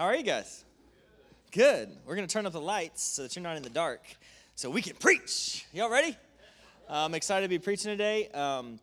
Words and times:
How 0.00 0.06
are 0.06 0.16
you 0.16 0.22
guys? 0.22 0.64
Good. 1.52 1.90
We're 2.06 2.14
going 2.14 2.26
to 2.26 2.32
turn 2.32 2.46
up 2.46 2.54
the 2.54 2.60
lights 2.62 3.02
so 3.02 3.20
that 3.20 3.36
you're 3.36 3.42
not 3.42 3.58
in 3.58 3.62
the 3.62 3.68
dark 3.68 4.00
so 4.54 4.70
we 4.70 4.80
can 4.80 4.96
preach. 4.96 5.66
Y'all 5.74 5.90
ready? 5.90 6.16
I'm 6.88 7.12
excited 7.12 7.44
to 7.44 7.50
be 7.50 7.58
preaching 7.58 7.90
today. 7.90 8.28
Um, 8.30 8.80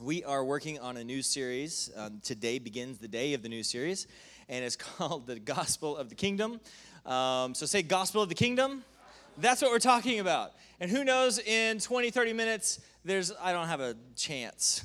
we 0.00 0.24
are 0.24 0.42
working 0.42 0.78
on 0.78 0.96
a 0.96 1.04
new 1.04 1.20
series. 1.20 1.90
Um, 1.94 2.18
today 2.24 2.58
begins 2.58 2.96
the 2.96 3.08
day 3.08 3.34
of 3.34 3.42
the 3.42 3.50
new 3.50 3.62
series, 3.62 4.06
and 4.48 4.64
it's 4.64 4.76
called 4.96 5.26
The 5.26 5.38
Gospel 5.38 5.98
of 5.98 6.08
the 6.08 6.14
Kingdom. 6.14 6.58
Um, 7.04 7.54
so 7.54 7.66
say, 7.66 7.82
Gospel 7.82 8.22
of 8.22 8.30
the 8.30 8.34
Kingdom. 8.34 8.84
That's 9.36 9.60
what 9.60 9.70
we're 9.70 9.78
talking 9.78 10.18
about. 10.18 10.52
And 10.80 10.90
who 10.90 11.04
knows, 11.04 11.40
in 11.40 11.78
20, 11.78 12.10
30 12.10 12.32
minutes, 12.32 12.80
there's 13.04 13.34
I 13.38 13.52
don't 13.52 13.68
have 13.68 13.80
a 13.80 13.96
chance. 14.16 14.82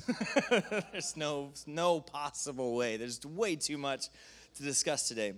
there's 0.92 1.16
no 1.16 1.52
no 1.66 2.00
possible 2.00 2.76
way. 2.76 2.98
There's 2.98 3.24
way 3.24 3.56
too 3.56 3.78
much 3.78 4.08
to 4.56 4.62
discuss 4.62 5.08
today. 5.08 5.32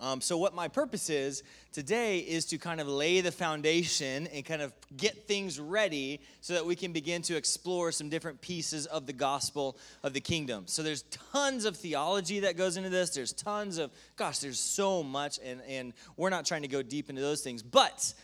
Um, 0.00 0.20
so, 0.20 0.36
what 0.38 0.54
my 0.54 0.68
purpose 0.68 1.10
is 1.10 1.42
today 1.72 2.18
is 2.18 2.46
to 2.46 2.58
kind 2.58 2.80
of 2.80 2.88
lay 2.88 3.20
the 3.20 3.32
foundation 3.32 4.26
and 4.28 4.44
kind 4.44 4.62
of 4.62 4.72
get 4.96 5.26
things 5.26 5.60
ready 5.60 6.20
so 6.40 6.54
that 6.54 6.64
we 6.64 6.74
can 6.74 6.92
begin 6.92 7.22
to 7.22 7.36
explore 7.36 7.92
some 7.92 8.08
different 8.08 8.40
pieces 8.40 8.86
of 8.86 9.06
the 9.06 9.12
gospel 9.12 9.76
of 10.02 10.12
the 10.12 10.20
kingdom. 10.20 10.64
So, 10.66 10.82
there's 10.82 11.02
tons 11.32 11.64
of 11.64 11.76
theology 11.76 12.40
that 12.40 12.56
goes 12.56 12.76
into 12.76 12.88
this. 12.88 13.10
There's 13.10 13.32
tons 13.32 13.78
of, 13.78 13.90
gosh, 14.16 14.38
there's 14.38 14.60
so 14.60 15.02
much, 15.02 15.38
and, 15.44 15.60
and 15.68 15.92
we're 16.16 16.30
not 16.30 16.46
trying 16.46 16.62
to 16.62 16.68
go 16.68 16.82
deep 16.82 17.10
into 17.10 17.22
those 17.22 17.42
things. 17.42 17.62
But 17.62 18.14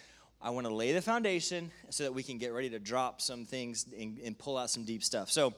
I 0.41 0.51
want 0.51 0.67
to 0.67 0.75
lay 0.75 0.93
the 0.93 1.03
foundation 1.03 1.71
so 1.91 2.05
that 2.05 2.15
we 2.15 2.23
can 2.23 2.39
get 2.39 2.53
ready 2.53 2.71
to 2.71 2.79
drop 2.79 3.21
some 3.21 3.45
things 3.45 3.87
and, 3.99 4.19
and 4.19 4.39
pull 4.39 4.57
out 4.57 4.71
some 4.71 4.85
deep 4.85 5.03
stuff. 5.03 5.31
So, 5.31 5.55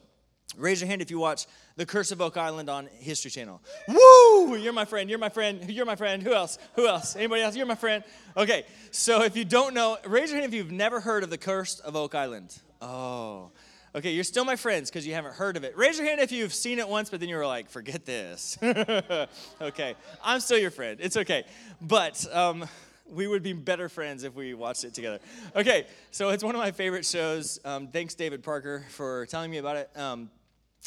Raise 0.57 0.81
your 0.81 0.89
hand 0.89 1.03
if 1.03 1.11
you 1.11 1.19
watch 1.19 1.47
The 1.77 1.87
Curse 1.87 2.13
of 2.13 2.21
Oak 2.21 2.37
Island 2.37 2.69
on 2.69 2.89
History 2.99 3.31
Channel. 3.31 3.61
Woo! 3.89 4.57
You're 4.57 4.73
my 4.73 4.85
friend. 4.85 5.09
You're 5.09 5.19
my 5.19 5.29
friend. 5.29 5.71
You're 5.71 5.87
my 5.87 5.97
friend. 5.97 6.23
Who 6.23 6.33
else? 6.33 6.59
Who 6.75 6.87
else? 6.87 7.17
Anybody 7.17 7.43
else? 7.43 7.57
You're 7.57 7.67
my 7.67 7.75
friend. 7.75 8.05
Okay, 8.37 8.65
so 8.91 9.23
if 9.23 9.37
you 9.37 9.45
don't 9.45 9.75
know, 9.75 9.99
raise 10.07 10.31
your 10.31 10.41
hand 10.41 10.53
if 10.53 10.57
you've 10.57 10.73
never 10.73 11.01
heard 11.01 11.23
of 11.23 11.31
The 11.31 11.39
Curse 11.39 11.81
of 11.81 11.97
Oak 11.97 12.15
Island. 12.15 12.59
Oh. 12.81 13.51
Okay, 13.93 14.13
you're 14.13 14.23
still 14.23 14.45
my 14.45 14.55
friends 14.55 14.89
because 14.89 15.05
you 15.05 15.15
haven't 15.15 15.35
heard 15.35 15.57
of 15.57 15.65
it. 15.65 15.77
Raise 15.77 15.99
your 15.99 16.07
hand 16.07 16.21
if 16.21 16.31
you've 16.31 16.55
seen 16.55 16.79
it 16.79 16.89
once, 16.89 17.11
but 17.11 17.19
then 17.19 17.29
you 17.29 17.37
were 17.37 17.47
like, 17.47 17.69
forget 17.69 18.05
this. 18.05 18.57
okay, 19.61 19.97
I'm 20.23 20.39
still 20.39 20.59
your 20.59 20.71
friend. 20.71 20.99
It's 21.01 21.17
okay. 21.17 21.45
But 21.81 22.25
um, 22.33 22.69
we 23.11 23.27
would 23.27 23.43
be 23.43 23.53
better 23.53 23.89
friends 23.89 24.23
if 24.23 24.35
we 24.37 24.55
watched 24.55 24.85
it 24.85 24.95
together. 24.95 25.19
Okay, 25.57 25.87
so 26.13 26.29
it's 26.29 26.45
one 26.45 26.55
of 26.55 26.61
my 26.61 26.71
favorite 26.71 27.05
shows. 27.05 27.59
Um, 27.65 27.89
thanks, 27.89 28.15
David 28.15 28.45
Parker, 28.45 28.85
for 28.91 29.27
telling 29.27 29.51
me 29.51 29.59
about 29.59 29.77
it. 29.77 29.91
Um, 29.97 30.31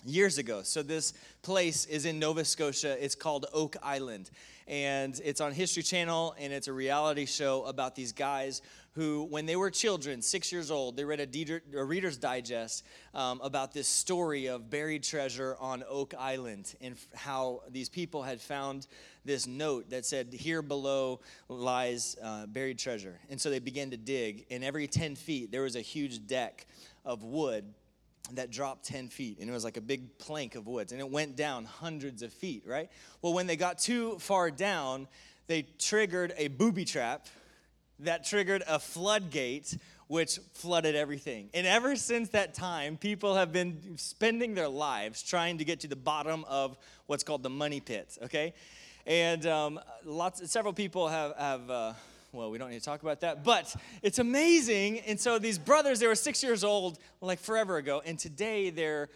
years 0.06 0.38
ago. 0.38 0.62
So, 0.64 0.84
this 0.84 1.14
place 1.42 1.86
is 1.86 2.06
in 2.06 2.20
Nova 2.20 2.46
Scotia. 2.46 3.04
It's 3.04 3.16
called 3.16 3.46
Oak 3.54 3.76
Island. 3.82 4.30
And 4.68 5.20
it's 5.26 5.42
on 5.42 5.52
History 5.52 5.84
Channel, 5.84 6.36
and 6.40 6.54
it's 6.54 6.70
a 6.70 6.74
reality 6.74 7.26
show 7.26 7.66
about 7.66 7.96
these 7.96 8.14
guys 8.14 8.62
who, 8.94 9.24
when 9.24 9.46
they 9.46 9.56
were 9.56 9.72
children, 9.72 10.22
six 10.22 10.52
years 10.52 10.70
old, 10.70 10.96
they 10.96 11.04
read 11.04 11.20
a, 11.20 11.78
a 11.78 11.84
Reader's 11.84 12.16
Digest 12.16 12.84
um, 13.14 13.42
about 13.44 13.74
this 13.74 13.88
story 13.88 14.48
of 14.48 14.70
buried 14.70 15.04
treasure 15.04 15.58
on 15.60 15.84
Oak 15.90 16.14
Island 16.18 16.76
and 16.80 16.96
how 17.16 17.64
these 17.72 17.90
people 17.90 18.22
had 18.22 18.40
found 18.40 18.88
this 19.26 19.48
note 19.48 19.90
that 19.90 20.06
said, 20.06 20.32
Here 20.32 20.62
below 20.62 21.22
lies 21.50 22.16
uh, 22.24 22.46
buried 22.46 22.78
treasure. 22.78 23.20
And 23.30 23.42
so 23.42 23.50
they 23.50 23.60
began 23.60 23.90
to 23.92 23.98
dig, 23.98 24.46
and 24.52 24.64
every 24.64 24.88
10 24.88 25.16
feet, 25.16 25.52
there 25.52 25.64
was 25.64 25.76
a 25.76 25.82
huge 25.82 26.28
deck 26.28 26.68
of 27.04 27.24
wood 27.24 27.66
that 28.32 28.52
dropped 28.52 28.86
10 28.86 29.10
feet 29.10 29.40
and 29.40 29.50
it 29.50 29.54
was 29.54 29.64
like 29.64 29.78
a 29.78 29.82
big 29.82 30.18
plank 30.18 30.56
of 30.56 30.66
woods 30.66 30.92
and 30.92 31.02
it 31.02 31.10
went 31.10 31.36
down 31.36 31.66
hundreds 31.66 32.22
of 32.22 32.32
feet 32.32 32.64
right? 32.66 32.90
Well 33.22 33.34
when 33.34 33.48
they 33.48 33.58
got 33.58 33.80
too 33.80 34.18
far 34.20 34.50
down 34.50 35.08
they 35.48 35.64
triggered 35.78 36.34
a 36.38 36.48
booby 36.48 36.86
trap 36.86 37.28
that 38.00 38.26
triggered 38.26 38.64
a 38.68 38.80
floodgate 38.80 39.78
which 40.08 40.40
flooded 40.54 40.96
everything. 40.96 41.50
And 41.54 41.66
ever 41.66 41.96
since 41.96 42.30
that 42.30 42.54
time 42.54 42.98
people 42.98 43.36
have 43.36 43.52
been 43.52 43.98
spending 43.98 44.56
their 44.56 44.70
lives 44.70 45.22
trying 45.22 45.58
to 45.58 45.66
get 45.66 45.82
to 45.82 45.88
the 45.88 45.96
bottom 45.96 46.46
of 46.48 46.78
what's 47.08 47.24
called 47.24 47.44
the 47.44 47.50
money 47.50 47.82
pit 47.82 48.18
okay? 48.24 48.54
And 49.06 49.46
um, 49.46 49.80
lots 50.06 50.50
several 50.50 50.74
people 50.74 51.10
have 51.10 51.36
have 51.38 51.70
uh, 51.70 51.94
well, 52.34 52.50
we 52.50 52.58
don't 52.58 52.72
need 52.72 52.80
to 52.80 52.86
talk 52.86 53.04
about 53.04 53.22
that, 53.22 53.44
but 53.44 53.74
it's 54.02 54.20
amazing. 54.20 55.00
And 55.02 55.20
so 55.20 55.38
these 55.38 55.60
brothers, 55.60 56.00
they 56.00 56.08
were 56.08 56.16
six 56.16 56.42
years 56.44 56.64
old, 56.64 56.98
like 57.22 57.40
forever 57.40 57.78
ago, 57.78 58.02
and 58.04 58.18
today 58.18 58.72
they're 58.72 59.10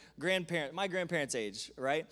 my 0.74 0.88
grandparents' 0.88 1.36
age, 1.36 1.72
right? 1.78 2.06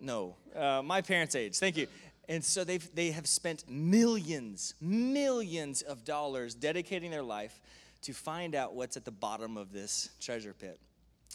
No, 0.00 0.36
uh, 0.56 0.80
my 0.82 1.02
parents' 1.02 1.34
age. 1.34 1.58
Thank 1.58 1.76
you. 1.76 1.88
And 2.28 2.44
so 2.44 2.62
they've, 2.64 2.94
they 2.94 3.10
have 3.10 3.26
spent 3.26 3.68
millions, 3.68 4.74
millions 4.80 5.82
of 5.82 6.04
dollars 6.04 6.54
dedicating 6.54 7.10
their 7.10 7.22
life 7.22 7.60
to 8.02 8.12
find 8.12 8.54
out 8.54 8.74
what's 8.74 8.96
at 8.96 9.04
the 9.04 9.10
bottom 9.10 9.56
of 9.56 9.72
this 9.72 10.10
treasure 10.20 10.54
pit. 10.54 10.78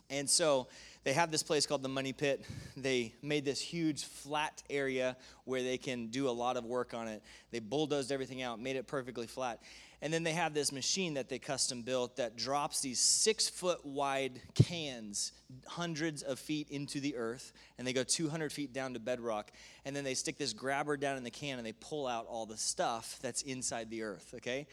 And 0.09 0.29
so 0.29 0.67
they 1.03 1.13
have 1.13 1.31
this 1.31 1.43
place 1.43 1.65
called 1.65 1.83
the 1.83 1.89
Money 1.89 2.13
Pit. 2.13 2.45
They 2.75 3.13
made 3.21 3.45
this 3.45 3.59
huge 3.59 4.03
flat 4.03 4.63
area 4.69 5.17
where 5.45 5.63
they 5.63 5.77
can 5.77 6.07
do 6.07 6.29
a 6.29 6.31
lot 6.31 6.57
of 6.57 6.65
work 6.65 6.93
on 6.93 7.07
it. 7.07 7.23
They 7.51 7.59
bulldozed 7.59 8.11
everything 8.11 8.41
out, 8.41 8.59
made 8.59 8.75
it 8.75 8.87
perfectly 8.87 9.27
flat. 9.27 9.61
And 10.01 10.13
then 10.13 10.23
they 10.23 10.33
have 10.33 10.53
this 10.53 10.71
machine 10.71 11.15
that 11.15 11.27
they 11.27 11.39
custom 11.39 11.81
built 11.81 12.17
that 12.17 12.35
drops 12.35 12.81
these 12.81 12.99
six 12.99 13.49
foot 13.49 13.83
wide 13.83 14.39
cans 14.53 15.31
hundreds 15.65 16.21
of 16.21 16.39
feet 16.39 16.69
into 16.69 16.99
the 16.99 17.15
earth. 17.15 17.51
And 17.77 17.87
they 17.87 17.93
go 17.93 18.03
200 18.03 18.51
feet 18.51 18.73
down 18.73 18.93
to 18.93 18.99
bedrock. 18.99 19.51
And 19.85 19.95
then 19.95 20.03
they 20.03 20.13
stick 20.13 20.37
this 20.37 20.53
grabber 20.53 20.97
down 20.97 21.17
in 21.17 21.23
the 21.23 21.31
can 21.31 21.57
and 21.57 21.65
they 21.65 21.73
pull 21.73 22.05
out 22.05 22.27
all 22.27 22.45
the 22.45 22.57
stuff 22.57 23.17
that's 23.21 23.41
inside 23.41 23.89
the 23.89 24.03
earth, 24.03 24.33
okay? 24.35 24.67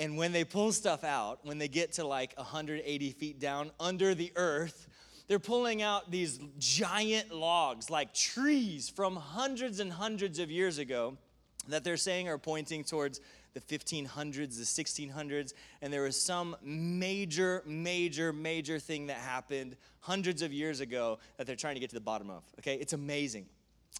And 0.00 0.16
when 0.16 0.32
they 0.32 0.44
pull 0.44 0.72
stuff 0.72 1.04
out, 1.04 1.40
when 1.42 1.58
they 1.58 1.68
get 1.68 1.92
to 1.92 2.06
like 2.06 2.34
180 2.38 3.10
feet 3.10 3.38
down 3.38 3.70
under 3.78 4.14
the 4.14 4.32
earth, 4.34 4.88
they're 5.28 5.38
pulling 5.38 5.82
out 5.82 6.10
these 6.10 6.40
giant 6.58 7.34
logs, 7.34 7.90
like 7.90 8.14
trees 8.14 8.88
from 8.88 9.14
hundreds 9.14 9.78
and 9.78 9.92
hundreds 9.92 10.38
of 10.38 10.50
years 10.50 10.78
ago, 10.78 11.18
that 11.68 11.84
they're 11.84 11.98
saying 11.98 12.30
are 12.30 12.38
pointing 12.38 12.82
towards 12.82 13.20
the 13.52 13.60
1500s, 13.60 14.34
the 14.34 14.46
1600s, 14.46 15.52
and 15.82 15.92
there 15.92 16.02
was 16.04 16.20
some 16.20 16.56
major, 16.62 17.62
major, 17.66 18.32
major 18.32 18.78
thing 18.78 19.08
that 19.08 19.18
happened 19.18 19.76
hundreds 20.00 20.40
of 20.40 20.50
years 20.50 20.80
ago 20.80 21.18
that 21.36 21.46
they're 21.46 21.56
trying 21.56 21.74
to 21.74 21.80
get 21.80 21.90
to 21.90 21.96
the 21.96 22.00
bottom 22.00 22.30
of. 22.30 22.42
Okay, 22.58 22.76
it's 22.76 22.94
amazing. 22.94 23.44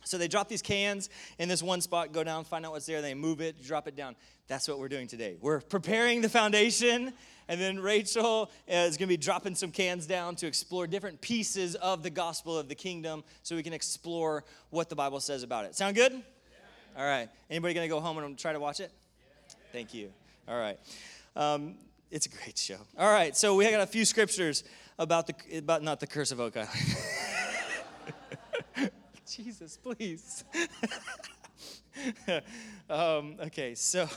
So 0.05 0.19
they 0.19 0.29
drop 0.29 0.49
these 0.49 0.63
cans 0.63 1.11
in 1.39 1.49
this 1.49 1.63
one 1.63 1.81
spot, 1.81 2.13
go 2.13 2.25
down, 2.25 2.45
find 2.45 2.65
out 2.65 2.73
what's 2.73 2.87
there, 2.87 3.03
they 3.03 3.15
move 3.15 3.41
it, 3.41 3.63
drop 3.63 3.87
it 3.87 3.97
down. 3.97 4.17
That's 4.49 4.67
what 4.67 4.79
we're 4.79 4.89
doing 4.89 5.07
today. 5.07 5.37
We're 5.41 5.61
preparing 5.61 6.23
the 6.23 6.29
foundation, 6.29 7.13
and 7.49 7.61
then 7.61 7.79
Rachel 7.79 8.51
is 8.67 8.97
going 8.97 9.07
to 9.07 9.13
be 9.13 9.17
dropping 9.17 9.55
some 9.55 9.71
cans 9.71 10.07
down 10.07 10.37
to 10.37 10.47
explore 10.47 10.87
different 10.87 11.21
pieces 11.21 11.77
of 11.77 12.03
the 12.03 12.11
gospel 12.11 12.59
of 12.59 12.69
the 12.69 12.75
kingdom 12.75 13.23
so 13.43 13.55
we 13.55 13.63
can 13.63 13.73
explore 13.73 14.45
what 14.71 14.89
the 14.89 14.97
Bible 14.97 15.21
says 15.21 15.43
about 15.43 15.67
it. 15.67 15.77
Sound 15.77 15.95
good? 15.95 16.13
Yeah. 16.13 16.21
All 16.97 17.05
right. 17.05 17.29
Anybody 17.49 17.75
going 17.75 17.89
to 17.89 17.95
go 17.95 18.01
home 18.01 18.19
and 18.19 18.39
try 18.39 18.53
to 18.53 18.61
watch 18.61 18.81
it? 18.81 18.91
Yeah. 18.91 19.55
Thank 19.73 19.95
you. 19.95 20.11
All 20.49 20.59
right. 20.59 20.79
Um, 21.37 21.75
it's 22.11 22.27
a 22.27 22.31
great 22.31 22.59
show. 22.59 22.79
All 22.99 23.13
right. 23.13 23.37
So 23.37 23.55
we 23.55 23.71
got 23.71 23.81
a 23.81 23.87
few 23.87 24.05
scriptures 24.05 24.65
about 24.99 25.29
the 25.29 25.59
about 25.59 25.83
not 25.83 26.01
the 26.01 26.07
curse 26.07 26.33
of 26.33 26.41
Oak 26.41 26.57
Island. 26.57 26.71
Jesus, 29.37 29.77
please. 29.77 30.45
um, 32.91 33.37
okay, 33.41 33.77
so 33.77 34.09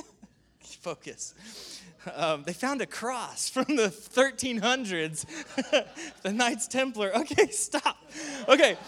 focus. 0.60 1.82
Um, 2.14 2.42
they 2.44 2.54
found 2.54 2.80
a 2.80 2.86
cross 2.86 3.50
from 3.50 3.76
the 3.76 3.88
1300s, 3.88 5.26
the 6.22 6.32
Knights 6.32 6.68
Templar. 6.68 7.14
Okay, 7.16 7.48
stop. 7.48 7.98
Okay, 8.48 8.78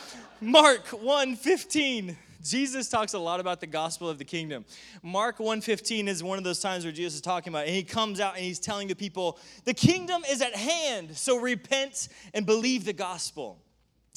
Mark 0.41 0.87
1:15. 0.87 2.17
Jesus 2.43 2.89
talks 2.89 3.12
a 3.12 3.19
lot 3.19 3.41
about 3.41 3.61
the 3.61 3.67
gospel 3.67 4.09
of 4.09 4.17
the 4.17 4.25
kingdom. 4.25 4.65
Mark 5.03 5.37
1:15 5.37 6.09
is 6.09 6.23
one 6.23 6.38
of 6.38 6.44
those 6.44 6.61
times 6.61 6.85
where 6.85 6.93
Jesus 6.93 7.17
is 7.17 7.20
talking 7.20 7.53
about 7.53 7.67
and 7.67 7.75
he 7.75 7.82
comes 7.82 8.20
out 8.20 8.37
and 8.37 8.44
he's 8.44 8.61
telling 8.61 8.88
the 8.88 8.97
people, 8.97 9.38
"The 9.65 9.75
kingdom 9.75 10.23
is 10.31 10.41
at 10.41 10.55
hand, 10.55 11.15
so 11.19 11.37
repent 11.37 12.09
and 12.32 12.47
believe 12.47 12.87
the 12.87 12.94
gospel." 12.94 13.59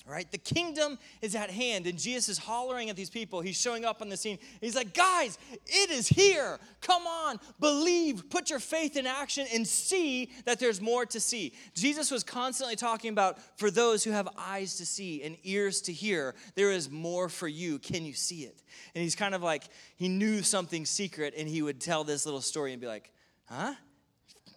Right? 0.08 0.30
The 0.32 0.38
kingdom 0.38 0.98
is 1.22 1.36
at 1.36 1.50
hand, 1.50 1.88
and 1.88 1.98
Jesus 1.98 2.30
is 2.30 2.38
hollering 2.38 2.90
at 2.90 2.96
these 2.96 3.10
people. 3.10 3.42
He's 3.42 3.60
showing 3.60 3.86
up 3.86 4.02
on 4.02 4.10
the 4.10 4.18
scene. 4.18 4.40
He's 4.60 4.76
like, 4.76 4.94
guys, 4.94 5.38
it 5.66 5.90
is 5.90 6.08
here. 6.08 6.60
Come 6.82 7.06
on, 7.06 7.40
believe, 7.60 8.30
put 8.30 8.50
your 8.50 8.60
faith 8.60 8.98
in 8.98 9.06
action, 9.06 9.48
and 9.54 9.68
see 9.68 10.32
that 10.46 10.60
there's 10.60 10.82
more 10.82 11.06
to 11.06 11.20
see. 11.20 11.54
Jesus 11.76 12.12
was 12.12 12.24
constantly 12.24 12.76
talking 12.76 13.12
about 13.12 13.38
for 13.58 13.70
those 13.70 14.04
who 14.04 14.12
have 14.12 14.28
eyes 14.38 14.78
to 14.78 14.86
see 14.86 15.24
and 15.24 15.38
ears 15.44 15.82
to 15.82 15.94
hear, 15.94 16.36
there 16.56 16.72
is 16.72 16.90
more 16.90 17.30
for 17.30 17.48
you. 17.48 17.80
Can 17.80 18.06
you 18.06 18.14
see 18.14 18.44
it? 18.44 18.62
And 18.96 19.04
he's 19.04 19.16
kind 19.16 19.36
of 19.36 19.44
like, 19.44 19.66
he 19.96 20.10
knew 20.10 20.42
something 20.42 20.86
secret, 20.86 21.34
and 21.38 21.48
he 21.48 21.62
would 21.62 21.80
tell 21.80 22.04
this 22.04 22.26
little 22.26 22.42
story 22.42 22.72
and 22.74 22.82
be 22.82 22.88
like, 22.88 23.12
huh? 23.46 23.76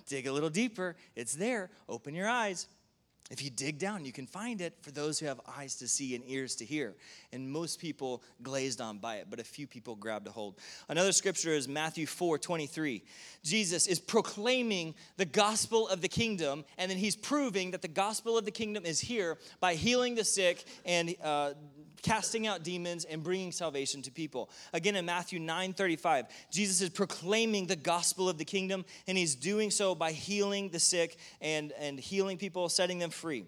Dig 0.07 0.27
a 0.27 0.33
little 0.33 0.51
deeper. 0.51 0.97
It's 1.17 1.35
there. 1.35 1.71
Open 1.89 2.15
your 2.15 2.29
eyes. 2.29 2.67
If 3.31 3.43
you 3.43 3.49
dig 3.49 3.79
down, 3.79 4.05
you 4.05 4.13
can 4.13 4.27
find 4.27 4.61
it 4.61 4.75
for 4.83 4.91
those 4.91 5.19
who 5.19 5.25
have 5.27 5.41
eyes 5.57 5.77
to 5.77 5.89
see 5.89 6.15
and 6.15 6.23
ears 6.27 6.57
to 6.57 6.65
hear. 6.65 6.95
And 7.33 7.51
most 7.51 7.81
people 7.81 8.23
glazed 8.43 8.83
on 8.83 8.99
by 8.99 9.17
it, 9.17 9.29
but 9.31 9.41
a 9.41 9.45
few 9.45 9.67
people 9.67 9.97
grabbed 9.97 10.27
a 10.27 10.31
hold. 10.31 10.59
Another 10.91 11.11
scripture 11.11 11.53
is 11.53 11.67
Matthew 11.67 12.07
4 12.07 12.37
23. 12.37 13.03
Jesus 13.43 13.87
is 13.87 13.99
proclaiming 13.99 14.95
the 15.17 15.25
gospel 15.25 15.89
of 15.89 16.03
the 16.03 16.09
kingdom, 16.09 16.67
and 16.77 16.91
then 16.91 16.99
he's 16.99 17.17
proving 17.17 17.71
that 17.71 17.81
the 17.81 17.89
gospel 17.89 18.37
of 18.37 18.45
the 18.45 18.51
kingdom 18.51 18.85
is 18.85 19.01
here 19.01 19.39
by 19.59 19.75
healing 19.75 20.15
the 20.15 20.25
sick 20.25 20.65
and 20.85 21.15
uh, 21.23 21.55
casting 22.05 22.47
out 22.47 22.63
demons 22.63 23.07
and 23.07 23.25
bringing 23.25 23.51
salvation 23.51 24.03
to 24.03 24.13
people. 24.13 24.51
Again, 24.75 24.95
in 24.95 25.07
Matthew 25.07 25.41
9 25.41 25.73
35, 25.73 26.27
Jesus 26.51 26.81
is 26.83 26.91
proclaiming 26.91 27.67
the 27.67 27.77
gospel 27.77 28.29
of 28.29 28.37
the 28.39 28.45
kingdom, 28.45 28.85
and 29.09 29.19
he's 29.19 29.35
doing 29.35 29.71
so 29.71 29.95
by 29.95 30.13
healing 30.13 30.69
the 30.69 30.79
sick 30.79 31.17
and, 31.41 31.73
and 31.81 31.99
healing 31.99 32.37
people, 32.37 32.69
setting 32.69 32.99
them 32.99 33.09
free, 33.09 33.47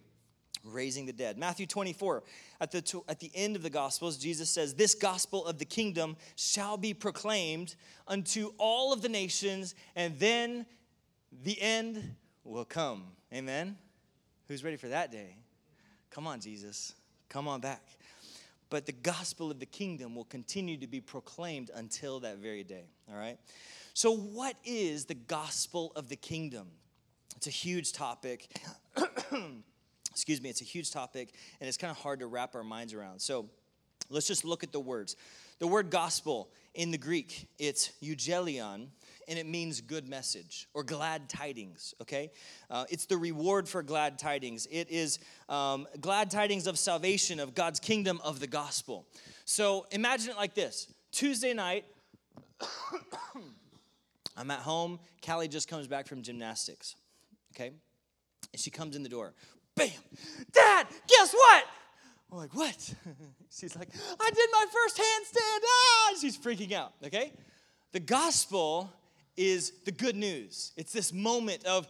raising 0.64 1.04
the 1.04 1.12
dead. 1.12 1.36
Matthew 1.36 1.66
24, 1.66 2.24
at 2.60 2.72
the, 2.72 3.02
at 3.08 3.20
the 3.20 3.30
end 3.34 3.56
of 3.56 3.62
the 3.62 3.70
gospels, 3.70 4.16
Jesus 4.16 4.48
says, 4.48 4.74
This 4.74 4.94
gospel 4.94 5.44
of 5.44 5.58
the 5.58 5.66
kingdom 5.66 6.16
shall 6.34 6.78
be 6.78 6.94
proclaimed 6.94 7.76
unto 8.08 8.52
all 8.56 8.92
of 8.92 9.02
the 9.02 9.10
nations, 9.10 9.74
and 9.94 10.18
then 10.18 10.64
the 11.44 11.60
end 11.60 12.16
will 12.42 12.64
come. 12.64 13.04
Amen? 13.34 13.76
Who's 14.48 14.64
ready 14.64 14.78
for 14.78 14.88
that 14.88 15.12
day? 15.12 15.36
Come 16.08 16.26
on, 16.26 16.40
Jesus. 16.40 16.94
Come 17.28 17.48
on 17.48 17.60
back 17.60 17.82
but 18.68 18.86
the 18.86 18.92
gospel 18.92 19.50
of 19.50 19.60
the 19.60 19.66
kingdom 19.66 20.14
will 20.14 20.24
continue 20.24 20.76
to 20.78 20.86
be 20.86 21.00
proclaimed 21.00 21.70
until 21.74 22.20
that 22.20 22.38
very 22.38 22.64
day. 22.64 22.84
All 23.10 23.16
right? 23.16 23.38
So, 23.94 24.14
what 24.14 24.56
is 24.64 25.06
the 25.06 25.14
gospel 25.14 25.92
of 25.96 26.08
the 26.08 26.16
kingdom? 26.16 26.68
It's 27.36 27.46
a 27.46 27.50
huge 27.50 27.92
topic. 27.92 28.48
Excuse 30.10 30.40
me, 30.40 30.48
it's 30.48 30.62
a 30.62 30.64
huge 30.64 30.90
topic, 30.90 31.34
and 31.60 31.68
it's 31.68 31.76
kind 31.76 31.90
of 31.90 31.98
hard 31.98 32.20
to 32.20 32.26
wrap 32.26 32.54
our 32.54 32.64
minds 32.64 32.94
around. 32.94 33.20
So, 33.20 33.48
let's 34.10 34.26
just 34.26 34.44
look 34.44 34.62
at 34.62 34.72
the 34.72 34.80
words. 34.80 35.16
The 35.58 35.66
word 35.66 35.90
gospel 35.90 36.50
in 36.74 36.90
the 36.90 36.98
Greek, 36.98 37.48
it's 37.58 37.92
euangelion, 38.02 38.88
and 39.28 39.38
it 39.38 39.46
means 39.46 39.80
good 39.80 40.08
message 40.08 40.68
or 40.72 40.82
glad 40.84 41.28
tidings, 41.28 41.94
okay? 42.00 42.30
Uh, 42.70 42.84
it's 42.88 43.06
the 43.06 43.16
reward 43.16 43.68
for 43.68 43.82
glad 43.82 44.18
tidings. 44.18 44.66
It 44.70 44.90
is 44.90 45.18
um, 45.48 45.86
glad 46.00 46.30
tidings 46.30 46.66
of 46.66 46.78
salvation, 46.78 47.40
of 47.40 47.54
God's 47.54 47.80
kingdom, 47.80 48.20
of 48.24 48.40
the 48.40 48.46
gospel. 48.46 49.06
So 49.44 49.86
imagine 49.90 50.30
it 50.30 50.36
like 50.36 50.54
this 50.54 50.92
Tuesday 51.12 51.54
night, 51.54 51.84
I'm 54.36 54.50
at 54.50 54.60
home. 54.60 55.00
Callie 55.24 55.48
just 55.48 55.68
comes 55.68 55.86
back 55.86 56.06
from 56.06 56.22
gymnastics, 56.22 56.94
okay? 57.54 57.72
And 58.52 58.60
she 58.60 58.70
comes 58.70 58.94
in 58.96 59.02
the 59.02 59.08
door. 59.08 59.34
Bam! 59.74 59.90
Dad, 60.52 60.86
guess 61.08 61.32
what? 61.34 61.64
I'm 62.30 62.38
like, 62.38 62.54
what? 62.54 62.94
She's 63.50 63.76
like, 63.76 63.88
I 64.20 64.30
did 64.30 64.48
my 64.52 64.64
first 64.72 64.98
handstand. 64.98 65.58
Ah! 65.64 66.14
She's 66.20 66.36
freaking 66.36 66.72
out, 66.72 66.92
okay? 67.04 67.32
The 67.92 68.00
gospel 68.00 68.92
is 69.36 69.72
the 69.84 69.92
good 69.92 70.16
news. 70.16 70.72
It's 70.76 70.92
this 70.92 71.12
moment 71.12 71.64
of, 71.64 71.86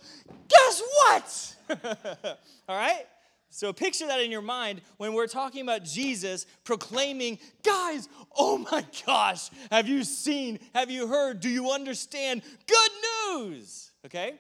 guess 0.48 0.82
what? 1.04 1.56
All 2.68 2.76
right? 2.76 3.06
So 3.50 3.72
picture 3.72 4.06
that 4.06 4.20
in 4.20 4.30
your 4.30 4.42
mind 4.42 4.82
when 4.98 5.14
we're 5.14 5.26
talking 5.26 5.62
about 5.62 5.82
Jesus 5.82 6.46
proclaiming, 6.64 7.38
guys, 7.62 8.08
oh 8.36 8.58
my 8.58 8.84
gosh, 9.06 9.48
have 9.70 9.88
you 9.88 10.04
seen, 10.04 10.58
have 10.74 10.90
you 10.90 11.06
heard, 11.06 11.40
do 11.40 11.48
you 11.48 11.70
understand? 11.70 12.42
Good 12.66 12.90
news. 13.30 13.90
Okay? 14.04 14.34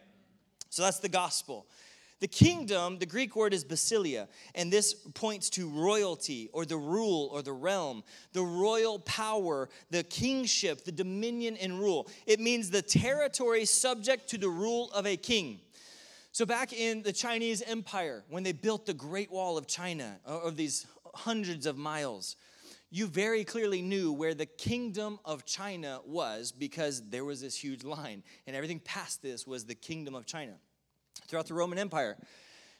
So 0.68 0.82
that's 0.82 0.98
the 0.98 1.08
gospel. 1.08 1.66
The 2.18 2.28
kingdom, 2.28 2.98
the 2.98 3.04
Greek 3.04 3.36
word 3.36 3.52
is 3.52 3.62
basileia, 3.62 4.28
and 4.54 4.72
this 4.72 4.94
points 4.94 5.50
to 5.50 5.68
royalty 5.68 6.48
or 6.54 6.64
the 6.64 6.78
rule 6.78 7.28
or 7.30 7.42
the 7.42 7.52
realm, 7.52 8.02
the 8.32 8.42
royal 8.42 8.98
power, 9.00 9.68
the 9.90 10.02
kingship, 10.02 10.84
the 10.84 10.92
dominion 10.92 11.58
and 11.58 11.78
rule. 11.78 12.08
It 12.26 12.40
means 12.40 12.70
the 12.70 12.80
territory 12.80 13.66
subject 13.66 14.30
to 14.30 14.38
the 14.38 14.48
rule 14.48 14.90
of 14.92 15.06
a 15.06 15.18
king. 15.18 15.60
So, 16.32 16.46
back 16.46 16.72
in 16.72 17.02
the 17.02 17.12
Chinese 17.12 17.60
Empire, 17.60 18.24
when 18.30 18.42
they 18.42 18.52
built 18.52 18.86
the 18.86 18.94
Great 18.94 19.30
Wall 19.30 19.58
of 19.58 19.66
China, 19.66 20.18
uh, 20.26 20.40
of 20.40 20.56
these 20.56 20.86
hundreds 21.14 21.66
of 21.66 21.76
miles, 21.76 22.36
you 22.90 23.06
very 23.06 23.44
clearly 23.44 23.82
knew 23.82 24.10
where 24.10 24.34
the 24.34 24.46
kingdom 24.46 25.18
of 25.24 25.44
China 25.44 26.00
was 26.06 26.50
because 26.50 27.02
there 27.10 27.26
was 27.26 27.42
this 27.42 27.56
huge 27.56 27.84
line, 27.84 28.22
and 28.46 28.56
everything 28.56 28.80
past 28.80 29.20
this 29.20 29.46
was 29.46 29.66
the 29.66 29.74
kingdom 29.74 30.14
of 30.14 30.24
China 30.24 30.54
throughout 31.26 31.46
the 31.46 31.54
Roman 31.54 31.78
Empire. 31.78 32.16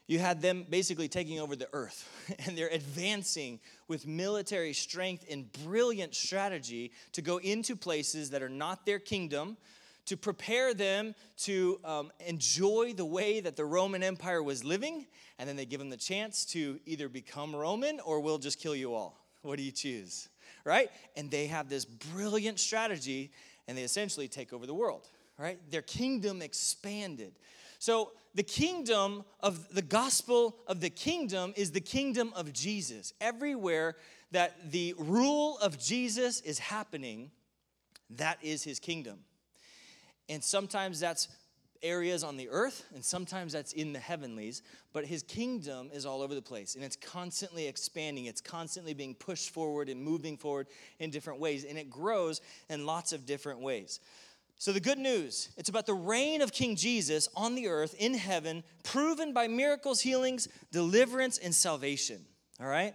You 0.07 0.21
had 0.21 0.41
them 0.41 0.65
basically 0.71 1.09
taking 1.09 1.41
over 1.41 1.57
the 1.57 1.69
earth, 1.73 2.09
and 2.47 2.57
they're 2.57 2.69
advancing 2.69 3.59
with 3.89 4.07
military 4.07 4.73
strength 4.73 5.25
and 5.29 5.51
brilliant 5.65 6.15
strategy 6.15 6.93
to 7.13 7.23
go 7.23 7.39
into 7.39 7.75
places 7.75 8.31
that 8.31 8.43
are 8.43 8.49
not 8.49 8.87
their 8.87 9.01
kingdom, 9.01 9.57
to 10.05 10.17
prepare 10.17 10.73
them 10.75 11.15
to 11.39 11.81
um, 11.85 12.13
enjoy 12.25 12.93
the 12.95 13.05
way 13.05 13.41
that 13.41 13.57
the 13.57 13.65
Roman 13.65 14.05
Empire 14.05 14.43
was 14.43 14.63
living, 14.63 15.07
and 15.39 15.49
then 15.49 15.57
they 15.57 15.67
give 15.67 15.81
them 15.81 15.91
the 15.91 15.97
chance 15.97 16.45
to 16.47 16.79
either 16.87 17.09
become 17.09 17.55
Roman 17.55 17.99
or 18.01 18.21
we'll 18.21 18.39
just 18.39 18.61
kill 18.61 18.77
you 18.77 18.95
all. 18.95 19.19
What 19.43 19.57
do 19.57 19.65
you 19.65 19.73
choose? 19.73 20.29
Right? 20.65 20.91
And 21.17 21.31
they 21.31 21.47
have 21.47 21.69
this 21.69 21.85
brilliant 21.85 22.61
strategy, 22.61 23.33
and 23.67 23.77
they 23.77 23.83
essentially 23.83 24.29
take 24.29 24.53
over 24.53 24.67
the 24.67 24.75
world. 24.75 25.09
Right? 25.37 25.59
Their 25.71 25.83
kingdom 25.83 26.41
expanded. 26.41 27.33
So, 27.79 28.13
the 28.37 28.43
kingdom 28.43 29.25
of 29.41 29.75
the 29.75 29.83
gospel 29.83 30.57
of 30.67 30.81
the 30.81 30.91
kingdom 30.91 31.55
is 31.57 31.73
the 31.73 31.81
kingdom 31.81 32.33
of 32.37 32.53
Jesus. 32.53 33.15
Everywhere 33.19 33.97
that 34.31 34.71
the 34.71 34.95
rule 34.99 35.57
of 35.59 35.79
Jesus 35.79 36.43
is 36.43 36.59
happening, 36.59 37.31
that 38.11 38.39
is 38.43 38.63
his 38.63 38.79
kingdom. 38.79 39.21
And 40.29 40.45
sometimes 40.45 41.01
that's 41.01 41.29
areas 41.83 42.25
on 42.25 42.37
the 42.37 42.49
earth, 42.51 42.85
and 42.95 43.03
sometimes 43.03 43.55
that's 43.55 43.73
in 43.73 43.93
the 43.95 43.99
heavenlies, 43.99 44.63
but 44.93 45.07
his 45.07 45.23
kingdom 45.23 45.89
is 45.93 46.05
all 46.05 46.21
over 46.21 46.35
the 46.35 46.43
place, 46.43 46.75
and 46.75 46.85
it's 46.85 46.97
constantly 46.97 47.67
expanding. 47.69 48.27
It's 48.27 48.41
constantly 48.41 48.93
being 48.93 49.15
pushed 49.15 49.51
forward 49.51 49.89
and 49.89 50.03
moving 50.03 50.37
forward 50.37 50.67
in 50.99 51.11
different 51.11 51.41
ways, 51.41 51.65
and 51.65 51.79
it 51.79 51.89
grows 51.89 52.41
in 52.69 52.85
lots 52.85 53.13
of 53.13 53.25
different 53.25 53.61
ways. 53.61 54.01
So, 54.59 54.73
the 54.73 54.81
good 54.81 54.99
news 54.99 55.51
it's 55.57 55.69
about 55.69 55.87
the 55.87 55.95
reign 55.95 56.41
of 56.41 56.53
King 56.53 56.77
Jesus 56.77 57.29
on 57.37 57.55
the 57.55 57.69
earth 57.69 57.95
in 57.99 58.15
heaven, 58.15 58.65
proven 58.85 59.33
by 59.33 59.49
miracles, 59.49 60.01
healings, 60.01 60.49
deliverance, 60.73 61.39
and 61.39 61.55
salvation. 61.55 62.25
All 62.61 62.67
right? 62.67 62.95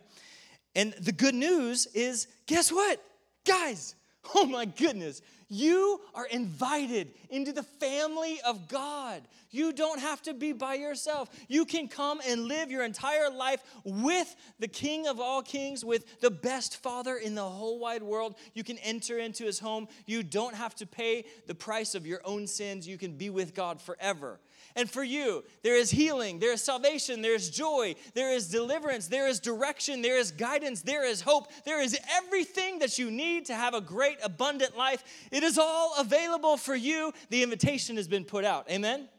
And 0.75 0.93
the 0.93 1.11
good 1.11 1.35
news 1.35 1.87
is 1.93 2.27
guess 2.47 2.71
what? 2.71 3.01
Guys, 3.45 3.95
oh 4.35 4.45
my 4.45 4.65
goodness, 4.65 5.21
you 5.51 6.00
are 6.15 6.25
invited 6.27 7.12
into 7.29 7.51
the 7.51 7.63
family 7.63 8.39
of 8.46 8.70
God. 8.70 9.22
You 9.50 9.74
don't 9.74 10.00
have 10.00 10.22
to 10.22 10.34
be 10.34 10.53
by 10.53 10.75
yourself. 10.75 11.29
You 11.50 11.65
can 11.65 11.89
come 11.89 12.22
and 12.25 12.46
live 12.46 12.72
your 12.72 12.86
entire 12.86 13.29
life 13.29 13.62
with 13.84 14.34
the 14.60 14.70
King 14.70 15.08
of 15.08 15.20
all 15.20 15.41
kings, 15.41 15.84
with 15.84 16.22
the 16.22 16.31
best 16.31 16.77
Father 16.77 17.17
in 17.17 17.36
the 17.36 17.43
whole 17.43 17.79
wide 17.79 18.01
world. 18.01 18.36
You 18.53 18.63
can 18.63 18.77
enter 18.77 19.20
into 19.20 19.43
his 19.43 19.60
home. 19.60 19.89
You 20.05 20.24
don't 20.24 20.55
have 20.55 20.74
to 20.75 20.88
pay 20.88 21.25
the 21.48 21.55
price 21.55 21.96
of 21.96 22.08
your 22.08 22.22
own 22.24 22.48
sins. 22.48 22.88
You 22.88 22.98
can 22.98 23.17
be 23.17 23.29
with 23.29 23.53
God 23.53 23.81
forever. 23.81 24.39
And 24.75 24.89
for 24.89 25.03
you, 25.03 25.43
there 25.63 25.75
is 25.75 25.91
healing, 25.91 26.39
there 26.39 26.53
is 26.53 26.63
salvation, 26.63 27.21
there 27.21 27.35
is 27.35 27.49
joy, 27.49 27.95
there 28.13 28.31
is 28.31 28.49
deliverance, 28.49 29.07
there 29.07 29.27
is 29.27 29.39
direction, 29.39 30.01
there 30.01 30.17
is 30.17 30.31
guidance, 30.31 30.81
there 30.81 31.05
is 31.05 31.21
hope, 31.21 31.47
there 31.65 31.81
is 31.81 31.97
everything 32.13 32.79
that 32.79 32.97
you 32.97 33.11
need 33.11 33.45
to 33.47 33.55
have 33.55 33.73
a 33.73 33.81
great, 33.81 34.17
abundant 34.23 34.77
life. 34.77 35.03
It 35.31 35.43
is 35.43 35.57
all 35.57 35.93
available 35.99 36.57
for 36.57 36.75
you. 36.75 37.11
The 37.29 37.43
invitation 37.43 37.97
has 37.97 38.07
been 38.07 38.25
put 38.25 38.45
out. 38.45 38.69
Amen? 38.69 39.09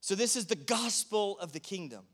So, 0.00 0.14
this 0.14 0.36
is 0.36 0.46
the 0.46 0.56
gospel 0.56 1.38
of 1.40 1.52
the 1.52 1.60
kingdom. 1.60 2.04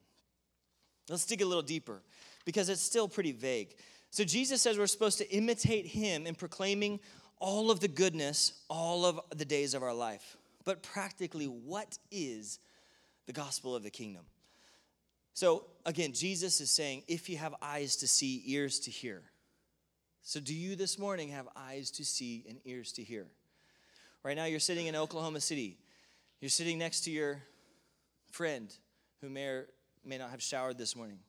Let's 1.09 1.25
dig 1.25 1.42
a 1.42 1.47
little 1.47 1.62
deeper 1.62 2.02
because 2.45 2.68
it's 2.68 2.83
still 2.83 3.09
pretty 3.09 3.33
vague. 3.33 3.76
So, 4.11 4.25
Jesus 4.25 4.62
says 4.62 4.78
we're 4.78 4.87
supposed 4.87 5.18
to 5.18 5.30
imitate 5.30 5.87
him 5.87 6.26
in 6.26 6.35
proclaiming 6.35 7.00
all 7.38 7.71
of 7.71 7.80
the 7.80 7.88
goodness 7.88 8.52
all 8.68 9.04
of 9.04 9.21
the 9.37 9.45
days 9.45 9.75
of 9.75 9.83
our 9.83 9.95
life. 9.95 10.37
But 10.67 10.83
practically, 10.83 11.47
what 11.47 11.97
is 12.11 12.59
the 13.27 13.33
gospel 13.33 13.75
of 13.75 13.85
the 13.85 13.91
kingdom? 13.91 14.25
So, 15.33 15.65
again, 15.87 16.13
Jesus 16.13 16.61
is 16.61 16.71
saying, 16.71 17.05
if 17.09 17.31
you 17.31 17.39
have 17.39 17.55
eyes 17.63 17.97
to 17.97 18.09
see, 18.09 18.43
ears 18.47 18.81
to 18.81 18.91
hear. 18.91 19.23
So, 20.23 20.41
do 20.41 20.53
you 20.53 20.75
this 20.75 20.99
morning 20.99 21.29
have 21.29 21.47
eyes 21.57 21.91
to 21.93 22.05
see 22.05 22.45
and 22.49 22.59
ears 22.65 22.91
to 22.93 23.05
hear? 23.05 23.29
Right 24.25 24.37
now, 24.37 24.47
you're 24.47 24.59
sitting 24.59 24.89
in 24.89 24.97
Oklahoma 24.97 25.41
City. 25.41 25.79
You're 26.41 26.49
sitting 26.49 26.79
next 26.79 27.03
to 27.03 27.13
your 27.13 27.43
friend 28.33 28.75
who 29.21 29.31
may 29.31 29.47
or 29.47 29.69
may 30.05 30.19
not 30.19 30.31
have 30.31 30.43
showered 30.43 30.79
this 30.79 30.97
morning. 30.97 31.21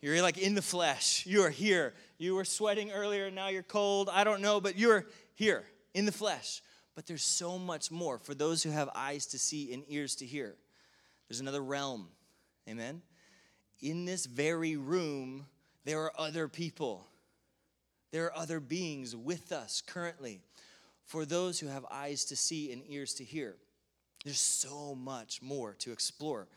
You're 0.00 0.22
like 0.22 0.38
in 0.38 0.54
the 0.54 0.62
flesh. 0.62 1.26
You 1.26 1.42
are 1.42 1.50
here. 1.50 1.92
You 2.16 2.34
were 2.34 2.44
sweating 2.46 2.92
earlier, 2.92 3.30
now 3.30 3.48
you're 3.48 3.62
cold. 3.62 4.08
I 4.10 4.24
don't 4.24 4.40
know, 4.40 4.58
but 4.58 4.78
you're 4.78 5.06
here 5.34 5.64
in 5.92 6.06
the 6.06 6.12
flesh. 6.12 6.62
But 6.96 7.06
there's 7.06 7.22
so 7.22 7.58
much 7.58 7.92
more 7.92 8.18
for 8.18 8.34
those 8.34 8.64
who 8.64 8.70
have 8.70 8.88
eyes 8.94 9.26
to 9.26 9.38
see 9.38 9.72
and 9.72 9.84
ears 9.86 10.16
to 10.16 10.26
hear. 10.26 10.56
There's 11.28 11.40
another 11.40 11.62
realm, 11.62 12.08
Amen? 12.68 13.02
In 13.80 14.04
this 14.04 14.26
very 14.26 14.76
room, 14.76 15.46
there 15.84 16.02
are 16.02 16.12
other 16.18 16.48
people. 16.48 17.06
There 18.10 18.24
are 18.24 18.36
other 18.36 18.58
beings 18.58 19.14
with 19.14 19.52
us 19.52 19.82
currently. 19.86 20.40
For 21.04 21.24
those 21.24 21.60
who 21.60 21.68
have 21.68 21.84
eyes 21.90 22.24
to 22.26 22.36
see 22.36 22.72
and 22.72 22.82
ears 22.88 23.14
to 23.14 23.24
hear, 23.24 23.56
there's 24.24 24.40
so 24.40 24.94
much 24.96 25.40
more 25.40 25.74
to 25.80 25.92
explore. 25.92 26.48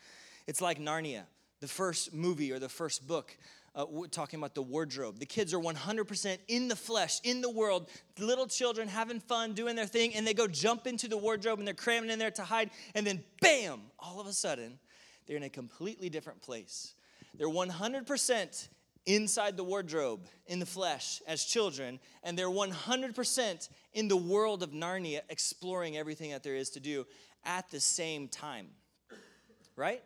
It's 0.48 0.60
like 0.60 0.80
Narnia, 0.80 1.24
the 1.60 1.68
first 1.68 2.12
movie 2.12 2.50
or 2.50 2.58
the 2.58 2.68
first 2.68 3.06
book 3.06 3.36
uh, 3.74 3.86
talking 4.10 4.38
about 4.38 4.54
the 4.54 4.62
wardrobe. 4.62 5.18
The 5.18 5.26
kids 5.26 5.54
are 5.54 5.58
100% 5.58 6.38
in 6.48 6.68
the 6.68 6.76
flesh, 6.76 7.20
in 7.24 7.40
the 7.40 7.50
world, 7.50 7.88
little 8.18 8.46
children 8.46 8.88
having 8.88 9.20
fun, 9.20 9.52
doing 9.52 9.76
their 9.76 9.86
thing, 9.86 10.14
and 10.14 10.26
they 10.26 10.34
go 10.34 10.46
jump 10.46 10.86
into 10.86 11.08
the 11.08 11.16
wardrobe 11.16 11.58
and 11.58 11.66
they're 11.66 11.74
cramming 11.74 12.10
in 12.10 12.18
there 12.18 12.30
to 12.32 12.42
hide, 12.42 12.70
and 12.94 13.06
then 13.06 13.22
bam, 13.40 13.80
all 13.98 14.20
of 14.20 14.26
a 14.26 14.32
sudden, 14.32 14.78
they're 15.26 15.36
in 15.36 15.42
a 15.44 15.50
completely 15.50 16.08
different 16.08 16.40
place. 16.40 16.94
They're 17.34 17.48
100% 17.48 18.68
inside 19.06 19.56
the 19.56 19.64
wardrobe 19.64 20.26
in 20.46 20.58
the 20.58 20.66
flesh 20.66 21.22
as 21.26 21.44
children, 21.44 22.00
and 22.22 22.36
they're 22.38 22.48
100% 22.48 23.68
in 23.92 24.08
the 24.08 24.16
world 24.16 24.62
of 24.62 24.70
Narnia, 24.70 25.20
exploring 25.28 25.96
everything 25.96 26.30
that 26.32 26.42
there 26.42 26.56
is 26.56 26.70
to 26.70 26.80
do 26.80 27.06
at 27.44 27.70
the 27.70 27.80
same 27.80 28.28
time. 28.28 28.66
Right? 29.76 30.02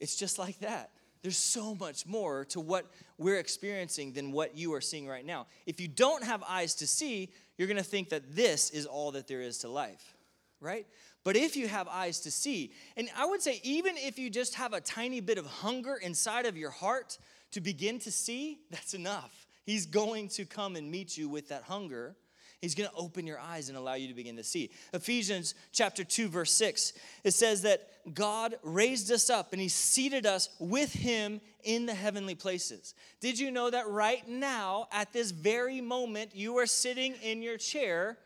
It's 0.00 0.16
just 0.16 0.38
like 0.38 0.58
that. 0.60 0.90
There's 1.22 1.36
so 1.36 1.74
much 1.76 2.06
more 2.06 2.44
to 2.46 2.60
what 2.60 2.86
we're 3.16 3.38
experiencing 3.38 4.12
than 4.12 4.32
what 4.32 4.56
you 4.56 4.74
are 4.74 4.80
seeing 4.80 5.06
right 5.06 5.24
now. 5.24 5.46
If 5.66 5.80
you 5.80 5.86
don't 5.88 6.24
have 6.24 6.42
eyes 6.42 6.74
to 6.76 6.86
see, 6.86 7.30
you're 7.56 7.68
gonna 7.68 7.82
think 7.82 8.08
that 8.08 8.34
this 8.34 8.70
is 8.70 8.86
all 8.86 9.12
that 9.12 9.28
there 9.28 9.40
is 9.40 9.58
to 9.58 9.68
life, 9.68 10.16
right? 10.60 10.86
But 11.24 11.36
if 11.36 11.56
you 11.56 11.68
have 11.68 11.86
eyes 11.86 12.18
to 12.20 12.30
see, 12.32 12.72
and 12.96 13.08
I 13.16 13.26
would 13.26 13.40
say, 13.40 13.60
even 13.62 13.96
if 13.96 14.18
you 14.18 14.30
just 14.30 14.56
have 14.56 14.72
a 14.72 14.80
tiny 14.80 15.20
bit 15.20 15.38
of 15.38 15.46
hunger 15.46 15.94
inside 15.94 16.46
of 16.46 16.56
your 16.56 16.70
heart 16.70 17.18
to 17.52 17.60
begin 17.60 18.00
to 18.00 18.10
see, 18.10 18.58
that's 18.70 18.94
enough. 18.94 19.46
He's 19.64 19.86
going 19.86 20.28
to 20.30 20.44
come 20.44 20.74
and 20.74 20.90
meet 20.90 21.16
you 21.16 21.28
with 21.28 21.48
that 21.50 21.62
hunger. 21.62 22.16
He's 22.62 22.76
going 22.76 22.88
to 22.88 22.96
open 22.96 23.26
your 23.26 23.40
eyes 23.40 23.68
and 23.68 23.76
allow 23.76 23.94
you 23.94 24.06
to 24.06 24.14
begin 24.14 24.36
to 24.36 24.44
see. 24.44 24.70
Ephesians 24.94 25.56
chapter 25.72 26.04
2 26.04 26.28
verse 26.28 26.52
6. 26.52 26.92
It 27.24 27.32
says 27.32 27.62
that 27.62 27.88
God 28.14 28.54
raised 28.62 29.10
us 29.10 29.28
up 29.28 29.52
and 29.52 29.60
he 29.60 29.68
seated 29.68 30.26
us 30.26 30.48
with 30.60 30.92
him 30.92 31.40
in 31.64 31.86
the 31.86 31.94
heavenly 31.94 32.36
places. 32.36 32.94
Did 33.20 33.36
you 33.36 33.50
know 33.50 33.68
that 33.68 33.88
right 33.88 34.26
now 34.28 34.86
at 34.92 35.12
this 35.12 35.32
very 35.32 35.80
moment 35.80 36.36
you 36.36 36.56
are 36.58 36.66
sitting 36.66 37.14
in 37.20 37.42
your 37.42 37.58
chair 37.58 38.16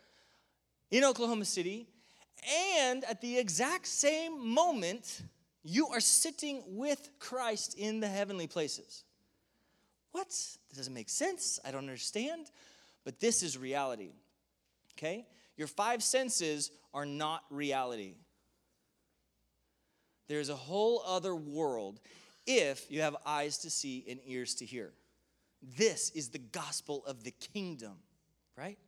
in 0.90 1.02
Oklahoma 1.02 1.46
City 1.46 1.88
and 2.78 3.04
at 3.04 3.22
the 3.22 3.38
exact 3.38 3.86
same 3.86 4.46
moment 4.46 5.22
you 5.64 5.88
are 5.88 6.00
sitting 6.00 6.62
with 6.66 7.08
Christ 7.18 7.74
in 7.78 8.00
the 8.00 8.08
heavenly 8.08 8.48
places? 8.48 9.04
What? 10.12 10.28
That 10.68 10.76
doesn't 10.76 10.92
make 10.92 11.08
sense. 11.08 11.58
I 11.64 11.70
don't 11.70 11.80
understand. 11.80 12.50
But 13.02 13.18
this 13.20 13.42
is 13.42 13.56
reality. 13.56 14.10
Okay? 14.96 15.26
Your 15.56 15.68
five 15.68 16.02
senses 16.02 16.70
are 16.92 17.06
not 17.06 17.44
reality. 17.50 18.14
There's 20.28 20.48
a 20.48 20.56
whole 20.56 21.02
other 21.06 21.34
world 21.34 22.00
if 22.46 22.90
you 22.90 23.02
have 23.02 23.16
eyes 23.24 23.58
to 23.58 23.70
see 23.70 24.04
and 24.08 24.20
ears 24.26 24.54
to 24.56 24.64
hear. 24.64 24.92
This 25.76 26.10
is 26.10 26.28
the 26.28 26.38
gospel 26.38 27.04
of 27.06 27.24
the 27.24 27.30
kingdom, 27.30 27.94
right? 28.56 28.78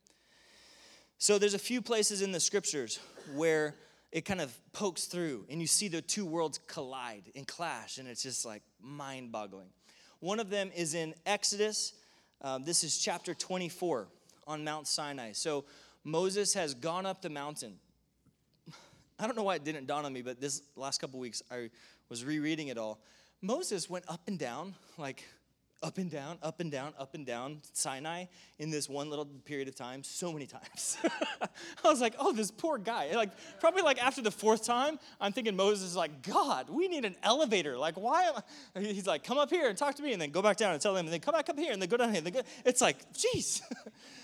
So 1.18 1.38
there's 1.38 1.54
a 1.54 1.58
few 1.58 1.82
places 1.82 2.22
in 2.22 2.32
the 2.32 2.40
scriptures 2.40 3.00
where 3.34 3.74
it 4.12 4.24
kind 4.24 4.40
of 4.40 4.56
pokes 4.72 5.06
through 5.06 5.44
and 5.50 5.60
you 5.60 5.66
see 5.66 5.88
the 5.88 6.00
two 6.00 6.24
worlds 6.24 6.60
collide 6.66 7.24
and 7.34 7.46
clash, 7.46 7.98
and 7.98 8.08
it's 8.08 8.22
just 8.22 8.44
like 8.44 8.62
mind 8.80 9.32
boggling. 9.32 9.68
One 10.20 10.40
of 10.40 10.50
them 10.50 10.70
is 10.74 10.94
in 10.94 11.14
Exodus. 11.26 11.92
Um, 12.40 12.64
this 12.64 12.84
is 12.84 12.98
chapter 12.98 13.34
24 13.34 14.08
on 14.46 14.64
Mount 14.64 14.86
Sinai. 14.86 15.32
So 15.32 15.64
Moses 16.08 16.54
has 16.54 16.74
gone 16.74 17.04
up 17.04 17.20
the 17.20 17.28
mountain. 17.28 17.74
I 19.18 19.26
don't 19.26 19.36
know 19.36 19.42
why 19.42 19.56
it 19.56 19.64
didn't 19.64 19.86
dawn 19.86 20.04
on 20.06 20.12
me, 20.12 20.22
but 20.22 20.40
this 20.40 20.62
last 20.74 21.00
couple 21.00 21.20
weeks 21.20 21.42
I 21.50 21.70
was 22.08 22.24
rereading 22.24 22.68
it 22.68 22.78
all. 22.78 23.00
Moses 23.42 23.90
went 23.90 24.04
up 24.08 24.22
and 24.26 24.38
down, 24.38 24.74
like 24.96 25.24
up 25.82 25.98
and 25.98 26.10
down, 26.10 26.38
up 26.42 26.60
and 26.60 26.72
down, 26.72 26.92
up 26.98 27.14
and 27.14 27.26
down 27.26 27.60
Sinai 27.72 28.24
in 28.58 28.70
this 28.70 28.88
one 28.88 29.10
little 29.10 29.26
period 29.26 29.68
of 29.68 29.74
time 29.76 30.02
so 30.02 30.32
many 30.32 30.46
times. 30.46 30.96
I 31.84 31.88
was 31.88 32.00
like, 32.00 32.14
oh, 32.18 32.32
this 32.32 32.50
poor 32.50 32.78
guy. 32.78 33.14
Like, 33.14 33.30
probably 33.60 33.82
like 33.82 34.02
after 34.02 34.22
the 34.22 34.30
fourth 34.30 34.64
time, 34.64 34.98
I'm 35.20 35.32
thinking 35.32 35.54
Moses 35.56 35.90
is 35.90 35.96
like, 35.96 36.22
God, 36.22 36.70
we 36.70 36.88
need 36.88 37.04
an 37.04 37.16
elevator. 37.22 37.76
Like, 37.76 37.94
why? 37.96 38.30
He's 38.76 39.06
like, 39.06 39.22
come 39.24 39.38
up 39.38 39.50
here 39.50 39.68
and 39.68 39.76
talk 39.76 39.94
to 39.96 40.02
me, 40.02 40.12
and 40.12 40.22
then 40.22 40.30
go 40.30 40.42
back 40.42 40.56
down 40.56 40.72
and 40.72 40.80
tell 40.80 40.94
them, 40.94 41.06
and 41.06 41.12
then 41.12 41.20
come 41.20 41.34
back 41.34 41.48
up 41.48 41.58
here, 41.58 41.72
and 41.72 41.80
then 41.80 41.88
go 41.88 41.96
down 41.96 42.08
here. 42.08 42.18
And 42.18 42.26
then 42.26 42.32
Go. 42.32 42.42
It's 42.64 42.80
like, 42.80 42.96
jeez. 43.12 43.60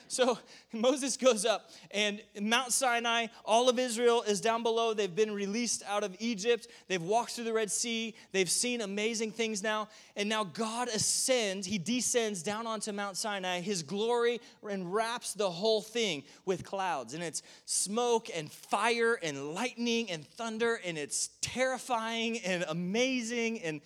So 0.09 0.39
Moses 0.73 1.17
goes 1.17 1.45
up, 1.45 1.71
and 1.91 2.23
Mount 2.41 2.73
Sinai, 2.73 3.27
all 3.45 3.69
of 3.69 3.79
Israel 3.79 4.23
is 4.23 4.41
down 4.41 4.63
below. 4.63 4.95
They've 4.95 5.15
been 5.15 5.33
released 5.33 5.83
out 5.87 6.05
of 6.05 6.17
Egypt. 6.19 6.69
They've 6.89 7.03
walked 7.03 7.33
through 7.33 7.45
the 7.45 7.53
Red 7.53 7.71
Sea. 7.71 8.15
They've 8.33 8.51
seen 8.51 8.81
amazing 8.81 9.33
things 9.33 9.63
now. 9.63 9.89
And 10.17 10.29
now 10.29 10.45
God 10.45 10.89
ascends, 10.89 11.67
He 11.67 11.79
descends 11.79 12.43
down 12.43 12.67
onto 12.67 12.93
Mount 12.93 13.17
Sinai. 13.17 13.61
His 13.61 13.83
glory 13.83 14.41
enwraps 14.69 15.35
the 15.35 15.51
whole 15.51 15.83
thing 15.83 16.25
with 16.45 16.65
clouds. 16.65 17.15
And 17.15 17.23
it's 17.23 17.43
smoke 17.65 18.29
and 18.35 18.51
fire 18.51 19.19
and 19.23 19.55
lightning 19.55 20.11
and 20.11 20.27
thunder, 20.27 20.81
and 20.85 20.99
it's 20.99 21.31
terrifying 21.41 22.39
and 22.41 22.65
amazing 22.69 23.61
and 23.63 23.81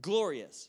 glorious. 0.00 0.68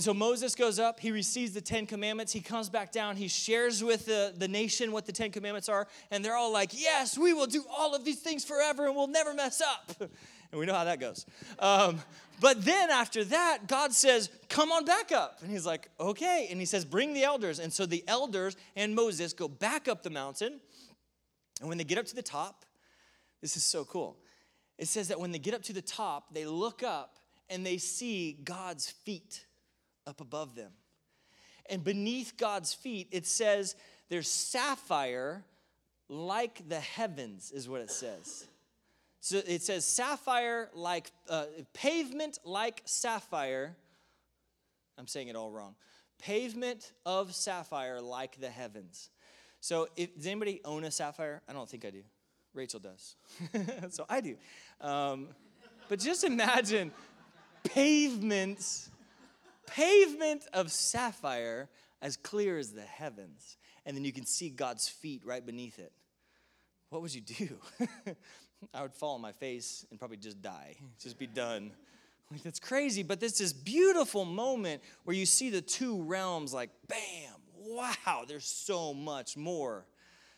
And 0.00 0.04
so 0.06 0.14
Moses 0.14 0.54
goes 0.54 0.78
up, 0.78 0.98
he 0.98 1.10
receives 1.10 1.52
the 1.52 1.60
Ten 1.60 1.84
Commandments, 1.84 2.32
he 2.32 2.40
comes 2.40 2.70
back 2.70 2.90
down, 2.90 3.16
he 3.16 3.28
shares 3.28 3.84
with 3.84 4.06
the, 4.06 4.32
the 4.34 4.48
nation 4.48 4.92
what 4.92 5.04
the 5.04 5.12
Ten 5.12 5.30
Commandments 5.30 5.68
are, 5.68 5.86
and 6.10 6.24
they're 6.24 6.36
all 6.36 6.50
like, 6.50 6.70
Yes, 6.72 7.18
we 7.18 7.34
will 7.34 7.44
do 7.46 7.62
all 7.68 7.94
of 7.94 8.02
these 8.02 8.18
things 8.20 8.42
forever 8.42 8.86
and 8.86 8.96
we'll 8.96 9.08
never 9.08 9.34
mess 9.34 9.60
up. 9.60 9.92
and 10.00 10.58
we 10.58 10.64
know 10.64 10.72
how 10.72 10.84
that 10.84 11.00
goes. 11.00 11.26
Um, 11.58 11.98
but 12.40 12.64
then 12.64 12.88
after 12.88 13.24
that, 13.24 13.66
God 13.66 13.92
says, 13.92 14.30
Come 14.48 14.72
on 14.72 14.86
back 14.86 15.12
up. 15.12 15.40
And 15.42 15.50
he's 15.50 15.66
like, 15.66 15.90
Okay. 16.00 16.48
And 16.50 16.58
he 16.58 16.64
says, 16.64 16.86
Bring 16.86 17.12
the 17.12 17.24
elders. 17.24 17.58
And 17.58 17.70
so 17.70 17.84
the 17.84 18.02
elders 18.08 18.56
and 18.76 18.94
Moses 18.94 19.34
go 19.34 19.48
back 19.48 19.86
up 19.86 20.02
the 20.02 20.08
mountain. 20.08 20.60
And 21.60 21.68
when 21.68 21.76
they 21.76 21.84
get 21.84 21.98
up 21.98 22.06
to 22.06 22.16
the 22.16 22.22
top, 22.22 22.64
this 23.42 23.54
is 23.54 23.64
so 23.64 23.84
cool. 23.84 24.16
It 24.78 24.88
says 24.88 25.08
that 25.08 25.20
when 25.20 25.30
they 25.30 25.38
get 25.38 25.52
up 25.52 25.62
to 25.64 25.74
the 25.74 25.82
top, 25.82 26.32
they 26.32 26.46
look 26.46 26.82
up 26.82 27.18
and 27.50 27.66
they 27.66 27.76
see 27.76 28.38
God's 28.42 28.88
feet 28.88 29.44
up 30.10 30.20
above 30.20 30.54
them. 30.54 30.72
And 31.70 31.82
beneath 31.82 32.34
God's 32.36 32.74
feet, 32.74 33.08
it 33.12 33.26
says 33.26 33.76
there's 34.10 34.28
sapphire 34.28 35.44
like 36.08 36.68
the 36.68 36.80
heavens, 36.80 37.52
is 37.52 37.68
what 37.68 37.80
it 37.80 37.90
says. 37.90 38.46
So 39.20 39.40
it 39.46 39.62
says 39.62 39.84
sapphire 39.84 40.68
like 40.74 41.10
uh, 41.28 41.44
pavement 41.72 42.38
like 42.44 42.82
sapphire. 42.84 43.76
I'm 44.98 45.06
saying 45.06 45.28
it 45.28 45.36
all 45.36 45.50
wrong. 45.50 45.76
Pavement 46.18 46.92
of 47.06 47.34
sapphire 47.34 48.00
like 48.00 48.40
the 48.40 48.50
heavens. 48.50 49.10
So, 49.62 49.88
if, 49.96 50.16
does 50.16 50.26
anybody 50.26 50.60
own 50.64 50.84
a 50.84 50.90
sapphire? 50.90 51.42
I 51.48 51.52
don't 51.52 51.68
think 51.68 51.84
I 51.84 51.90
do. 51.90 52.02
Rachel 52.54 52.80
does. 52.80 53.14
so 53.90 54.06
I 54.08 54.20
do. 54.20 54.36
Um, 54.80 55.28
but 55.88 55.98
just 55.98 56.24
imagine 56.24 56.92
pavements 57.62 58.90
pavement 59.74 60.46
of 60.52 60.70
sapphire 60.70 61.68
as 62.02 62.16
clear 62.16 62.58
as 62.58 62.72
the 62.72 62.82
heavens. 62.82 63.56
And 63.86 63.96
then 63.96 64.04
you 64.04 64.12
can 64.12 64.26
see 64.26 64.50
God's 64.50 64.88
feet 64.88 65.22
right 65.24 65.44
beneath 65.44 65.78
it. 65.78 65.92
What 66.90 67.02
would 67.02 67.14
you 67.14 67.20
do? 67.20 67.48
I 68.74 68.82
would 68.82 68.94
fall 68.94 69.14
on 69.14 69.20
my 69.20 69.32
face 69.32 69.86
and 69.90 69.98
probably 69.98 70.18
just 70.18 70.42
die, 70.42 70.76
just 71.00 71.18
be 71.18 71.26
done. 71.26 71.72
Like, 72.30 72.42
that's 72.42 72.60
crazy, 72.60 73.02
but 73.02 73.18
this 73.18 73.38
this 73.38 73.52
beautiful 73.52 74.24
moment 74.24 74.82
where 75.04 75.16
you 75.16 75.26
see 75.26 75.50
the 75.50 75.60
two 75.60 76.02
realms 76.02 76.52
like, 76.52 76.70
bam, 76.86 77.34
wow, 77.56 78.24
there's 78.28 78.44
so 78.44 78.94
much 78.94 79.36
more. 79.36 79.86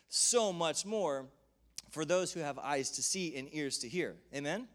So 0.09 0.53
much 0.53 0.85
more 0.85 1.25
for 1.91 2.05
those 2.05 2.33
who 2.33 2.39
have 2.39 2.57
eyes 2.59 2.91
to 2.91 3.03
see 3.03 3.35
and 3.35 3.47
ears 3.51 3.79
to 3.79 3.89
hear. 3.89 4.15
Amen? 4.33 4.67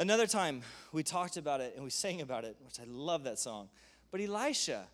Another 0.00 0.26
time, 0.26 0.62
we 0.92 1.02
talked 1.02 1.36
about 1.36 1.60
it 1.60 1.74
and 1.74 1.84
we 1.84 1.90
sang 1.90 2.22
about 2.22 2.44
it, 2.44 2.56
which 2.64 2.80
I 2.80 2.84
love 2.86 3.24
that 3.24 3.38
song. 3.38 3.68
But 4.10 4.22
Elisha, 4.22 4.86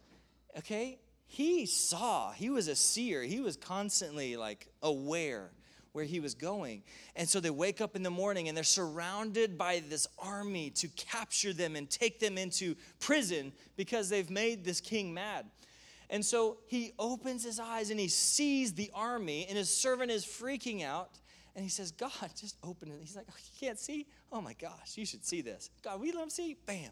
okay, 0.59 0.99
he 1.29 1.65
saw, 1.65 2.33
he 2.33 2.51
was 2.51 2.67
a 2.67 2.75
seer, 2.75 3.23
he 3.23 3.39
was 3.39 3.57
constantly 3.57 4.37
like 4.37 4.67
aware 4.83 5.53
where 5.93 6.05
he 6.05 6.19
was 6.19 6.35
going. 6.35 6.83
And 7.15 7.29
so 7.29 7.39
they 7.39 7.51
wake 7.51 7.81
up 7.81 7.95
in 7.95 8.03
the 8.03 8.11
morning 8.11 8.49
and 8.49 8.57
they're 8.57 8.65
surrounded 8.65 9.57
by 9.57 9.81
this 9.89 10.09
army 10.19 10.71
to 10.71 10.89
capture 10.89 11.53
them 11.53 11.77
and 11.77 11.89
take 11.89 12.19
them 12.19 12.37
into 12.37 12.75
prison 12.99 13.53
because 13.77 14.09
they've 14.09 14.29
made 14.29 14.65
this 14.65 14.81
king 14.81 15.15
mad. 15.15 15.47
And 16.11 16.25
so 16.25 16.57
he 16.67 16.95
opens 16.99 17.45
his 17.45 17.61
eyes 17.61 17.91
and 17.91 18.01
he 18.01 18.09
sees 18.09 18.75
the 18.75 18.91
army, 18.93 19.47
and 19.49 19.57
his 19.57 19.73
servant 19.73 20.11
is 20.11 20.27
freaking 20.27 20.85
out. 20.85 21.11
And 21.57 21.65
he 21.65 21.71
says, 21.71 21.91
God, 21.91 22.13
just 22.39 22.57
open 22.63 22.91
it. 22.91 22.99
He's 23.01 23.17
like, 23.17 23.25
oh, 23.31 23.35
You 23.39 23.67
can't 23.67 23.79
see? 23.79 24.07
Oh 24.31 24.43
my 24.43 24.53
gosh, 24.53 24.97
you 24.97 25.07
should 25.07 25.25
see 25.25 25.41
this. 25.41 25.71
God, 25.83 26.01
we 26.01 26.13
him 26.13 26.29
see? 26.29 26.59
Bam. 26.67 26.91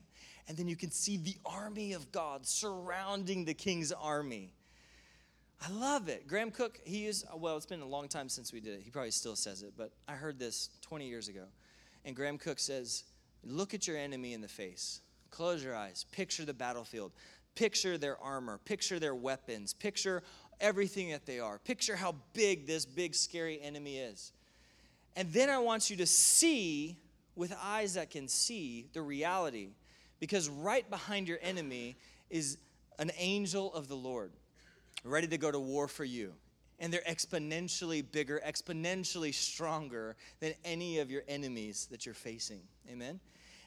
And 0.49 0.57
then 0.57 0.67
you 0.67 0.75
can 0.75 0.91
see 0.91 1.19
the 1.19 1.37
army 1.45 1.93
of 1.93 2.11
God 2.11 2.47
surrounding 2.47 3.45
the 3.45 3.53
king's 3.53 3.93
army. 3.93 4.55
I 5.63 5.71
love 5.71 6.09
it. 6.09 6.27
Graham 6.27 6.51
Cooke, 6.51 6.81
he 6.85 7.07
is, 7.07 7.27
well, 7.37 7.57
it's 7.59 7.67
been 7.67 7.83
a 7.83 7.87
long 7.87 8.09
time 8.09 8.31
since 8.31 8.55
we 8.55 8.61
did 8.61 8.75
it. 8.75 8.81
He 8.83 8.91
probably 8.91 9.11
still 9.11 9.37
says 9.37 9.63
it, 9.63 9.75
but 9.77 9.93
I 10.09 10.13
heard 10.13 10.39
this 10.39 10.71
20 10.81 11.07
years 11.07 11.29
ago. 11.29 11.45
And 12.07 12.17
Graham 12.17 12.39
Cooke 12.39 12.59
says, 12.59 13.05
Look 13.47 13.75
at 13.75 13.87
your 13.87 13.99
enemy 13.99 14.33
in 14.33 14.41
the 14.41 14.49
face. 14.49 15.03
Close 15.31 15.63
your 15.63 15.77
eyes. 15.77 16.07
Picture 16.11 16.47
the 16.47 16.55
battlefield. 16.55 17.13
Picture 17.55 17.99
their 17.99 18.19
armor. 18.19 18.59
Picture 18.65 18.99
their 18.99 19.15
weapons. 19.15 19.75
Picture 19.75 20.23
everything 20.59 21.11
that 21.11 21.27
they 21.27 21.39
are. 21.39 21.59
Picture 21.59 21.97
how 21.97 22.15
big 22.33 22.67
this 22.67 22.87
big, 22.87 23.15
scary 23.15 23.61
enemy 23.61 23.99
is. 23.99 24.33
And 25.17 25.33
then 25.33 25.51
I 25.51 25.59
want 25.59 25.91
you 25.91 25.97
to 25.97 26.07
see 26.07 26.97
with 27.37 27.55
eyes 27.63 27.95
that 27.95 28.11
can 28.11 28.29
see 28.29 28.87
the 28.93 29.03
reality. 29.03 29.69
Because 30.21 30.49
right 30.49 30.89
behind 30.89 31.29
your 31.29 31.39
enemy 31.43 31.97
is 32.31 32.59
an 32.99 33.11
angel 33.19 33.73
of 33.75 33.89
the 33.89 33.97
Lord 33.97 34.33
ready 35.05 35.27
to 35.27 35.39
go 35.39 35.51
to 35.51 35.59
war 35.59 35.87
for 35.87 36.05
you. 36.05 36.33
And 36.81 36.93
they're 36.93 37.03
exponentially 37.09 38.05
bigger, 38.11 38.41
exponentially 38.45 39.33
stronger 39.33 40.17
than 40.41 40.55
any 40.65 40.99
of 40.99 41.11
your 41.11 41.23
enemies 41.29 41.87
that 41.91 42.05
you're 42.05 42.15
facing. 42.15 42.61
Amen? 42.91 43.21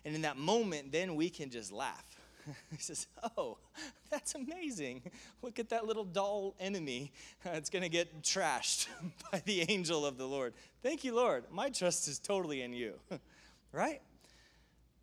And 0.03 0.15
in 0.15 0.23
that 0.23 0.37
moment, 0.37 0.91
then 0.91 1.15
we 1.15 1.29
can 1.29 1.49
just 1.49 1.71
laugh. 1.71 2.16
he 2.71 2.77
says, 2.77 3.07
Oh, 3.37 3.57
that's 4.09 4.35
amazing. 4.35 5.01
Look 5.41 5.59
at 5.59 5.69
that 5.69 5.85
little 5.85 6.05
dull 6.05 6.55
enemy. 6.59 7.11
It's 7.45 7.69
going 7.69 7.83
to 7.83 7.89
get 7.89 8.23
trashed 8.23 8.87
by 9.31 9.41
the 9.45 9.61
angel 9.69 10.05
of 10.05 10.17
the 10.17 10.25
Lord. 10.25 10.53
Thank 10.81 11.03
you, 11.03 11.15
Lord. 11.15 11.45
My 11.51 11.69
trust 11.69 12.07
is 12.07 12.19
totally 12.19 12.61
in 12.61 12.73
you. 12.73 12.93
right? 13.71 14.01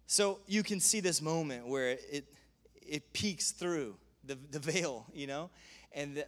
So 0.07 0.41
you 0.47 0.63
can 0.63 0.81
see 0.81 1.01
this 1.01 1.23
moment 1.23 1.67
where 1.67 1.91
it, 1.91 2.27
it 2.87 3.13
peeks 3.13 3.53
through 3.53 3.97
the, 4.25 4.39
the 4.51 4.59
veil, 4.59 5.07
you 5.13 5.27
know? 5.27 5.51
And 5.93 6.17
the, 6.17 6.27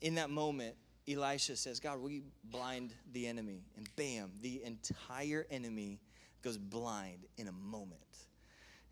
in 0.00 0.16
that 0.16 0.30
moment, 0.30 0.74
Elisha 1.08 1.56
says, 1.56 1.80
God, 1.80 2.00
will 2.00 2.10
you 2.10 2.22
blind 2.44 2.94
the 3.12 3.26
enemy? 3.26 3.62
And 3.76 3.88
bam, 3.96 4.30
the 4.40 4.62
entire 4.64 5.46
enemy 5.50 6.00
goes 6.42 6.58
blind 6.58 7.26
in 7.36 7.48
a 7.48 7.52
moment. 7.52 8.00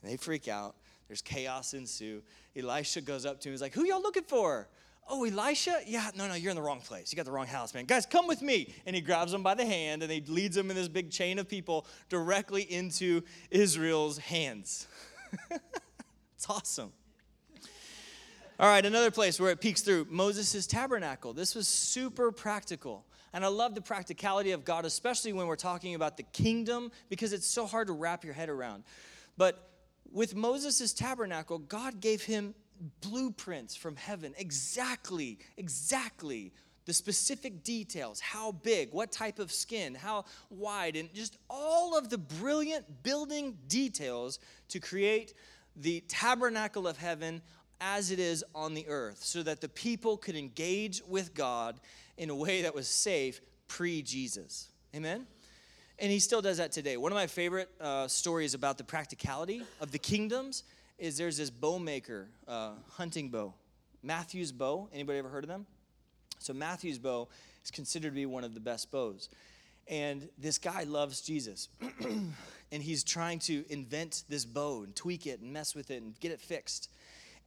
And 0.02 0.10
they 0.10 0.16
freak 0.16 0.48
out. 0.48 0.76
There's 1.08 1.22
chaos 1.22 1.74
ensue. 1.74 2.22
Elisha 2.56 3.00
goes 3.00 3.26
up 3.26 3.40
to 3.40 3.48
him. 3.48 3.52
He's 3.52 3.62
like, 3.62 3.74
Who 3.74 3.84
y'all 3.84 4.02
looking 4.02 4.24
for? 4.24 4.68
Oh, 5.08 5.24
Elisha? 5.24 5.80
Yeah, 5.86 6.10
no, 6.16 6.28
no, 6.28 6.34
you're 6.34 6.50
in 6.50 6.56
the 6.56 6.62
wrong 6.62 6.80
place. 6.80 7.12
You 7.12 7.16
got 7.16 7.24
the 7.24 7.32
wrong 7.32 7.46
house, 7.46 7.74
man. 7.74 7.86
Guys, 7.86 8.06
come 8.06 8.28
with 8.28 8.40
me. 8.40 8.72
And 8.86 8.94
he 8.94 9.02
grabs 9.02 9.32
them 9.32 9.42
by 9.42 9.54
the 9.54 9.66
hand 9.66 10.02
and 10.02 10.12
he 10.12 10.20
leads 10.20 10.54
them 10.54 10.70
in 10.70 10.76
this 10.76 10.88
big 10.88 11.10
chain 11.10 11.38
of 11.38 11.48
people 11.48 11.86
directly 12.08 12.62
into 12.62 13.22
Israel's 13.50 14.18
hands. 14.18 14.86
it's 15.50 16.48
awesome. 16.48 16.92
All 18.60 18.68
right, 18.68 18.86
another 18.86 19.10
place 19.10 19.40
where 19.40 19.50
it 19.50 19.60
peeks 19.60 19.80
through 19.80 20.06
Moses' 20.08 20.68
tabernacle. 20.68 21.32
This 21.32 21.56
was 21.56 21.66
super 21.66 22.30
practical. 22.30 23.04
And 23.32 23.44
I 23.44 23.48
love 23.48 23.74
the 23.74 23.80
practicality 23.80 24.52
of 24.52 24.64
God, 24.64 24.84
especially 24.84 25.32
when 25.32 25.46
we're 25.46 25.56
talking 25.56 25.94
about 25.94 26.16
the 26.16 26.22
kingdom, 26.22 26.92
because 27.08 27.32
it's 27.32 27.46
so 27.46 27.66
hard 27.66 27.88
to 27.88 27.92
wrap 27.92 28.24
your 28.24 28.34
head 28.34 28.48
around. 28.48 28.84
But 29.36 29.71
with 30.12 30.34
Moses' 30.34 30.92
tabernacle, 30.92 31.58
God 31.58 32.00
gave 32.00 32.22
him 32.22 32.54
blueprints 33.00 33.74
from 33.74 33.96
heaven, 33.96 34.34
exactly, 34.36 35.38
exactly 35.56 36.52
the 36.84 36.92
specific 36.92 37.62
details 37.62 38.20
how 38.20 38.52
big, 38.52 38.92
what 38.92 39.12
type 39.12 39.38
of 39.38 39.52
skin, 39.52 39.94
how 39.94 40.24
wide, 40.50 40.96
and 40.96 41.12
just 41.14 41.38
all 41.48 41.96
of 41.96 42.10
the 42.10 42.18
brilliant 42.18 43.02
building 43.02 43.56
details 43.68 44.38
to 44.68 44.80
create 44.80 45.34
the 45.76 46.00
tabernacle 46.08 46.86
of 46.88 46.98
heaven 46.98 47.40
as 47.80 48.10
it 48.10 48.18
is 48.18 48.44
on 48.54 48.74
the 48.74 48.86
earth, 48.88 49.22
so 49.24 49.42
that 49.42 49.60
the 49.60 49.68
people 49.68 50.16
could 50.16 50.36
engage 50.36 51.02
with 51.06 51.34
God 51.34 51.80
in 52.16 52.30
a 52.30 52.34
way 52.34 52.62
that 52.62 52.74
was 52.74 52.86
safe 52.86 53.40
pre 53.68 54.02
Jesus. 54.02 54.68
Amen? 54.94 55.26
And 56.02 56.10
he 56.10 56.18
still 56.18 56.42
does 56.42 56.56
that 56.56 56.72
today. 56.72 56.96
One 56.96 57.12
of 57.12 57.16
my 57.16 57.28
favorite 57.28 57.70
uh, 57.80 58.08
stories 58.08 58.54
about 58.54 58.76
the 58.76 58.82
practicality 58.82 59.62
of 59.80 59.92
the 59.92 60.00
kingdoms 60.00 60.64
is 60.98 61.16
there's 61.16 61.36
this 61.36 61.48
bow 61.48 61.78
maker, 61.78 62.26
uh, 62.48 62.72
hunting 62.90 63.28
bow, 63.28 63.54
Mathews 64.02 64.50
bow. 64.50 64.88
Anybody 64.92 65.20
ever 65.20 65.28
heard 65.28 65.44
of 65.44 65.48
them? 65.48 65.64
So 66.40 66.52
Mathews 66.52 66.98
bow 66.98 67.28
is 67.64 67.70
considered 67.70 68.08
to 68.08 68.14
be 68.16 68.26
one 68.26 68.42
of 68.42 68.52
the 68.52 68.58
best 68.58 68.90
bows. 68.90 69.28
And 69.86 70.28
this 70.38 70.58
guy 70.58 70.82
loves 70.82 71.20
Jesus. 71.20 71.68
and 72.00 72.82
he's 72.82 73.04
trying 73.04 73.38
to 73.38 73.64
invent 73.70 74.24
this 74.28 74.44
bow 74.44 74.82
and 74.82 74.96
tweak 74.96 75.28
it 75.28 75.40
and 75.40 75.52
mess 75.52 75.72
with 75.72 75.92
it 75.92 76.02
and 76.02 76.18
get 76.18 76.32
it 76.32 76.40
fixed. 76.40 76.90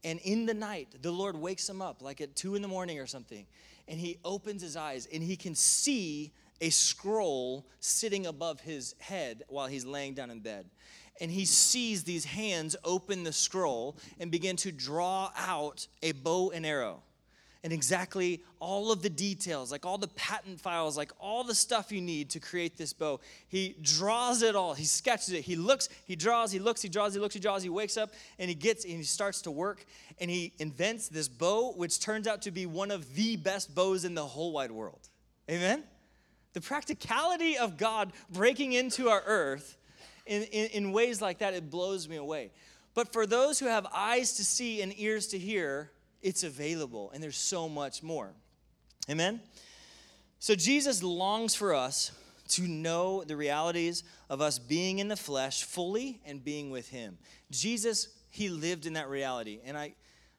And 0.05 0.17
in 0.19 0.45
the 0.45 0.53
night, 0.53 0.95
the 1.01 1.11
Lord 1.11 1.35
wakes 1.35 1.67
him 1.67 1.81
up, 1.81 2.01
like 2.01 2.21
at 2.21 2.37
two 2.37 2.55
in 2.55 2.61
the 2.61 2.69
morning 2.69 2.99
or 2.99 3.05
something, 3.05 3.47
and 3.89 3.99
he 3.99 4.17
opens 4.23 4.61
his 4.61 4.77
eyes 4.77 5.09
and 5.11 5.21
he 5.21 5.35
can 5.35 5.55
see 5.55 6.31
a 6.61 6.69
scroll 6.69 7.65
sitting 7.79 8.25
above 8.25 8.59
his 8.61 8.95
head 8.99 9.43
while 9.47 9.67
he's 9.67 9.85
laying 9.85 10.13
down 10.13 10.31
in 10.31 10.39
bed. 10.39 10.65
And 11.21 11.31
he 11.31 11.45
sees 11.45 12.03
these 12.03 12.25
hands 12.25 12.75
open 12.83 13.23
the 13.23 13.31
scroll 13.31 13.97
and 14.19 14.29
begin 14.29 14.57
to 14.57 14.71
draw 14.71 15.31
out 15.37 15.87
a 16.03 16.11
bow 16.11 16.51
and 16.51 16.65
arrow 16.65 17.03
and 17.65 17.73
exactly 17.73 18.43
all 18.59 18.91
of 18.91 19.01
the 19.01 19.09
details, 19.09 19.71
like 19.71 19.87
all 19.87 19.97
the 19.97 20.09
patent 20.09 20.61
files, 20.61 20.95
like 20.95 21.11
all 21.19 21.43
the 21.43 21.55
stuff 21.55 21.91
you 21.91 21.99
need 21.99 22.29
to 22.29 22.39
create 22.39 22.77
this 22.77 22.93
bow. 22.93 23.19
He 23.47 23.75
draws 23.81 24.43
it 24.43 24.55
all. 24.55 24.75
He 24.75 24.85
sketches 24.85 25.33
it. 25.33 25.41
He 25.41 25.55
looks, 25.55 25.89
he 26.05 26.15
draws, 26.15 26.51
he 26.51 26.59
looks, 26.59 26.83
he 26.83 26.89
draws, 26.89 27.15
he 27.15 27.19
looks, 27.19 27.33
he 27.33 27.39
draws. 27.39 27.63
He 27.63 27.69
wakes 27.69 27.97
up 27.97 28.11
and 28.37 28.49
he 28.49 28.55
gets 28.55 28.85
and 28.85 28.93
he 28.93 29.01
starts 29.01 29.41
to 29.41 29.51
work 29.51 29.83
and 30.19 30.29
he 30.29 30.53
invents 30.59 31.09
this 31.09 31.27
bow, 31.27 31.71
which 31.71 31.99
turns 31.99 32.27
out 32.27 32.43
to 32.43 32.51
be 32.51 32.67
one 32.67 32.91
of 32.91 33.15
the 33.15 33.35
best 33.35 33.73
bows 33.73 34.05
in 34.05 34.13
the 34.13 34.25
whole 34.25 34.51
wide 34.51 34.69
world. 34.69 35.09
Amen? 35.49 35.83
The 36.55 36.61
practicality 36.61 37.57
of 37.57 37.75
God 37.75 38.13
breaking 38.29 38.71
into 38.71 39.09
our 39.09 39.21
earth 39.25 39.77
in, 40.25 40.43
in, 40.43 40.67
in 40.67 40.91
ways 40.93 41.21
like 41.21 41.39
that, 41.39 41.53
it 41.53 41.69
blows 41.69 42.07
me 42.07 42.15
away. 42.15 42.51
But 42.93 43.11
for 43.11 43.25
those 43.25 43.59
who 43.59 43.65
have 43.65 43.85
eyes 43.93 44.37
to 44.37 44.45
see 44.45 44.81
and 44.81 44.97
ears 44.97 45.27
to 45.27 45.37
hear, 45.37 45.91
it's 46.21 46.45
available, 46.45 47.11
and 47.13 47.21
there's 47.21 47.35
so 47.35 47.67
much 47.67 48.01
more. 48.01 48.31
Amen? 49.09 49.41
So 50.39 50.55
Jesus 50.55 51.03
longs 51.03 51.55
for 51.55 51.75
us 51.75 52.13
to 52.51 52.61
know 52.61 53.25
the 53.25 53.35
realities 53.35 54.05
of 54.29 54.39
us 54.39 54.57
being 54.57 54.99
in 54.99 55.09
the 55.09 55.17
flesh 55.17 55.65
fully 55.65 56.21
and 56.25 56.41
being 56.41 56.69
with 56.69 56.87
Him. 56.87 57.17
Jesus, 57.51 58.07
He 58.31 58.47
lived 58.47 58.85
in 58.85 58.93
that 58.93 59.09
reality. 59.09 59.59
And 59.65 59.77
I, 59.77 59.93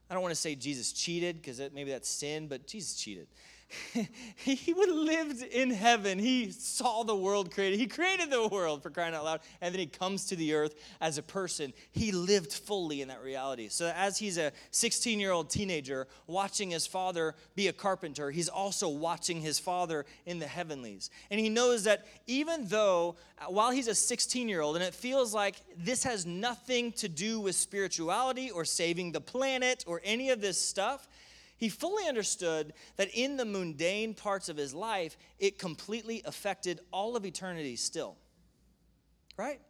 I 0.08 0.14
don't 0.14 0.22
want 0.22 0.34
to 0.34 0.40
say 0.40 0.54
Jesus 0.54 0.94
cheated 0.94 1.42
because 1.42 1.60
maybe 1.74 1.90
that's 1.90 2.08
sin, 2.08 2.48
but 2.48 2.66
Jesus 2.66 2.94
cheated. 2.94 3.26
he 4.36 4.74
lived 4.74 5.42
in 5.42 5.70
heaven. 5.70 6.18
He 6.18 6.50
saw 6.50 7.02
the 7.02 7.16
world 7.16 7.52
created. 7.52 7.80
He 7.80 7.86
created 7.86 8.30
the 8.30 8.46
world 8.46 8.82
for 8.82 8.90
crying 8.90 9.14
out 9.14 9.24
loud. 9.24 9.40
And 9.60 9.74
then 9.74 9.80
he 9.80 9.86
comes 9.86 10.26
to 10.26 10.36
the 10.36 10.54
earth 10.54 10.74
as 11.00 11.18
a 11.18 11.22
person. 11.22 11.72
He 11.90 12.12
lived 12.12 12.52
fully 12.52 13.02
in 13.02 13.08
that 13.08 13.22
reality. 13.22 13.68
So 13.68 13.92
as 13.96 14.18
he's 14.18 14.38
a 14.38 14.52
16 14.70 15.18
year 15.18 15.32
old 15.32 15.50
teenager 15.50 16.06
watching 16.26 16.70
his 16.70 16.86
father 16.86 17.34
be 17.54 17.68
a 17.68 17.72
carpenter, 17.72 18.30
he's 18.30 18.48
also 18.48 18.88
watching 18.88 19.40
his 19.40 19.58
father 19.58 20.06
in 20.26 20.38
the 20.38 20.46
heavenlies. 20.46 21.10
And 21.30 21.40
he 21.40 21.48
knows 21.48 21.84
that 21.84 22.06
even 22.26 22.68
though 22.68 23.16
uh, 23.38 23.46
while 23.46 23.70
he's 23.70 23.88
a 23.88 23.94
16 23.94 24.48
year 24.48 24.60
old 24.60 24.76
and 24.76 24.84
it 24.84 24.94
feels 24.94 25.34
like 25.34 25.56
this 25.76 26.04
has 26.04 26.24
nothing 26.24 26.92
to 26.92 27.08
do 27.08 27.40
with 27.40 27.56
spirituality 27.56 28.50
or 28.50 28.64
saving 28.64 29.12
the 29.12 29.20
planet 29.20 29.84
or 29.86 30.00
any 30.04 30.30
of 30.30 30.40
this 30.40 30.60
stuff, 30.60 31.08
he 31.56 31.68
fully 31.68 32.06
understood 32.06 32.72
that 32.96 33.08
in 33.14 33.36
the 33.36 33.44
mundane 33.44 34.14
parts 34.14 34.48
of 34.48 34.56
his 34.56 34.74
life, 34.74 35.16
it 35.38 35.58
completely 35.58 36.22
affected 36.24 36.80
all 36.92 37.16
of 37.16 37.24
eternity 37.24 37.76
still. 37.76 38.16
Right? 39.36 39.60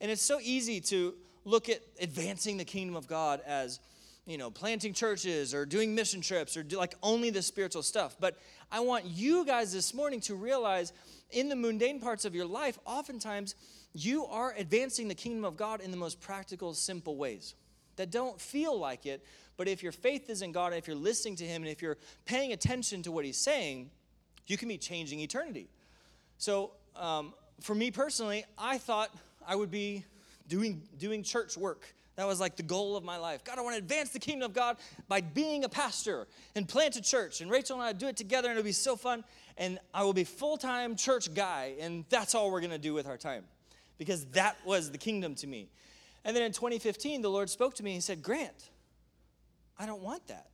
And 0.00 0.10
it's 0.10 0.22
so 0.22 0.40
easy 0.42 0.80
to 0.80 1.14
look 1.44 1.68
at 1.68 1.80
advancing 2.00 2.56
the 2.56 2.64
kingdom 2.64 2.96
of 2.96 3.06
God 3.06 3.40
as, 3.46 3.80
you 4.26 4.38
know, 4.38 4.50
planting 4.50 4.92
churches 4.92 5.54
or 5.54 5.64
doing 5.64 5.94
mission 5.94 6.20
trips 6.20 6.56
or 6.56 6.62
do 6.62 6.76
like 6.76 6.94
only 7.02 7.30
the 7.30 7.42
spiritual 7.42 7.82
stuff. 7.82 8.16
But 8.18 8.38
I 8.70 8.80
want 8.80 9.04
you 9.04 9.44
guys 9.44 9.72
this 9.72 9.94
morning 9.94 10.20
to 10.22 10.34
realize 10.34 10.92
in 11.30 11.48
the 11.48 11.56
mundane 11.56 12.00
parts 12.00 12.24
of 12.24 12.34
your 12.34 12.46
life, 12.46 12.78
oftentimes 12.84 13.54
you 13.92 14.26
are 14.26 14.54
advancing 14.56 15.08
the 15.08 15.14
kingdom 15.14 15.44
of 15.44 15.56
God 15.56 15.80
in 15.80 15.90
the 15.90 15.96
most 15.96 16.20
practical, 16.20 16.74
simple 16.74 17.16
ways 17.16 17.54
that 17.96 18.10
don't 18.10 18.40
feel 18.40 18.78
like 18.78 19.06
it, 19.06 19.24
but 19.56 19.68
if 19.68 19.82
your 19.82 19.92
faith 19.92 20.30
is 20.30 20.42
in 20.42 20.52
God, 20.52 20.68
and 20.68 20.76
if 20.76 20.86
you're 20.86 20.96
listening 20.96 21.36
to 21.36 21.44
Him, 21.44 21.62
and 21.62 21.70
if 21.70 21.82
you're 21.82 21.98
paying 22.24 22.52
attention 22.52 23.02
to 23.02 23.12
what 23.12 23.24
He's 23.24 23.36
saying, 23.36 23.90
you 24.46 24.56
can 24.56 24.68
be 24.68 24.78
changing 24.78 25.20
eternity. 25.20 25.68
So, 26.38 26.72
um, 26.96 27.34
for 27.60 27.74
me 27.74 27.90
personally, 27.90 28.44
I 28.58 28.78
thought 28.78 29.14
I 29.46 29.54
would 29.54 29.70
be 29.70 30.04
doing, 30.48 30.82
doing 30.98 31.22
church 31.22 31.56
work 31.56 31.94
That 32.16 32.26
was 32.26 32.40
like 32.40 32.56
the 32.56 32.62
goal 32.62 32.96
of 32.96 33.04
my 33.04 33.16
life. 33.16 33.42
God, 33.42 33.58
I 33.58 33.62
want 33.62 33.74
to 33.74 33.78
advance 33.78 34.10
the 34.10 34.18
kingdom 34.18 34.50
of 34.50 34.54
God 34.54 34.76
by 35.08 35.22
being 35.22 35.64
a 35.64 35.68
pastor 35.68 36.26
and 36.54 36.68
plant 36.68 36.96
a 36.96 37.02
church. 37.02 37.40
And 37.40 37.50
Rachel 37.50 37.76
and 37.76 37.84
I 37.84 37.92
do 37.92 38.06
it 38.06 38.16
together, 38.16 38.48
and 38.48 38.58
it'll 38.58 38.66
be 38.66 38.72
so 38.72 38.96
fun. 38.96 39.24
And 39.56 39.78
I 39.94 40.02
will 40.04 40.12
be 40.12 40.24
full 40.24 40.58
time 40.58 40.94
church 40.96 41.32
guy, 41.32 41.74
and 41.80 42.04
that's 42.10 42.34
all 42.34 42.50
we're 42.50 42.60
going 42.60 42.70
to 42.70 42.78
do 42.78 42.92
with 42.92 43.06
our 43.06 43.16
time, 43.16 43.44
because 43.96 44.26
that 44.32 44.56
was 44.66 44.90
the 44.90 44.98
kingdom 44.98 45.34
to 45.36 45.46
me. 45.46 45.68
And 46.24 46.36
then 46.36 46.42
in 46.42 46.52
2015, 46.52 47.22
the 47.22 47.30
Lord 47.30 47.48
spoke 47.48 47.74
to 47.74 47.82
me 47.82 47.92
and 47.92 47.96
He 47.96 48.00
said, 48.00 48.22
Grant, 48.22 48.70
I 49.82 49.86
don't 49.86 50.02
want 50.02 50.28
that. 50.28 50.46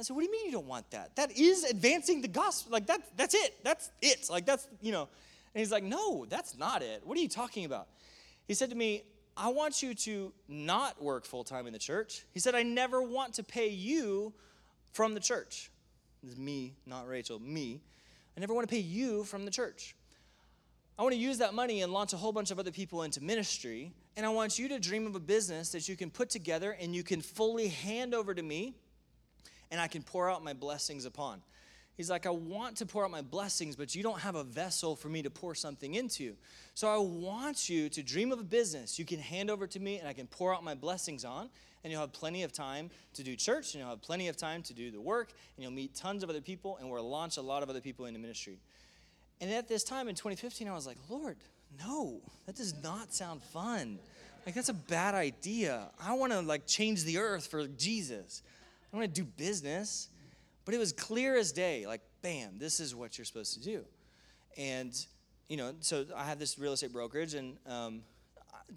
I 0.00 0.02
said, 0.02 0.16
What 0.16 0.22
do 0.22 0.26
you 0.26 0.32
mean 0.32 0.46
you 0.46 0.52
don't 0.52 0.66
want 0.66 0.90
that? 0.90 1.14
That 1.14 1.38
is 1.38 1.62
advancing 1.62 2.20
the 2.20 2.28
gospel. 2.28 2.72
Like, 2.72 2.86
that, 2.86 3.16
that's 3.16 3.34
it. 3.34 3.54
That's 3.62 3.90
it. 4.00 4.28
Like, 4.28 4.44
that's, 4.44 4.66
you 4.80 4.90
know. 4.90 5.08
And 5.54 5.60
He's 5.60 5.70
like, 5.70 5.84
No, 5.84 6.26
that's 6.28 6.58
not 6.58 6.82
it. 6.82 7.02
What 7.04 7.16
are 7.16 7.20
you 7.20 7.28
talking 7.28 7.64
about? 7.64 7.86
He 8.48 8.54
said 8.54 8.70
to 8.70 8.76
me, 8.76 9.04
I 9.36 9.48
want 9.48 9.82
you 9.82 9.94
to 9.94 10.32
not 10.48 11.00
work 11.00 11.24
full 11.24 11.44
time 11.44 11.66
in 11.68 11.72
the 11.72 11.78
church. 11.78 12.26
He 12.32 12.40
said, 12.40 12.56
I 12.56 12.64
never 12.64 13.00
want 13.00 13.34
to 13.34 13.44
pay 13.44 13.68
you 13.68 14.32
from 14.90 15.14
the 15.14 15.20
church. 15.20 15.70
This 16.22 16.32
is 16.32 16.38
me, 16.38 16.74
not 16.84 17.06
Rachel, 17.06 17.38
me. 17.38 17.80
I 18.36 18.40
never 18.40 18.52
want 18.52 18.68
to 18.68 18.74
pay 18.74 18.80
you 18.80 19.24
from 19.24 19.44
the 19.44 19.50
church. 19.50 19.94
I 20.98 21.02
want 21.02 21.14
to 21.14 21.20
use 21.20 21.38
that 21.38 21.54
money 21.54 21.82
and 21.82 21.92
launch 21.92 22.12
a 22.12 22.16
whole 22.16 22.32
bunch 22.32 22.50
of 22.50 22.58
other 22.58 22.72
people 22.72 23.02
into 23.04 23.22
ministry. 23.22 23.92
And 24.16 24.26
I 24.26 24.28
want 24.28 24.58
you 24.58 24.68
to 24.68 24.78
dream 24.78 25.06
of 25.06 25.14
a 25.14 25.20
business 25.20 25.70
that 25.72 25.88
you 25.88 25.96
can 25.96 26.10
put 26.10 26.28
together 26.28 26.76
and 26.78 26.94
you 26.94 27.02
can 27.02 27.22
fully 27.22 27.68
hand 27.68 28.14
over 28.14 28.34
to 28.34 28.42
me 28.42 28.74
and 29.70 29.80
I 29.80 29.88
can 29.88 30.02
pour 30.02 30.30
out 30.30 30.44
my 30.44 30.52
blessings 30.52 31.06
upon. 31.06 31.42
He's 31.96 32.10
like, 32.10 32.26
I 32.26 32.30
want 32.30 32.76
to 32.78 32.86
pour 32.86 33.04
out 33.04 33.10
my 33.10 33.22
blessings, 33.22 33.76
but 33.76 33.94
you 33.94 34.02
don't 34.02 34.20
have 34.20 34.34
a 34.34 34.44
vessel 34.44 34.96
for 34.96 35.08
me 35.08 35.22
to 35.22 35.30
pour 35.30 35.54
something 35.54 35.94
into. 35.94 36.34
So 36.74 36.88
I 36.88 36.96
want 36.96 37.68
you 37.68 37.88
to 37.90 38.02
dream 38.02 38.32
of 38.32 38.40
a 38.40 38.44
business 38.44 38.98
you 38.98 39.04
can 39.04 39.18
hand 39.18 39.50
over 39.50 39.66
to 39.66 39.80
me 39.80 39.98
and 39.98 40.08
I 40.08 40.12
can 40.12 40.26
pour 40.26 40.54
out 40.54 40.64
my 40.64 40.74
blessings 40.74 41.24
on. 41.24 41.48
And 41.84 41.90
you'll 41.90 42.00
have 42.00 42.12
plenty 42.12 42.44
of 42.44 42.52
time 42.52 42.90
to 43.14 43.24
do 43.24 43.34
church, 43.34 43.74
and 43.74 43.80
you'll 43.80 43.90
have 43.90 44.02
plenty 44.02 44.28
of 44.28 44.36
time 44.36 44.62
to 44.62 44.72
do 44.72 44.92
the 44.92 45.00
work, 45.00 45.32
and 45.56 45.64
you'll 45.64 45.72
meet 45.72 45.96
tons 45.96 46.22
of 46.22 46.30
other 46.30 46.40
people, 46.40 46.76
and 46.76 46.88
we'll 46.88 47.02
launch 47.10 47.38
a 47.38 47.42
lot 47.42 47.64
of 47.64 47.68
other 47.68 47.80
people 47.80 48.06
into 48.06 48.20
ministry. 48.20 48.60
And 49.40 49.50
at 49.50 49.66
this 49.66 49.82
time 49.82 50.06
in 50.06 50.14
2015, 50.14 50.68
I 50.68 50.74
was 50.74 50.86
like, 50.86 50.98
Lord, 51.10 51.38
no, 51.78 52.20
that 52.46 52.56
does 52.56 52.74
not 52.82 53.12
sound 53.14 53.42
fun. 53.42 53.98
Like 54.44 54.54
that's 54.54 54.68
a 54.68 54.74
bad 54.74 55.14
idea. 55.14 55.90
I 56.00 56.14
want 56.14 56.32
to 56.32 56.40
like 56.40 56.66
change 56.66 57.04
the 57.04 57.18
earth 57.18 57.46
for 57.46 57.66
Jesus. 57.66 58.42
I 58.92 58.96
want 58.96 59.14
to 59.14 59.20
do 59.22 59.26
business. 59.36 60.08
But 60.64 60.74
it 60.74 60.78
was 60.78 60.92
clear 60.92 61.36
as 61.36 61.52
day, 61.52 61.86
like, 61.86 62.02
bam, 62.22 62.58
this 62.58 62.78
is 62.78 62.94
what 62.94 63.18
you're 63.18 63.24
supposed 63.24 63.54
to 63.54 63.60
do. 63.60 63.84
And, 64.56 64.94
you 65.48 65.56
know, 65.56 65.74
so 65.80 66.06
I 66.16 66.24
have 66.24 66.38
this 66.38 66.58
real 66.58 66.72
estate 66.72 66.92
brokerage, 66.92 67.34
and 67.34 67.56
um, 67.66 68.02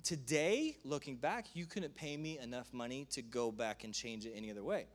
today, 0.03 0.77
looking 0.83 1.15
back, 1.15 1.45
you 1.53 1.65
couldn't 1.65 1.95
pay 1.95 2.17
me 2.17 2.39
enough 2.39 2.73
money 2.73 3.05
to 3.11 3.21
go 3.21 3.51
back 3.51 3.83
and 3.83 3.93
change 3.93 4.25
it 4.25 4.33
any 4.35 4.49
other 4.49 4.63
way. 4.63 4.85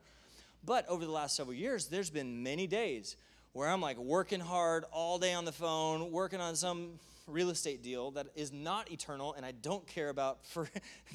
But 0.64 0.86
over 0.88 1.04
the 1.04 1.12
last 1.12 1.36
several 1.36 1.54
years, 1.54 1.86
there's 1.86 2.10
been 2.10 2.42
many 2.42 2.66
days 2.66 3.16
where 3.52 3.68
I'm 3.68 3.80
like 3.80 3.96
working 3.96 4.40
hard 4.40 4.84
all 4.92 5.18
day 5.18 5.32
on 5.32 5.44
the 5.44 5.52
phone, 5.52 6.10
working 6.10 6.40
on 6.40 6.56
some 6.56 6.98
real 7.30 7.50
estate 7.50 7.82
deal 7.82 8.10
that 8.12 8.28
is 8.34 8.52
not 8.52 8.90
eternal 8.90 9.34
and 9.34 9.44
I 9.44 9.52
don't 9.52 9.86
care 9.86 10.08
about 10.08 10.44
for 10.46 10.68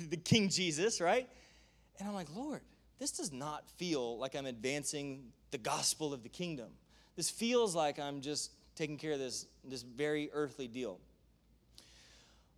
the 0.10 0.18
King 0.18 0.50
Jesus, 0.50 1.02
right? 1.02 1.30
And 2.00 2.08
I'm 2.08 2.16
like, 2.16 2.28
Lord, 2.36 2.62
this 3.00 3.12
does 3.12 3.32
not 3.32 3.70
feel 3.78 4.18
like 4.18 4.36
I'm 4.36 4.46
advancing 4.46 5.32
the 5.52 5.58
gospel 5.58 6.14
of 6.14 6.24
the 6.24 6.30
kingdom. 6.30 6.70
This 7.16 7.30
feels 7.30 7.76
like 7.76 8.00
I'm 8.00 8.22
just 8.22 8.52
taking 8.76 8.98
care 8.98 9.14
of 9.14 9.20
this, 9.20 9.46
this 9.64 9.84
very 9.84 10.30
earthly 10.34 10.68
deal. 10.68 11.00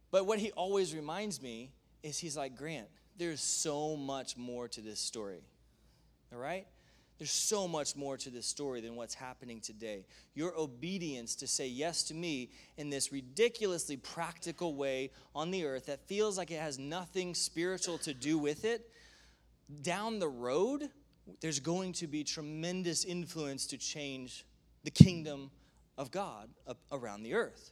But 0.10 0.26
what 0.26 0.39
he 0.39 0.52
always 0.52 0.96
reminds 0.96 1.41
me 1.41 1.72
is 2.02 2.17
he's 2.17 2.38
like, 2.38 2.56
Grant, 2.56 2.88
there's 3.17 3.41
so 3.41 3.96
much 3.96 4.38
more 4.38 4.67
to 4.70 4.82
this 4.82 5.00
story. 5.00 5.41
All 6.34 6.39
right? 6.39 6.65
There's 7.17 7.32
so 7.32 7.67
much 7.67 7.95
more 7.95 8.17
to 8.17 8.30
this 8.30 8.45
story 8.45 8.82
than 8.82 8.95
what's 8.95 9.15
happening 9.15 9.60
today. 9.60 10.06
Your 10.36 10.53
obedience 10.58 11.36
to 11.38 11.47
say 11.47 11.67
yes 11.67 12.03
to 12.03 12.13
me 12.13 12.51
in 12.77 12.89
this 12.89 13.12
ridiculously 13.12 13.97
practical 13.97 14.75
way 14.75 15.12
on 15.34 15.51
the 15.51 15.65
earth 15.65 15.88
that 15.88 16.08
feels 16.08 16.38
like 16.38 16.51
it 16.51 16.60
has 16.60 16.77
nothing 16.77 17.34
spiritual 17.34 17.97
to 17.99 18.13
do 18.13 18.38
with 18.38 18.65
it 18.65 18.91
down 19.82 20.19
the 20.19 20.27
road, 20.27 20.89
there's 21.41 21.60
going 21.60 21.93
to 21.93 22.08
be 22.08 22.23
tremendous 22.23 23.03
influence 23.03 23.67
to 23.67 23.77
change 23.77 24.45
the 24.84 24.91
kingdom 24.91 25.51
of 25.97 26.12
God 26.12 26.49
around 26.91 27.23
the 27.23 27.34
earth. 27.34 27.71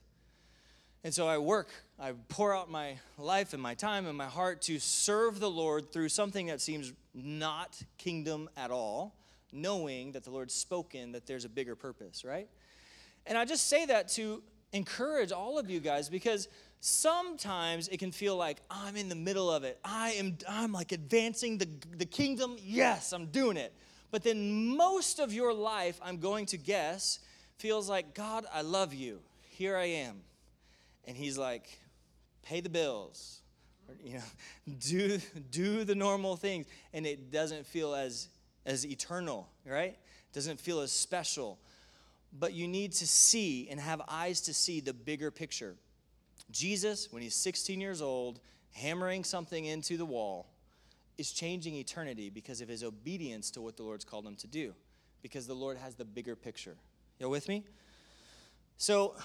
And 1.03 1.13
so 1.13 1.27
I 1.27 1.37
work, 1.37 1.69
I 1.99 2.13
pour 2.29 2.55
out 2.55 2.69
my 2.69 2.97
life 3.17 3.53
and 3.53 3.61
my 3.61 3.75
time 3.75 4.07
and 4.07 4.17
my 4.17 4.25
heart 4.25 4.63
to 4.63 4.79
serve 4.79 5.39
the 5.39 5.49
Lord 5.49 5.91
through 5.91 6.09
something 6.09 6.47
that 6.47 6.61
seems 6.61 6.93
not 7.13 7.79
kingdom 7.97 8.49
at 8.57 8.71
all, 8.71 9.15
knowing 9.55 10.11
that 10.11 10.23
the 10.23 10.31
Lord's 10.31 10.53
spoken 10.53 11.13
that 11.13 11.25
there's 11.25 11.45
a 11.45 11.49
bigger 11.49 11.75
purpose, 11.75 12.23
right? 12.23 12.47
And 13.25 13.37
I 13.37 13.45
just 13.45 13.67
say 13.67 13.85
that 13.85 14.09
to 14.09 14.43
encourage 14.73 15.31
all 15.31 15.57
of 15.57 15.69
you 15.69 15.79
guys 15.79 16.09
because 16.09 16.47
sometimes 16.79 17.87
it 17.87 17.97
can 17.97 18.11
feel 18.11 18.35
like 18.35 18.61
I'm 18.69 18.95
in 18.95 19.09
the 19.09 19.15
middle 19.15 19.49
of 19.49 19.63
it. 19.63 19.79
I 19.83 20.11
am 20.11 20.37
I'm 20.47 20.71
like 20.71 20.91
advancing 20.91 21.57
the, 21.57 21.67
the 21.97 22.05
kingdom. 22.05 22.57
Yes, 22.59 23.13
I'm 23.13 23.27
doing 23.27 23.57
it. 23.57 23.73
But 24.11 24.23
then 24.23 24.77
most 24.77 25.19
of 25.19 25.33
your 25.33 25.53
life, 25.53 25.99
I'm 26.01 26.19
going 26.19 26.45
to 26.47 26.57
guess, 26.57 27.19
feels 27.57 27.89
like, 27.89 28.13
God, 28.13 28.45
I 28.53 28.61
love 28.61 28.93
you. 28.93 29.19
Here 29.49 29.75
I 29.75 29.85
am. 29.85 30.21
And 31.05 31.17
he's 31.17 31.37
like, 31.37 31.79
pay 32.43 32.61
the 32.61 32.69
bills. 32.69 33.41
You 34.03 34.15
know, 34.15 34.23
do 34.79 35.19
do 35.49 35.83
the 35.83 35.95
normal 35.95 36.35
things. 36.35 36.67
And 36.93 37.05
it 37.05 37.31
doesn't 37.31 37.65
feel 37.65 37.93
as 37.95 38.29
as 38.65 38.85
eternal, 38.85 39.47
right? 39.65 39.91
It 39.93 40.33
doesn't 40.33 40.59
feel 40.59 40.79
as 40.79 40.91
special. 40.91 41.59
But 42.37 42.53
you 42.53 42.67
need 42.67 42.91
to 42.93 43.07
see 43.07 43.67
and 43.69 43.79
have 43.79 44.01
eyes 44.07 44.41
to 44.41 44.53
see 44.53 44.79
the 44.79 44.93
bigger 44.93 45.31
picture. 45.31 45.75
Jesus, 46.51 47.11
when 47.11 47.21
he's 47.21 47.35
16 47.35 47.79
years 47.79 48.01
old, 48.01 48.39
hammering 48.73 49.23
something 49.23 49.65
into 49.65 49.97
the 49.97 50.05
wall, 50.05 50.47
is 51.17 51.31
changing 51.31 51.75
eternity 51.75 52.29
because 52.29 52.61
of 52.61 52.67
his 52.67 52.83
obedience 52.83 53.49
to 53.51 53.61
what 53.61 53.77
the 53.77 53.83
Lord's 53.83 54.03
called 54.03 54.25
him 54.25 54.35
to 54.35 54.47
do, 54.47 54.73
because 55.21 55.47
the 55.47 55.53
Lord 55.53 55.77
has 55.77 55.95
the 55.95 56.03
bigger 56.03 56.35
picture. 56.35 56.75
You 57.19 57.29
with 57.29 57.47
me? 57.47 57.63
So 58.77 59.15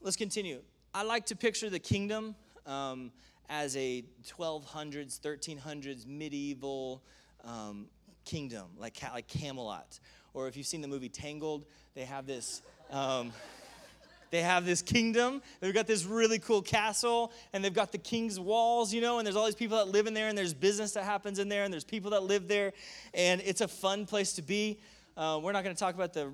let's 0.00 0.16
continue. 0.16 0.60
I 0.94 1.02
like 1.02 1.26
to 1.26 1.36
picture 1.36 1.68
the 1.68 1.80
kingdom 1.80 2.36
um, 2.66 3.10
as 3.48 3.76
a 3.76 4.04
1200s, 4.38 5.20
1300s 5.20 6.06
medieval 6.06 7.02
um, 7.44 7.86
kingdom, 8.30 8.68
like, 8.78 8.96
like 9.12 9.26
Camelot. 9.26 9.98
Or 10.34 10.46
if 10.46 10.56
you've 10.56 10.66
seen 10.66 10.80
the 10.80 10.88
movie 10.88 11.08
Tangled, 11.08 11.64
they 11.94 12.04
have 12.04 12.26
this. 12.26 12.62
Um, 12.90 13.32
they 14.30 14.42
have 14.42 14.64
this 14.64 14.82
kingdom. 14.82 15.42
They've 15.58 15.74
got 15.74 15.88
this 15.88 16.04
really 16.04 16.38
cool 16.38 16.62
castle, 16.62 17.32
and 17.52 17.64
they've 17.64 17.74
got 17.74 17.90
the 17.90 17.98
king's 17.98 18.38
walls, 18.38 18.94
you 18.94 19.00
know, 19.00 19.18
and 19.18 19.26
there's 19.26 19.34
all 19.34 19.46
these 19.46 19.56
people 19.56 19.78
that 19.78 19.88
live 19.88 20.06
in 20.06 20.14
there, 20.14 20.28
and 20.28 20.38
there's 20.38 20.54
business 20.54 20.92
that 20.92 21.02
happens 21.02 21.40
in 21.40 21.48
there, 21.48 21.64
and 21.64 21.72
there's 21.72 21.82
people 21.84 22.12
that 22.12 22.22
live 22.22 22.46
there, 22.46 22.72
and 23.14 23.40
it's 23.44 23.60
a 23.60 23.68
fun 23.68 24.06
place 24.06 24.34
to 24.34 24.42
be. 24.42 24.78
Uh, 25.16 25.40
we're 25.42 25.52
not 25.52 25.64
going 25.64 25.74
to 25.74 25.80
talk 25.80 25.96
about 25.96 26.12
the. 26.12 26.32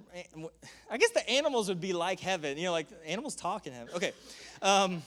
I 0.91 0.99
guess 0.99 1.11
the 1.11 1.29
animals 1.31 1.69
would 1.69 1.81
be 1.81 1.95
like 1.95 2.21
heaven, 2.21 2.59
you 2.59 2.65
know, 2.65 2.73
like 2.73 2.89
animals 3.07 3.35
talk 3.35 3.67
in 3.67 3.73
heaven. 3.73 3.89
Okay. 3.97 4.13
Um, 4.61 5.03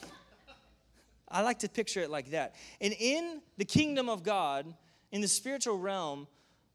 I 1.28 1.42
like 1.42 1.60
to 1.60 1.68
picture 1.68 2.00
it 2.00 2.10
like 2.10 2.32
that. 2.32 2.56
And 2.80 2.92
in 2.98 3.40
the 3.56 3.64
kingdom 3.64 4.08
of 4.08 4.24
God, 4.24 4.66
in 5.12 5.20
the 5.20 5.28
spiritual 5.28 5.78
realm, 5.78 6.26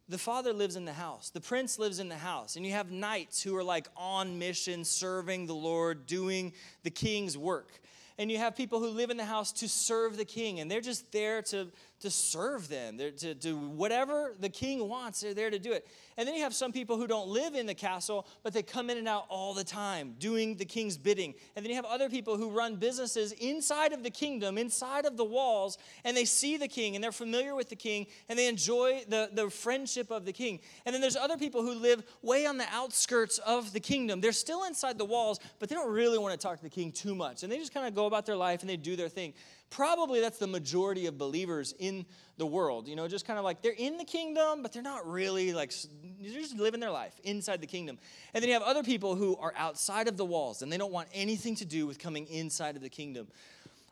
the 0.07 0.17
father 0.17 0.53
lives 0.53 0.75
in 0.75 0.85
the 0.85 0.93
house. 0.93 1.29
The 1.29 1.41
prince 1.41 1.79
lives 1.79 1.99
in 1.99 2.09
the 2.09 2.17
house. 2.17 2.55
And 2.55 2.65
you 2.65 2.73
have 2.73 2.91
knights 2.91 3.41
who 3.41 3.55
are 3.55 3.63
like 3.63 3.87
on 3.97 4.37
mission 4.37 4.83
serving 4.83 5.47
the 5.47 5.55
lord 5.55 6.05
doing 6.05 6.53
the 6.83 6.91
king's 6.91 7.37
work. 7.37 7.81
And 8.17 8.31
you 8.31 8.37
have 8.37 8.55
people 8.55 8.79
who 8.79 8.89
live 8.89 9.09
in 9.09 9.17
the 9.17 9.25
house 9.25 9.51
to 9.53 9.67
serve 9.67 10.15
the 10.15 10.25
king. 10.25 10.59
And 10.59 10.69
they're 10.69 10.79
just 10.79 11.11
there 11.11 11.41
to 11.43 11.67
to 12.05 12.11
serve 12.11 12.67
them 12.69 12.97
they're 12.97 13.11
to 13.11 13.33
do 13.33 13.57
whatever 13.57 14.33
the 14.39 14.49
king 14.49 14.87
wants 14.87 15.21
they're 15.21 15.33
there 15.33 15.49
to 15.49 15.59
do 15.59 15.71
it 15.73 15.85
and 16.17 16.25
then 16.25 16.35
you 16.35 16.43
have 16.43 16.55
some 16.55 16.71
people 16.71 16.97
who 16.97 17.07
don't 17.07 17.27
live 17.27 17.55
in 17.55 17.65
the 17.65 17.73
castle, 17.73 18.25
but 18.41 18.53
they 18.53 18.63
come 18.63 18.89
in 18.89 18.97
and 18.97 19.07
out 19.07 19.25
all 19.27 19.53
the 19.53 19.65
time 19.65 20.15
doing 20.17 20.55
the 20.55 20.63
king's 20.63 20.97
bidding. 20.97 21.33
And 21.55 21.65
then 21.65 21.69
you 21.69 21.75
have 21.75 21.85
other 21.85 22.09
people 22.09 22.37
who 22.37 22.51
run 22.51 22.77
businesses 22.77 23.33
inside 23.33 23.91
of 23.91 24.01
the 24.01 24.09
kingdom, 24.09 24.57
inside 24.57 25.05
of 25.05 25.17
the 25.17 25.25
walls, 25.25 25.77
and 26.05 26.15
they 26.15 26.23
see 26.23 26.55
the 26.55 26.69
king 26.69 26.95
and 26.95 27.03
they're 27.03 27.11
familiar 27.11 27.53
with 27.53 27.67
the 27.67 27.75
king 27.75 28.07
and 28.29 28.39
they 28.39 28.47
enjoy 28.47 29.03
the, 29.09 29.29
the 29.33 29.49
friendship 29.49 30.09
of 30.09 30.23
the 30.23 30.31
king. 30.31 30.61
And 30.85 30.93
then 30.93 31.01
there's 31.01 31.17
other 31.17 31.37
people 31.37 31.61
who 31.63 31.73
live 31.73 32.03
way 32.21 32.45
on 32.45 32.57
the 32.57 32.67
outskirts 32.71 33.37
of 33.39 33.73
the 33.73 33.81
kingdom. 33.81 34.21
They're 34.21 34.31
still 34.31 34.63
inside 34.63 34.97
the 34.97 35.05
walls, 35.05 35.41
but 35.59 35.67
they 35.67 35.75
don't 35.75 35.91
really 35.91 36.17
want 36.17 36.31
to 36.31 36.37
talk 36.37 36.57
to 36.57 36.63
the 36.63 36.69
king 36.69 36.93
too 36.93 37.13
much. 37.13 37.43
And 37.43 37.51
they 37.51 37.57
just 37.57 37.73
kind 37.73 37.87
of 37.87 37.93
go 37.93 38.05
about 38.05 38.25
their 38.25 38.37
life 38.37 38.61
and 38.61 38.69
they 38.69 38.77
do 38.77 38.95
their 38.95 39.09
thing. 39.09 39.33
Probably 39.69 40.21
that's 40.21 40.37
the 40.37 40.47
majority 40.47 41.05
of 41.07 41.17
believers 41.17 41.73
in 41.79 42.05
the 42.37 42.45
world. 42.45 42.87
You 42.87 42.95
know, 42.95 43.07
just 43.07 43.25
kind 43.25 43.39
of 43.39 43.45
like 43.45 43.61
they're 43.61 43.73
in 43.77 43.97
the 43.97 44.05
kingdom, 44.05 44.61
but 44.61 44.71
they're 44.71 44.81
not 44.81 45.09
really 45.09 45.53
like, 45.53 45.73
they're 46.21 46.41
just 46.41 46.57
living 46.57 46.79
their 46.79 46.91
life 46.91 47.19
inside 47.23 47.61
the 47.61 47.67
kingdom. 47.67 47.97
And 48.33 48.41
then 48.41 48.47
you 48.47 48.53
have 48.53 48.63
other 48.63 48.83
people 48.83 49.15
who 49.15 49.35
are 49.37 49.53
outside 49.57 50.07
of 50.07 50.17
the 50.17 50.25
walls 50.25 50.61
and 50.61 50.71
they 50.71 50.77
don't 50.77 50.91
want 50.91 51.09
anything 51.13 51.55
to 51.55 51.65
do 51.65 51.87
with 51.87 51.99
coming 51.99 52.27
inside 52.27 52.75
of 52.75 52.81
the 52.81 52.89
kingdom. 52.89 53.27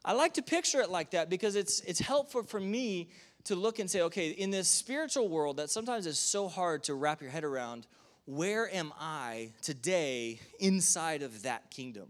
I 0.05 0.13
like 0.13 0.33
to 0.35 0.41
picture 0.41 0.81
it 0.81 0.89
like 0.89 1.11
that 1.11 1.29
because 1.29 1.55
it's, 1.55 1.79
it's 1.81 1.99
helpful 1.99 2.43
for 2.43 2.59
me 2.59 3.09
to 3.45 3.55
look 3.55 3.79
and 3.79 3.89
say, 3.89 4.01
okay, 4.01 4.29
in 4.29 4.51
this 4.51 4.69
spiritual 4.69 5.27
world 5.27 5.57
that 5.57 5.69
sometimes 5.69 6.05
is 6.05 6.17
so 6.17 6.47
hard 6.47 6.83
to 6.83 6.93
wrap 6.93 7.21
your 7.21 7.31
head 7.31 7.43
around, 7.43 7.87
where 8.25 8.73
am 8.73 8.93
I 8.99 9.51
today 9.61 10.39
inside 10.59 11.23
of 11.23 11.43
that 11.43 11.69
kingdom? 11.71 12.07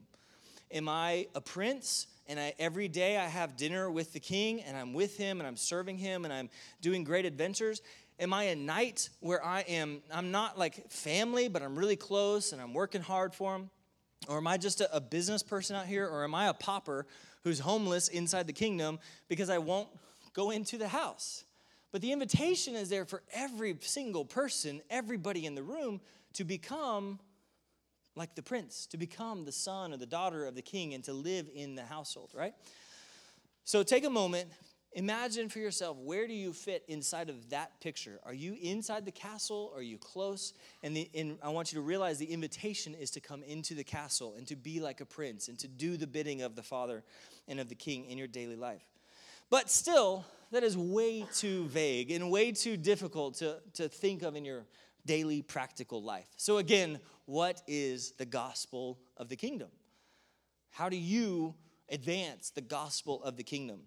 Am 0.71 0.87
I 0.87 1.27
a 1.33 1.41
prince? 1.41 2.07
And 2.27 2.39
I, 2.39 2.53
every 2.57 2.87
day 2.87 3.17
I 3.17 3.25
have 3.25 3.57
dinner 3.57 3.91
with 3.91 4.13
the 4.13 4.19
king 4.19 4.61
and 4.61 4.77
I'm 4.77 4.93
with 4.93 5.17
him 5.17 5.39
and 5.39 5.47
I'm 5.47 5.57
serving 5.57 5.97
him 5.97 6.23
and 6.23 6.33
I'm 6.33 6.49
doing 6.81 7.03
great 7.03 7.25
adventures. 7.25 7.81
Am 8.19 8.33
I 8.33 8.43
a 8.43 8.55
knight 8.55 9.09
where 9.19 9.43
I 9.43 9.61
am, 9.61 10.01
I'm 10.11 10.31
not 10.31 10.57
like 10.57 10.89
family, 10.89 11.47
but 11.47 11.61
I'm 11.61 11.77
really 11.77 11.95
close 11.95 12.53
and 12.53 12.61
I'm 12.61 12.73
working 12.73 13.01
hard 13.01 13.33
for 13.33 13.55
him? 13.55 13.69
Or 14.27 14.37
am 14.37 14.47
I 14.47 14.57
just 14.57 14.79
a, 14.79 14.95
a 14.95 15.01
business 15.01 15.43
person 15.43 15.75
out 15.75 15.85
here? 15.85 16.07
Or 16.07 16.23
am 16.23 16.33
I 16.33 16.47
a 16.47 16.53
pauper 16.53 17.05
who's 17.43 17.59
homeless 17.59 18.07
inside 18.07 18.47
the 18.47 18.53
kingdom 18.53 18.99
because 19.27 19.49
I 19.49 19.57
won't 19.57 19.89
go 20.33 20.51
into 20.51 20.77
the 20.77 20.87
house? 20.87 21.43
But 21.91 22.01
the 22.01 22.11
invitation 22.11 22.75
is 22.75 22.89
there 22.89 23.05
for 23.05 23.21
every 23.33 23.77
single 23.81 24.25
person, 24.25 24.81
everybody 24.89 25.45
in 25.45 25.55
the 25.55 25.63
room, 25.63 26.01
to 26.33 26.43
become 26.43 27.19
like 28.15 28.35
the 28.35 28.43
prince, 28.43 28.85
to 28.87 28.97
become 28.97 29.45
the 29.45 29.51
son 29.51 29.93
or 29.93 29.97
the 29.97 30.05
daughter 30.05 30.45
of 30.45 30.55
the 30.55 30.61
king 30.61 30.93
and 30.93 31.03
to 31.03 31.13
live 31.13 31.49
in 31.53 31.75
the 31.75 31.83
household, 31.83 32.31
right? 32.35 32.53
So 33.63 33.81
take 33.81 34.05
a 34.05 34.09
moment, 34.09 34.49
imagine 34.93 35.49
for 35.49 35.59
yourself 35.59 35.97
where 35.97 36.27
do 36.27 36.33
you 36.33 36.53
fit 36.53 36.83
inside 36.87 37.29
of 37.29 37.49
that 37.49 37.79
picture? 37.81 38.19
Are 38.23 38.33
you 38.33 38.55
inside 38.61 39.05
the 39.05 39.11
castle? 39.11 39.71
Are 39.75 39.81
you 39.81 39.97
close? 39.97 40.53
And, 40.83 40.95
the, 40.95 41.09
and 41.15 41.37
I 41.41 41.49
want 41.49 41.71
you 41.71 41.77
to 41.77 41.81
realize 41.81 42.19
the 42.19 42.25
invitation 42.25 42.93
is 42.93 43.09
to 43.11 43.19
come 43.19 43.41
into 43.43 43.73
the 43.73 43.83
castle 43.83 44.35
and 44.37 44.45
to 44.47 44.55
be 44.55 44.79
like 44.79 45.01
a 45.01 45.05
prince 45.05 45.47
and 45.47 45.57
to 45.59 45.67
do 45.67 45.97
the 45.97 46.07
bidding 46.07 46.41
of 46.41 46.55
the 46.55 46.63
father 46.63 47.03
and 47.47 47.59
of 47.59 47.69
the 47.69 47.75
king 47.75 48.05
in 48.05 48.17
your 48.17 48.27
daily 48.27 48.55
life. 48.55 48.83
But 49.49 49.69
still, 49.69 50.25
that 50.51 50.63
is 50.63 50.77
way 50.77 51.25
too 51.33 51.65
vague 51.65 52.11
and 52.11 52.29
way 52.29 52.51
too 52.51 52.77
difficult 52.77 53.35
to, 53.35 53.57
to 53.75 53.89
think 53.89 54.21
of 54.21 54.35
in 54.35 54.45
your 54.45 54.65
daily 55.05 55.41
practical 55.41 56.01
life. 56.01 56.27
So, 56.37 56.57
again, 56.57 56.99
what 57.25 57.61
is 57.67 58.11
the 58.11 58.25
gospel 58.25 58.99
of 59.17 59.29
the 59.29 59.35
kingdom? 59.35 59.69
How 60.71 60.89
do 60.89 60.97
you 60.97 61.55
advance 61.89 62.49
the 62.49 62.61
gospel 62.61 63.23
of 63.23 63.37
the 63.37 63.43
kingdom? 63.43 63.81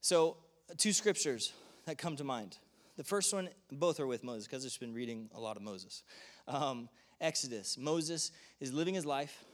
So, 0.00 0.36
two 0.76 0.92
scriptures 0.92 1.52
that 1.86 1.98
come 1.98 2.16
to 2.16 2.24
mind. 2.24 2.58
The 2.96 3.04
first 3.04 3.32
one, 3.32 3.48
both 3.70 4.00
are 4.00 4.06
with 4.06 4.22
Moses 4.22 4.46
because 4.46 4.66
I've 4.66 4.78
been 4.78 4.94
reading 4.94 5.30
a 5.34 5.40
lot 5.40 5.56
of 5.56 5.62
Moses. 5.62 6.02
Um, 6.46 6.88
Exodus. 7.20 7.78
Moses 7.78 8.32
is 8.60 8.72
living 8.72 8.94
his 8.94 9.06
life. 9.06 9.44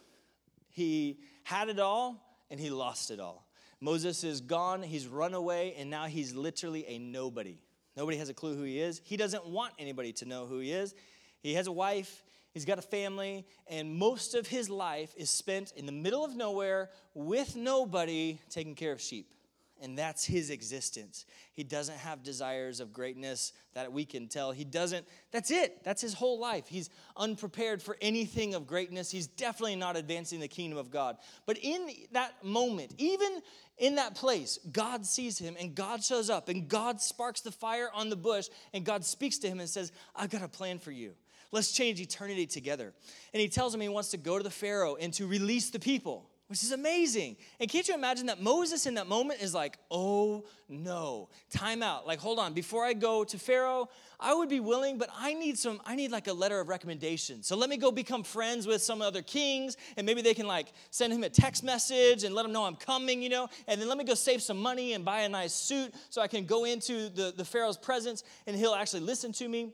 He 0.70 1.18
had 1.44 1.68
it 1.68 1.78
all 1.78 2.22
and 2.50 2.58
he 2.58 2.70
lost 2.70 3.10
it 3.10 3.20
all. 3.20 3.46
Moses 3.80 4.24
is 4.24 4.40
gone, 4.40 4.82
he's 4.82 5.06
run 5.06 5.34
away, 5.34 5.74
and 5.78 5.88
now 5.88 6.06
he's 6.06 6.34
literally 6.34 6.84
a 6.88 6.98
nobody. 6.98 7.58
Nobody 7.98 8.16
has 8.18 8.28
a 8.28 8.34
clue 8.34 8.54
who 8.54 8.62
he 8.62 8.78
is. 8.78 9.00
He 9.02 9.16
doesn't 9.16 9.44
want 9.44 9.74
anybody 9.76 10.12
to 10.14 10.24
know 10.24 10.46
who 10.46 10.60
he 10.60 10.70
is. 10.70 10.94
He 11.40 11.54
has 11.54 11.66
a 11.66 11.72
wife, 11.72 12.22
he's 12.54 12.64
got 12.64 12.78
a 12.78 12.82
family, 12.82 13.44
and 13.66 13.92
most 13.92 14.36
of 14.36 14.46
his 14.46 14.70
life 14.70 15.12
is 15.16 15.30
spent 15.30 15.72
in 15.76 15.84
the 15.84 15.90
middle 15.90 16.24
of 16.24 16.36
nowhere 16.36 16.90
with 17.12 17.56
nobody 17.56 18.38
taking 18.50 18.76
care 18.76 18.92
of 18.92 19.00
sheep 19.00 19.34
and 19.80 19.98
that's 19.98 20.24
his 20.24 20.50
existence. 20.50 21.24
He 21.52 21.64
doesn't 21.64 21.98
have 21.98 22.22
desires 22.22 22.80
of 22.80 22.92
greatness 22.92 23.52
that 23.74 23.92
we 23.92 24.04
can 24.04 24.28
tell. 24.28 24.52
He 24.52 24.64
doesn't, 24.64 25.06
that's 25.30 25.50
it. 25.50 25.82
That's 25.84 26.02
his 26.02 26.14
whole 26.14 26.38
life. 26.38 26.68
He's 26.68 26.90
unprepared 27.16 27.82
for 27.82 27.96
anything 28.00 28.54
of 28.54 28.66
greatness. 28.66 29.10
He's 29.10 29.26
definitely 29.26 29.76
not 29.76 29.96
advancing 29.96 30.40
the 30.40 30.48
kingdom 30.48 30.78
of 30.78 30.90
God. 30.90 31.16
But 31.46 31.58
in 31.58 31.88
that 32.12 32.44
moment, 32.44 32.94
even 32.98 33.40
in 33.78 33.96
that 33.96 34.14
place, 34.14 34.58
God 34.72 35.06
sees 35.06 35.38
him 35.38 35.56
and 35.58 35.74
God 35.74 36.02
shows 36.02 36.30
up 36.30 36.48
and 36.48 36.68
God 36.68 37.00
sparks 37.00 37.40
the 37.40 37.52
fire 37.52 37.88
on 37.94 38.08
the 38.08 38.16
bush 38.16 38.48
and 38.72 38.84
God 38.84 39.04
speaks 39.04 39.38
to 39.38 39.48
him 39.48 39.60
and 39.60 39.68
says, 39.68 39.92
I've 40.14 40.30
got 40.30 40.42
a 40.42 40.48
plan 40.48 40.78
for 40.78 40.90
you. 40.90 41.14
Let's 41.50 41.72
change 41.72 42.00
eternity 42.00 42.46
together. 42.46 42.92
And 43.32 43.40
he 43.40 43.48
tells 43.48 43.74
him 43.74 43.80
he 43.80 43.88
wants 43.88 44.10
to 44.10 44.16
go 44.18 44.36
to 44.36 44.44
the 44.44 44.50
Pharaoh 44.50 44.96
and 44.96 45.12
to 45.14 45.26
release 45.26 45.70
the 45.70 45.78
people 45.78 46.28
which 46.48 46.62
is 46.62 46.72
amazing. 46.72 47.36
And 47.60 47.70
can't 47.70 47.86
you 47.86 47.94
imagine 47.94 48.26
that 48.26 48.40
Moses 48.40 48.86
in 48.86 48.94
that 48.94 49.06
moment 49.06 49.40
is 49.40 49.54
like, 49.54 49.78
oh 49.90 50.44
no, 50.68 51.28
time 51.50 51.82
out. 51.82 52.06
Like, 52.06 52.18
hold 52.18 52.38
on, 52.38 52.54
before 52.54 52.84
I 52.84 52.94
go 52.94 53.22
to 53.24 53.38
Pharaoh, 53.38 53.88
I 54.18 54.34
would 54.34 54.48
be 54.48 54.58
willing, 54.58 54.98
but 54.98 55.10
I 55.16 55.34
need 55.34 55.58
some, 55.58 55.80
I 55.84 55.94
need 55.94 56.10
like 56.10 56.26
a 56.26 56.32
letter 56.32 56.58
of 56.58 56.68
recommendation. 56.68 57.42
So 57.42 57.54
let 57.54 57.68
me 57.68 57.76
go 57.76 57.92
become 57.92 58.24
friends 58.24 58.66
with 58.66 58.82
some 58.82 59.02
other 59.02 59.22
kings, 59.22 59.76
and 59.96 60.06
maybe 60.06 60.22
they 60.22 60.34
can 60.34 60.46
like 60.46 60.72
send 60.90 61.12
him 61.12 61.22
a 61.22 61.28
text 61.28 61.62
message 61.62 62.24
and 62.24 62.34
let 62.34 62.46
him 62.46 62.52
know 62.52 62.64
I'm 62.64 62.76
coming, 62.76 63.22
you 63.22 63.28
know, 63.28 63.48
and 63.66 63.80
then 63.80 63.86
let 63.86 63.98
me 63.98 64.04
go 64.04 64.14
save 64.14 64.42
some 64.42 64.58
money 64.58 64.94
and 64.94 65.04
buy 65.04 65.20
a 65.20 65.28
nice 65.28 65.52
suit 65.52 65.94
so 66.08 66.22
I 66.22 66.28
can 66.28 66.46
go 66.46 66.64
into 66.64 67.10
the, 67.10 67.32
the 67.36 67.44
Pharaoh's 67.44 67.76
presence 67.76 68.24
and 68.46 68.56
he'll 68.56 68.74
actually 68.74 69.00
listen 69.00 69.32
to 69.32 69.48
me. 69.48 69.72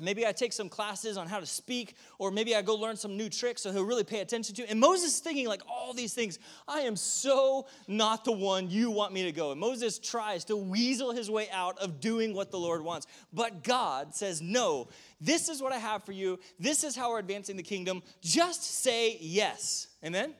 Maybe 0.00 0.26
I 0.26 0.32
take 0.32 0.54
some 0.54 0.70
classes 0.70 1.18
on 1.18 1.28
how 1.28 1.38
to 1.38 1.44
speak, 1.44 1.96
or 2.18 2.30
maybe 2.30 2.56
I 2.56 2.62
go 2.62 2.74
learn 2.74 2.96
some 2.96 3.14
new 3.14 3.28
tricks 3.28 3.60
so 3.60 3.70
he'll 3.70 3.84
really 3.84 4.04
pay 4.04 4.20
attention 4.20 4.54
to. 4.54 4.70
And 4.70 4.80
Moses 4.80 5.16
is 5.16 5.20
thinking, 5.20 5.46
like, 5.46 5.60
all 5.68 5.92
these 5.92 6.14
things, 6.14 6.38
I 6.66 6.80
am 6.80 6.96
so 6.96 7.66
not 7.86 8.24
the 8.24 8.32
one 8.32 8.70
you 8.70 8.90
want 8.90 9.12
me 9.12 9.24
to 9.24 9.32
go. 9.32 9.50
And 9.50 9.60
Moses 9.60 9.98
tries 9.98 10.46
to 10.46 10.56
weasel 10.56 11.12
his 11.12 11.30
way 11.30 11.50
out 11.50 11.78
of 11.78 12.00
doing 12.00 12.32
what 12.34 12.50
the 12.50 12.58
Lord 12.58 12.82
wants. 12.82 13.06
But 13.34 13.64
God 13.64 14.14
says, 14.14 14.40
No, 14.40 14.88
this 15.20 15.50
is 15.50 15.60
what 15.60 15.74
I 15.74 15.78
have 15.78 16.04
for 16.04 16.12
you. 16.12 16.38
This 16.58 16.84
is 16.84 16.96
how 16.96 17.10
we're 17.10 17.18
advancing 17.18 17.58
the 17.58 17.62
kingdom. 17.62 18.02
Just 18.22 18.64
say 18.64 19.18
yes. 19.20 19.88
Amen? 20.02 20.32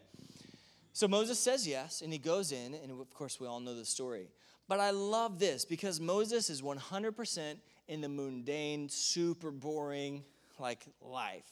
So 0.94 1.06
Moses 1.08 1.38
says 1.38 1.68
yes, 1.68 2.00
and 2.00 2.10
he 2.10 2.18
goes 2.18 2.52
in, 2.52 2.74
and 2.74 2.90
of 2.90 3.10
course, 3.14 3.38
we 3.38 3.46
all 3.46 3.60
know 3.60 3.74
the 3.74 3.84
story. 3.84 4.28
But 4.66 4.80
I 4.80 4.90
love 4.90 5.38
this 5.38 5.66
because 5.66 6.00
Moses 6.00 6.48
is 6.48 6.62
100% 6.62 7.56
in 7.88 8.00
the 8.00 8.08
mundane, 8.08 8.88
super 8.88 9.50
boring, 9.50 10.24
like 10.58 10.86
life. 11.00 11.50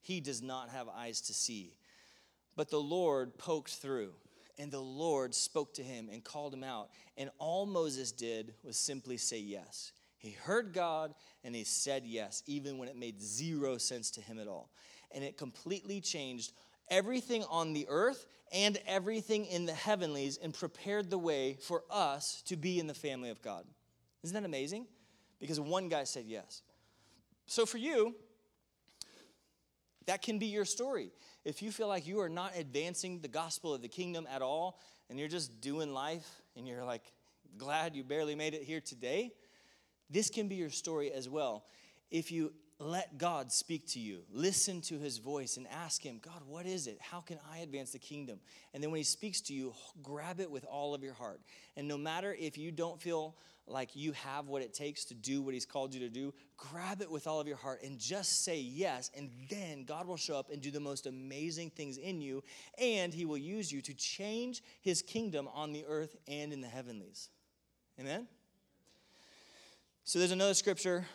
He 0.00 0.20
does 0.20 0.42
not 0.42 0.68
have 0.68 0.88
eyes 0.88 1.20
to 1.22 1.34
see. 1.34 1.74
But 2.56 2.70
the 2.70 2.80
Lord 2.80 3.36
poked 3.38 3.70
through, 3.70 4.12
and 4.58 4.70
the 4.70 4.80
Lord 4.80 5.34
spoke 5.34 5.74
to 5.74 5.82
him 5.82 6.08
and 6.12 6.22
called 6.22 6.54
him 6.54 6.62
out. 6.62 6.90
And 7.16 7.30
all 7.38 7.66
Moses 7.66 8.12
did 8.12 8.54
was 8.62 8.76
simply 8.76 9.16
say 9.16 9.38
yes. 9.38 9.92
He 10.18 10.30
heard 10.30 10.72
God 10.72 11.14
and 11.42 11.54
he 11.54 11.64
said 11.64 12.04
yes, 12.06 12.42
even 12.46 12.78
when 12.78 12.88
it 12.88 12.96
made 12.96 13.20
zero 13.20 13.76
sense 13.76 14.10
to 14.12 14.20
him 14.20 14.38
at 14.38 14.48
all. 14.48 14.70
And 15.12 15.22
it 15.22 15.36
completely 15.36 16.00
changed 16.00 16.52
everything 16.88 17.44
on 17.50 17.72
the 17.72 17.86
earth 17.88 18.26
and 18.52 18.78
everything 18.86 19.44
in 19.46 19.66
the 19.66 19.74
heavenlies 19.74 20.38
and 20.42 20.54
prepared 20.54 21.10
the 21.10 21.18
way 21.18 21.58
for 21.60 21.82
us 21.90 22.42
to 22.46 22.56
be 22.56 22.78
in 22.78 22.86
the 22.86 22.94
family 22.94 23.30
of 23.30 23.42
God. 23.42 23.64
Isn't 24.22 24.34
that 24.34 24.46
amazing? 24.46 24.86
Because 25.44 25.60
one 25.60 25.90
guy 25.90 26.04
said 26.04 26.24
yes. 26.26 26.62
So 27.44 27.66
for 27.66 27.76
you, 27.76 28.14
that 30.06 30.22
can 30.22 30.38
be 30.38 30.46
your 30.46 30.64
story. 30.64 31.12
If 31.44 31.60
you 31.60 31.70
feel 31.70 31.86
like 31.86 32.06
you 32.06 32.20
are 32.20 32.30
not 32.30 32.52
advancing 32.56 33.20
the 33.20 33.28
gospel 33.28 33.74
of 33.74 33.82
the 33.82 33.88
kingdom 33.88 34.26
at 34.34 34.40
all, 34.40 34.80
and 35.10 35.18
you're 35.18 35.28
just 35.28 35.60
doing 35.60 35.92
life, 35.92 36.26
and 36.56 36.66
you're 36.66 36.82
like 36.82 37.02
glad 37.58 37.94
you 37.94 38.02
barely 38.02 38.34
made 38.34 38.54
it 38.54 38.62
here 38.62 38.80
today, 38.80 39.34
this 40.08 40.30
can 40.30 40.48
be 40.48 40.54
your 40.54 40.70
story 40.70 41.12
as 41.12 41.28
well. 41.28 41.66
If 42.10 42.32
you 42.32 42.54
let 42.78 43.18
God 43.18 43.52
speak 43.52 43.86
to 43.88 44.00
you, 44.00 44.22
listen 44.32 44.80
to 44.82 44.98
his 44.98 45.18
voice, 45.18 45.58
and 45.58 45.66
ask 45.68 46.02
him, 46.02 46.20
God, 46.22 46.40
what 46.46 46.64
is 46.64 46.86
it? 46.86 46.96
How 47.02 47.20
can 47.20 47.38
I 47.52 47.58
advance 47.58 47.90
the 47.90 47.98
kingdom? 47.98 48.40
And 48.72 48.82
then 48.82 48.90
when 48.90 48.98
he 48.98 49.04
speaks 49.04 49.42
to 49.42 49.52
you, 49.52 49.74
grab 50.02 50.40
it 50.40 50.50
with 50.50 50.64
all 50.64 50.94
of 50.94 51.02
your 51.02 51.12
heart. 51.12 51.42
And 51.76 51.86
no 51.86 51.98
matter 51.98 52.34
if 52.38 52.56
you 52.56 52.70
don't 52.70 52.98
feel 52.98 53.36
like 53.66 53.96
you 53.96 54.12
have 54.12 54.48
what 54.48 54.62
it 54.62 54.74
takes 54.74 55.04
to 55.06 55.14
do 55.14 55.40
what 55.40 55.54
He's 55.54 55.64
called 55.64 55.94
you 55.94 56.00
to 56.00 56.08
do, 56.08 56.34
grab 56.56 57.00
it 57.00 57.10
with 57.10 57.26
all 57.26 57.40
of 57.40 57.46
your 57.46 57.56
heart 57.56 57.82
and 57.82 57.98
just 57.98 58.44
say 58.44 58.58
yes. 58.58 59.10
And 59.16 59.30
then 59.48 59.84
God 59.84 60.06
will 60.06 60.16
show 60.16 60.38
up 60.38 60.50
and 60.50 60.60
do 60.60 60.70
the 60.70 60.80
most 60.80 61.06
amazing 61.06 61.70
things 61.70 61.96
in 61.96 62.20
you. 62.20 62.42
And 62.78 63.12
He 63.12 63.24
will 63.24 63.38
use 63.38 63.72
you 63.72 63.80
to 63.82 63.94
change 63.94 64.62
His 64.82 65.00
kingdom 65.00 65.48
on 65.54 65.72
the 65.72 65.84
earth 65.86 66.16
and 66.28 66.52
in 66.52 66.60
the 66.60 66.68
heavenlies. 66.68 67.30
Amen? 67.98 68.26
So 70.04 70.18
there's 70.18 70.32
another 70.32 70.54
scripture, 70.54 71.06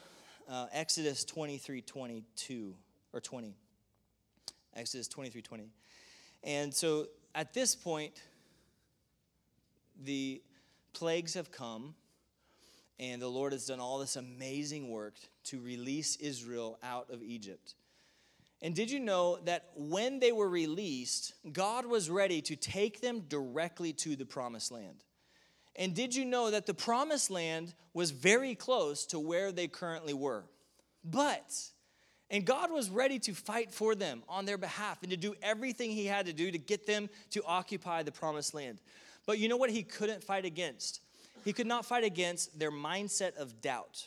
uh, 0.50 0.68
Exodus 0.72 1.24
23 1.26 1.82
22 1.82 2.74
or 3.14 3.20
20. 3.20 3.54
Exodus 4.76 5.08
23 5.08 5.42
20. 5.42 5.70
And 6.44 6.74
so 6.74 7.08
at 7.36 7.54
this 7.54 7.76
point, 7.76 8.22
the 10.04 10.42
plagues 10.94 11.34
have 11.36 11.52
come 11.52 11.94
and 13.00 13.22
the 13.22 13.28
Lord 13.28 13.54
has 13.54 13.66
done 13.66 13.80
all 13.80 14.00
this 14.00 14.16
amazing 14.16 14.90
work 14.90 15.16
to 15.46 15.60
release 15.60 16.18
Israel 16.18 16.78
out 16.84 17.10
of 17.10 17.24
Egypt. 17.24 17.76
And 18.62 18.76
did 18.76 18.92
you 18.92 19.00
know 19.00 19.40
that 19.46 19.70
when 19.76 20.20
they 20.20 20.34
were 20.34 20.50
released, 20.50 21.34
God 21.52 21.86
was 21.86 22.10
ready 22.10 22.42
to 22.42 22.58
take 22.58 23.00
them 23.00 23.22
directly 23.22 23.94
to 23.94 24.18
the 24.18 24.26
promised 24.26 24.72
land? 24.72 25.06
And 25.78 25.96
did 25.96 26.14
you 26.14 26.26
know 26.26 26.52
that 26.52 26.66
the 26.66 26.74
promised 26.74 27.32
land 27.32 27.74
was 27.94 28.12
very 28.12 28.54
close 28.54 29.06
to 29.08 29.20
where 29.20 29.54
they 29.54 29.70
currently 29.70 30.14
were? 30.14 30.44
But, 31.06 31.56
and 32.30 32.44
God 32.44 32.70
was 32.70 32.90
ready 32.90 33.18
to 33.20 33.34
fight 33.34 33.72
for 33.72 33.96
them 33.96 34.24
on 34.28 34.46
their 34.46 34.58
behalf 34.58 35.02
and 35.04 35.12
to 35.12 35.18
do 35.18 35.36
everything 35.42 35.92
He 35.92 36.06
had 36.06 36.26
to 36.26 36.34
do 36.34 36.52
to 36.52 36.58
get 36.58 36.86
them 36.86 37.10
to 37.30 37.42
occupy 37.46 38.04
the 38.04 38.12
promised 38.12 38.54
land. 38.54 38.82
But 39.26 39.40
you 39.40 39.48
know 39.48 39.56
what 39.56 39.70
He 39.70 39.84
couldn't 39.84 40.22
fight 40.22 40.44
against? 40.44 41.00
He 41.46 41.54
could 41.54 41.68
not 41.68 41.86
fight 41.86 42.04
against 42.04 42.60
their 42.60 42.72
mindset 42.72 43.36
of 43.38 43.62
doubt. 43.62 44.06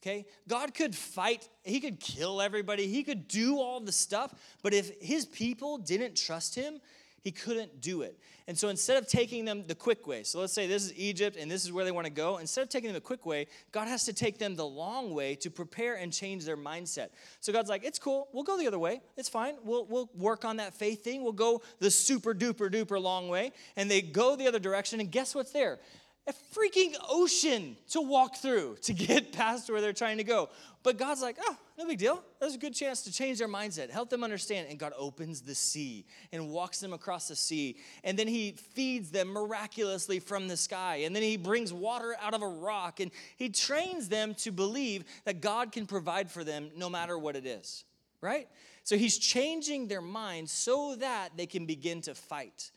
Okay? 0.00 0.26
God 0.48 0.74
could 0.74 0.94
fight, 0.94 1.48
he 1.62 1.78
could 1.80 2.00
kill 2.00 2.40
everybody, 2.40 2.88
he 2.88 3.04
could 3.04 3.28
do 3.28 3.58
all 3.58 3.80
the 3.80 3.92
stuff, 3.92 4.34
but 4.62 4.74
if 4.74 5.00
his 5.00 5.24
people 5.24 5.78
didn't 5.78 6.16
trust 6.16 6.54
him, 6.54 6.80
he 7.22 7.30
couldn't 7.30 7.80
do 7.80 8.02
it. 8.02 8.18
And 8.48 8.58
so 8.58 8.68
instead 8.68 8.96
of 8.96 9.06
taking 9.06 9.44
them 9.44 9.64
the 9.68 9.76
quick 9.76 10.08
way, 10.08 10.24
so 10.24 10.40
let's 10.40 10.52
say 10.52 10.66
this 10.66 10.84
is 10.84 10.94
Egypt 10.98 11.36
and 11.38 11.48
this 11.48 11.64
is 11.64 11.70
where 11.70 11.84
they 11.84 11.92
want 11.92 12.06
to 12.06 12.12
go, 12.12 12.38
instead 12.38 12.62
of 12.62 12.68
taking 12.68 12.88
them 12.88 12.94
the 12.94 13.00
quick 13.00 13.24
way, 13.24 13.46
God 13.70 13.86
has 13.86 14.04
to 14.06 14.12
take 14.12 14.38
them 14.38 14.56
the 14.56 14.66
long 14.66 15.14
way 15.14 15.36
to 15.36 15.50
prepare 15.50 15.94
and 15.94 16.12
change 16.12 16.44
their 16.44 16.56
mindset. 16.56 17.10
So 17.38 17.52
God's 17.52 17.70
like, 17.70 17.84
it's 17.84 18.00
cool, 18.00 18.26
we'll 18.32 18.42
go 18.42 18.58
the 18.58 18.66
other 18.66 18.80
way, 18.80 19.00
it's 19.16 19.28
fine, 19.28 19.54
we'll, 19.62 19.84
we'll 19.86 20.10
work 20.16 20.44
on 20.44 20.56
that 20.56 20.74
faith 20.74 21.04
thing, 21.04 21.22
we'll 21.22 21.32
go 21.32 21.62
the 21.78 21.92
super 21.92 22.34
duper 22.34 22.68
duper 22.68 23.00
long 23.00 23.28
way. 23.28 23.52
And 23.76 23.88
they 23.88 24.02
go 24.02 24.34
the 24.34 24.48
other 24.48 24.58
direction, 24.58 24.98
and 24.98 25.10
guess 25.10 25.32
what's 25.32 25.52
there? 25.52 25.78
A 26.26 26.32
freaking 26.54 26.94
ocean 27.08 27.76
to 27.90 28.00
walk 28.00 28.36
through 28.36 28.76
to 28.82 28.92
get 28.92 29.32
past 29.32 29.68
where 29.68 29.80
they're 29.80 29.92
trying 29.92 30.18
to 30.18 30.24
go. 30.24 30.50
But 30.84 30.98
God's 30.98 31.22
like, 31.22 31.36
oh, 31.40 31.56
no 31.78 31.86
big 31.86 31.98
deal. 31.98 32.22
There's 32.40 32.54
a 32.54 32.58
good 32.58 32.74
chance 32.74 33.02
to 33.02 33.12
change 33.12 33.38
their 33.38 33.48
mindset, 33.48 33.90
help 33.90 34.10
them 34.10 34.22
understand. 34.22 34.68
And 34.68 34.78
God 34.78 34.92
opens 34.96 35.40
the 35.40 35.54
sea 35.54 36.04
and 36.32 36.50
walks 36.50 36.80
them 36.80 36.92
across 36.92 37.28
the 37.28 37.36
sea. 37.36 37.76
And 38.04 38.18
then 38.18 38.28
He 38.28 38.52
feeds 38.52 39.10
them 39.10 39.28
miraculously 39.28 40.20
from 40.20 40.48
the 40.48 40.56
sky. 40.56 41.02
And 41.04 41.14
then 41.14 41.22
He 41.22 41.36
brings 41.36 41.72
water 41.72 42.16
out 42.20 42.34
of 42.34 42.42
a 42.42 42.48
rock. 42.48 43.00
And 43.00 43.10
He 43.36 43.48
trains 43.48 44.08
them 44.08 44.34
to 44.36 44.52
believe 44.52 45.04
that 45.24 45.40
God 45.40 45.72
can 45.72 45.86
provide 45.86 46.30
for 46.30 46.44
them 46.44 46.70
no 46.76 46.88
matter 46.88 47.18
what 47.18 47.36
it 47.36 47.46
is, 47.46 47.84
right? 48.20 48.48
So 48.84 48.96
He's 48.96 49.18
changing 49.18 49.88
their 49.88 50.02
minds 50.02 50.52
so 50.52 50.96
that 50.96 51.30
they 51.36 51.46
can 51.46 51.66
begin 51.66 52.00
to 52.02 52.14
fight. 52.14 52.70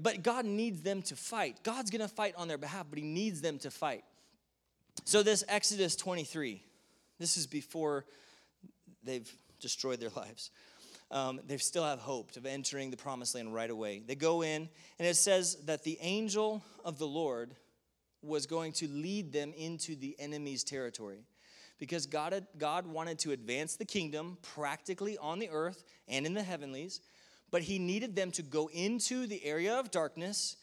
But 0.00 0.22
God 0.22 0.44
needs 0.44 0.80
them 0.80 1.02
to 1.02 1.16
fight. 1.16 1.58
God's 1.62 1.90
going 1.90 2.00
to 2.00 2.08
fight 2.08 2.34
on 2.36 2.48
their 2.48 2.58
behalf, 2.58 2.86
but 2.88 2.98
He 2.98 3.04
needs 3.04 3.40
them 3.40 3.58
to 3.58 3.70
fight. 3.70 4.04
So, 5.04 5.22
this 5.22 5.44
Exodus 5.48 5.96
23, 5.96 6.62
this 7.18 7.36
is 7.36 7.46
before 7.46 8.04
they've 9.02 9.30
destroyed 9.60 10.00
their 10.00 10.10
lives. 10.16 10.50
Um, 11.10 11.40
they 11.46 11.58
still 11.58 11.84
have 11.84 11.98
hope 11.98 12.34
of 12.36 12.46
entering 12.46 12.90
the 12.90 12.96
promised 12.96 13.34
land 13.34 13.52
right 13.52 13.68
away. 13.68 14.02
They 14.06 14.14
go 14.14 14.42
in, 14.42 14.68
and 14.98 15.06
it 15.06 15.16
says 15.16 15.56
that 15.66 15.84
the 15.84 15.98
angel 16.00 16.62
of 16.86 16.98
the 16.98 17.06
Lord 17.06 17.54
was 18.22 18.46
going 18.46 18.72
to 18.72 18.88
lead 18.88 19.32
them 19.32 19.52
into 19.54 19.94
the 19.94 20.16
enemy's 20.18 20.64
territory 20.64 21.26
because 21.78 22.06
God, 22.06 22.32
had, 22.32 22.46
God 22.56 22.86
wanted 22.86 23.18
to 23.20 23.32
advance 23.32 23.74
the 23.74 23.84
kingdom 23.84 24.38
practically 24.40 25.18
on 25.18 25.40
the 25.40 25.50
earth 25.50 25.84
and 26.06 26.24
in 26.24 26.32
the 26.32 26.42
heavenlies 26.42 27.00
but 27.52 27.62
he 27.62 27.78
needed 27.78 28.16
them 28.16 28.32
to 28.32 28.42
go 28.42 28.68
into 28.72 29.28
the 29.28 29.44
area 29.44 29.78
of 29.78 29.92
darkness, 29.92 30.56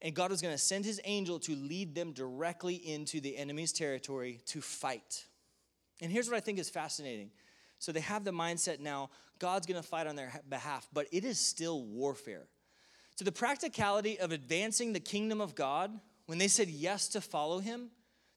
and 0.00 0.14
God 0.14 0.30
was 0.30 0.40
going 0.40 0.54
to 0.54 0.58
send 0.58 0.84
his 0.84 1.00
angel 1.04 1.38
to 1.40 1.54
lead 1.56 1.94
them 1.94 2.12
directly 2.12 2.76
into 2.76 3.20
the 3.20 3.36
enemy's 3.36 3.72
territory 3.72 4.40
to 4.46 4.62
fight. 4.62 5.26
And 6.00 6.10
here's 6.10 6.30
what 6.30 6.36
I 6.36 6.40
think 6.40 6.58
is 6.58 6.70
fascinating. 6.70 7.30
So 7.78 7.92
they 7.92 8.00
have 8.00 8.24
the 8.24 8.30
mindset 8.30 8.80
now 8.80 9.10
God's 9.38 9.66
going 9.66 9.82
to 9.82 9.86
fight 9.86 10.06
on 10.06 10.16
their 10.16 10.32
behalf, 10.48 10.88
but 10.94 11.08
it 11.12 11.24
is 11.24 11.38
still 11.38 11.82
warfare. 11.82 12.46
So 13.16 13.24
the 13.24 13.32
practicality 13.32 14.18
of 14.18 14.32
advancing 14.32 14.92
the 14.92 15.00
kingdom 15.00 15.40
of 15.40 15.54
God, 15.54 15.90
when 16.26 16.38
they 16.38 16.48
said 16.48 16.68
yes 16.68 17.08
to 17.08 17.20
follow 17.20 17.58
him, 17.58 17.90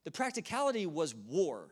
the 0.03 0.11
practicality 0.11 0.85
was 0.85 1.13
war. 1.13 1.69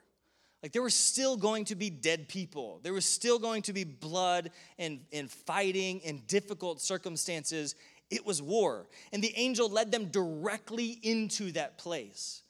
Like 0.63 0.71
there 0.71 0.81
were 0.81 0.89
still 0.89 1.37
going 1.37 1.65
to 1.65 1.75
be 1.75 1.89
dead 1.89 2.27
people. 2.27 2.79
There 2.83 2.93
was 2.93 3.05
still 3.05 3.39
going 3.39 3.61
to 3.63 3.73
be 3.73 3.83
blood 3.83 4.51
and, 4.79 5.01
and 5.13 5.29
fighting 5.29 6.01
and 6.05 6.25
difficult 6.27 6.81
circumstances. 6.81 7.75
It 8.09 8.25
was 8.25 8.41
war. 8.41 8.87
And 9.13 9.23
the 9.23 9.33
angel 9.35 9.69
led 9.69 9.91
them 9.91 10.05
directly 10.05 10.99
into 11.03 11.51
that 11.53 11.77
place. 11.77 12.41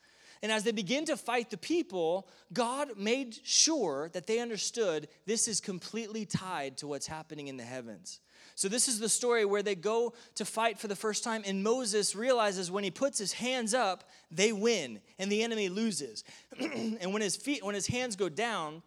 And 0.42 0.52
as 0.52 0.64
they 0.64 0.72
begin 0.72 1.06
to 1.06 1.18
fight 1.18 1.50
the 1.50 1.58
people, 1.58 2.28
God 2.54 2.98
made 2.98 3.38
sure 3.44 4.10
that 4.14 4.28
they 4.28 4.40
understood 4.40 5.08
this 5.26 5.48
is 5.48 5.60
completely 5.60 6.26
tied 6.26 6.78
to 6.78 6.88
what's 6.88 7.08
happening 7.08 7.48
in 7.48 7.58
the 7.58 7.64
heavens. 7.64 8.20
So, 8.56 8.68
this 8.68 8.88
is 8.88 9.00
the 9.00 9.10
story 9.10 9.46
where 9.46 9.62
they 9.62 9.76
go 9.76 10.14
to 10.36 10.44
fight 10.44 10.80
for 10.80 10.88
the 10.88 10.96
first 10.96 11.24
time, 11.24 11.44
and 11.46 11.64
Moses 11.64 12.16
realizes 12.16 12.72
when 12.72 12.84
he 12.84 12.90
puts 12.90 13.20
his 13.20 13.34
hands 13.34 13.76
up, 13.76 14.10
they 14.32 14.52
win, 14.52 15.00
and 15.20 15.32
the 15.32 15.44
enemy 15.44 15.70
loses. 15.70 16.24
and 16.60 17.14
when 17.14 17.22
his 17.22 17.36
feet, 17.36 17.64
when 17.64 17.76
his 17.76 17.86
hands 17.86 18.16
go 18.16 18.30
down, 18.30 18.82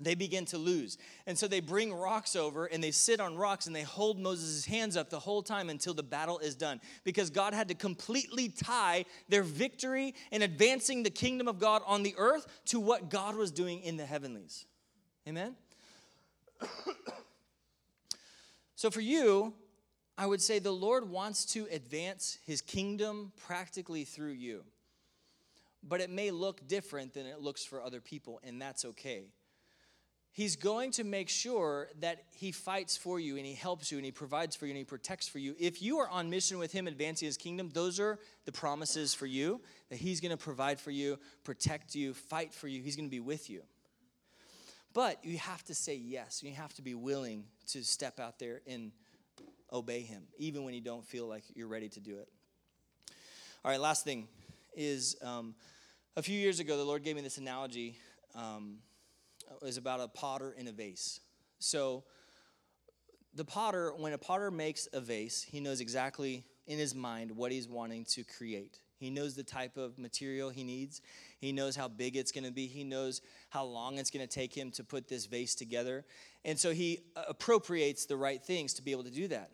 they 0.00 0.14
begin 0.14 0.44
to 0.46 0.58
lose. 0.58 0.98
And 1.26 1.38
so 1.38 1.46
they 1.46 1.60
bring 1.60 1.92
rocks 1.92 2.34
over 2.34 2.66
and 2.66 2.82
they 2.82 2.90
sit 2.90 3.20
on 3.20 3.36
rocks 3.36 3.66
and 3.66 3.76
they 3.76 3.82
hold 3.82 4.18
Moses' 4.18 4.64
hands 4.64 4.96
up 4.96 5.10
the 5.10 5.18
whole 5.18 5.42
time 5.42 5.70
until 5.70 5.94
the 5.94 6.02
battle 6.02 6.38
is 6.38 6.54
done. 6.54 6.80
Because 7.04 7.30
God 7.30 7.54
had 7.54 7.68
to 7.68 7.74
completely 7.74 8.48
tie 8.48 9.04
their 9.28 9.42
victory 9.42 10.14
in 10.30 10.42
advancing 10.42 11.02
the 11.02 11.10
kingdom 11.10 11.46
of 11.46 11.58
God 11.58 11.82
on 11.86 12.02
the 12.02 12.14
earth 12.16 12.46
to 12.66 12.80
what 12.80 13.10
God 13.10 13.36
was 13.36 13.50
doing 13.50 13.82
in 13.82 13.96
the 13.96 14.06
heavenlies. 14.06 14.66
Amen? 15.28 15.56
So 18.82 18.90
for 18.90 19.00
you, 19.00 19.54
I 20.18 20.26
would 20.26 20.42
say 20.42 20.58
the 20.58 20.72
Lord 20.72 21.08
wants 21.08 21.44
to 21.52 21.68
advance 21.70 22.38
his 22.44 22.60
kingdom 22.60 23.30
practically 23.46 24.02
through 24.02 24.32
you. 24.32 24.64
But 25.84 26.00
it 26.00 26.10
may 26.10 26.32
look 26.32 26.66
different 26.66 27.14
than 27.14 27.24
it 27.24 27.40
looks 27.40 27.64
for 27.64 27.80
other 27.80 28.00
people, 28.00 28.40
and 28.42 28.60
that's 28.60 28.84
okay. 28.84 29.26
He's 30.34 30.56
going 30.56 30.92
to 30.92 31.04
make 31.04 31.28
sure 31.28 31.88
that 32.00 32.24
he 32.34 32.52
fights 32.52 32.96
for 32.96 33.20
you 33.20 33.36
and 33.36 33.44
he 33.44 33.52
helps 33.52 33.92
you 33.92 33.98
and 33.98 34.04
he 34.04 34.10
provides 34.10 34.56
for 34.56 34.64
you 34.64 34.70
and 34.70 34.78
he 34.78 34.84
protects 34.84 35.28
for 35.28 35.38
you. 35.38 35.54
If 35.58 35.82
you 35.82 35.98
are 35.98 36.08
on 36.08 36.30
mission 36.30 36.58
with 36.58 36.72
him 36.72 36.86
advancing 36.86 37.26
his 37.26 37.36
kingdom, 37.36 37.68
those 37.74 38.00
are 38.00 38.18
the 38.46 38.52
promises 38.52 39.12
for 39.12 39.26
you 39.26 39.60
that 39.90 39.96
he's 39.96 40.20
going 40.20 40.30
to 40.30 40.42
provide 40.42 40.80
for 40.80 40.90
you, 40.90 41.18
protect 41.44 41.94
you, 41.94 42.14
fight 42.14 42.54
for 42.54 42.66
you. 42.66 42.82
He's 42.82 42.96
going 42.96 43.08
to 43.08 43.10
be 43.10 43.20
with 43.20 43.50
you. 43.50 43.62
But 44.94 45.24
you 45.24 45.38
have 45.38 45.62
to 45.64 45.74
say 45.74 45.94
yes. 45.94 46.42
You 46.42 46.52
have 46.52 46.74
to 46.74 46.82
be 46.82 46.94
willing 46.94 47.44
to 47.68 47.82
step 47.82 48.20
out 48.20 48.38
there 48.38 48.60
and 48.66 48.92
obey 49.72 50.02
Him, 50.02 50.24
even 50.36 50.64
when 50.64 50.74
you 50.74 50.80
don't 50.80 51.04
feel 51.06 51.26
like 51.26 51.44
you're 51.54 51.68
ready 51.68 51.88
to 51.90 52.00
do 52.00 52.18
it. 52.18 52.28
All 53.64 53.70
right, 53.70 53.80
last 53.80 54.04
thing 54.04 54.28
is 54.74 55.16
um, 55.22 55.54
a 56.16 56.22
few 56.22 56.38
years 56.38 56.60
ago, 56.60 56.76
the 56.76 56.84
Lord 56.84 57.04
gave 57.04 57.16
me 57.16 57.22
this 57.22 57.38
analogy. 57.38 57.96
Um, 58.34 58.78
was 59.60 59.76
about 59.76 60.00
a 60.00 60.08
potter 60.08 60.54
in 60.56 60.68
a 60.68 60.72
vase. 60.72 61.20
So, 61.58 62.04
the 63.34 63.44
potter, 63.44 63.92
when 63.96 64.12
a 64.12 64.18
potter 64.18 64.50
makes 64.50 64.88
a 64.92 65.00
vase, 65.00 65.42
he 65.42 65.60
knows 65.60 65.80
exactly 65.80 66.44
in 66.66 66.78
his 66.78 66.94
mind 66.94 67.30
what 67.30 67.50
he's 67.50 67.68
wanting 67.68 68.04
to 68.06 68.24
create. 68.24 68.78
He 68.98 69.10
knows 69.10 69.34
the 69.34 69.42
type 69.42 69.76
of 69.76 69.98
material 69.98 70.50
he 70.50 70.62
needs. 70.62 71.00
He 71.40 71.50
knows 71.50 71.74
how 71.74 71.88
big 71.88 72.16
it's 72.16 72.30
going 72.30 72.44
to 72.44 72.52
be. 72.52 72.68
He 72.68 72.84
knows 72.84 73.20
how 73.48 73.64
long 73.64 73.98
it's 73.98 74.10
going 74.10 74.26
to 74.26 74.32
take 74.32 74.54
him 74.54 74.70
to 74.72 74.84
put 74.84 75.08
this 75.08 75.26
vase 75.26 75.56
together. 75.56 76.04
And 76.44 76.56
so 76.56 76.72
he 76.72 77.00
uh, 77.16 77.24
appropriates 77.28 78.06
the 78.06 78.16
right 78.16 78.40
things 78.40 78.74
to 78.74 78.82
be 78.82 78.92
able 78.92 79.04
to 79.04 79.10
do 79.10 79.26
that. 79.28 79.50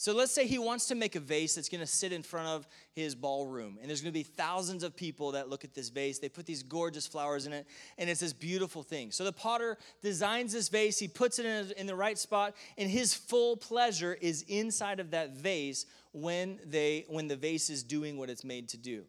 So 0.00 0.14
let's 0.14 0.32
say 0.32 0.46
he 0.46 0.58
wants 0.58 0.86
to 0.86 0.94
make 0.94 1.14
a 1.14 1.20
vase 1.20 1.56
that's 1.56 1.68
going 1.68 1.82
to 1.82 1.86
sit 1.86 2.10
in 2.10 2.22
front 2.22 2.48
of 2.48 2.66
his 2.94 3.14
ballroom. 3.14 3.76
And 3.78 3.90
there's 3.90 4.00
going 4.00 4.14
to 4.14 4.18
be 4.18 4.22
thousands 4.22 4.82
of 4.82 4.96
people 4.96 5.32
that 5.32 5.50
look 5.50 5.62
at 5.62 5.74
this 5.74 5.90
vase. 5.90 6.18
They 6.18 6.30
put 6.30 6.46
these 6.46 6.62
gorgeous 6.62 7.06
flowers 7.06 7.44
in 7.44 7.52
it, 7.52 7.66
and 7.98 8.08
it's 8.08 8.20
this 8.20 8.32
beautiful 8.32 8.82
thing. 8.82 9.10
So 9.10 9.24
the 9.24 9.32
potter 9.32 9.76
designs 10.00 10.54
this 10.54 10.70
vase, 10.70 10.98
he 10.98 11.06
puts 11.06 11.38
it 11.38 11.44
in, 11.44 11.70
in 11.76 11.86
the 11.86 11.94
right 11.94 12.16
spot, 12.16 12.56
and 12.78 12.88
his 12.88 13.12
full 13.12 13.58
pleasure 13.58 14.16
is 14.22 14.40
inside 14.48 15.00
of 15.00 15.10
that 15.10 15.36
vase 15.36 15.84
when, 16.12 16.60
they, 16.64 17.04
when 17.08 17.28
the 17.28 17.36
vase 17.36 17.68
is 17.68 17.82
doing 17.82 18.16
what 18.16 18.30
it's 18.30 18.42
made 18.42 18.70
to 18.70 18.78
do. 18.78 19.04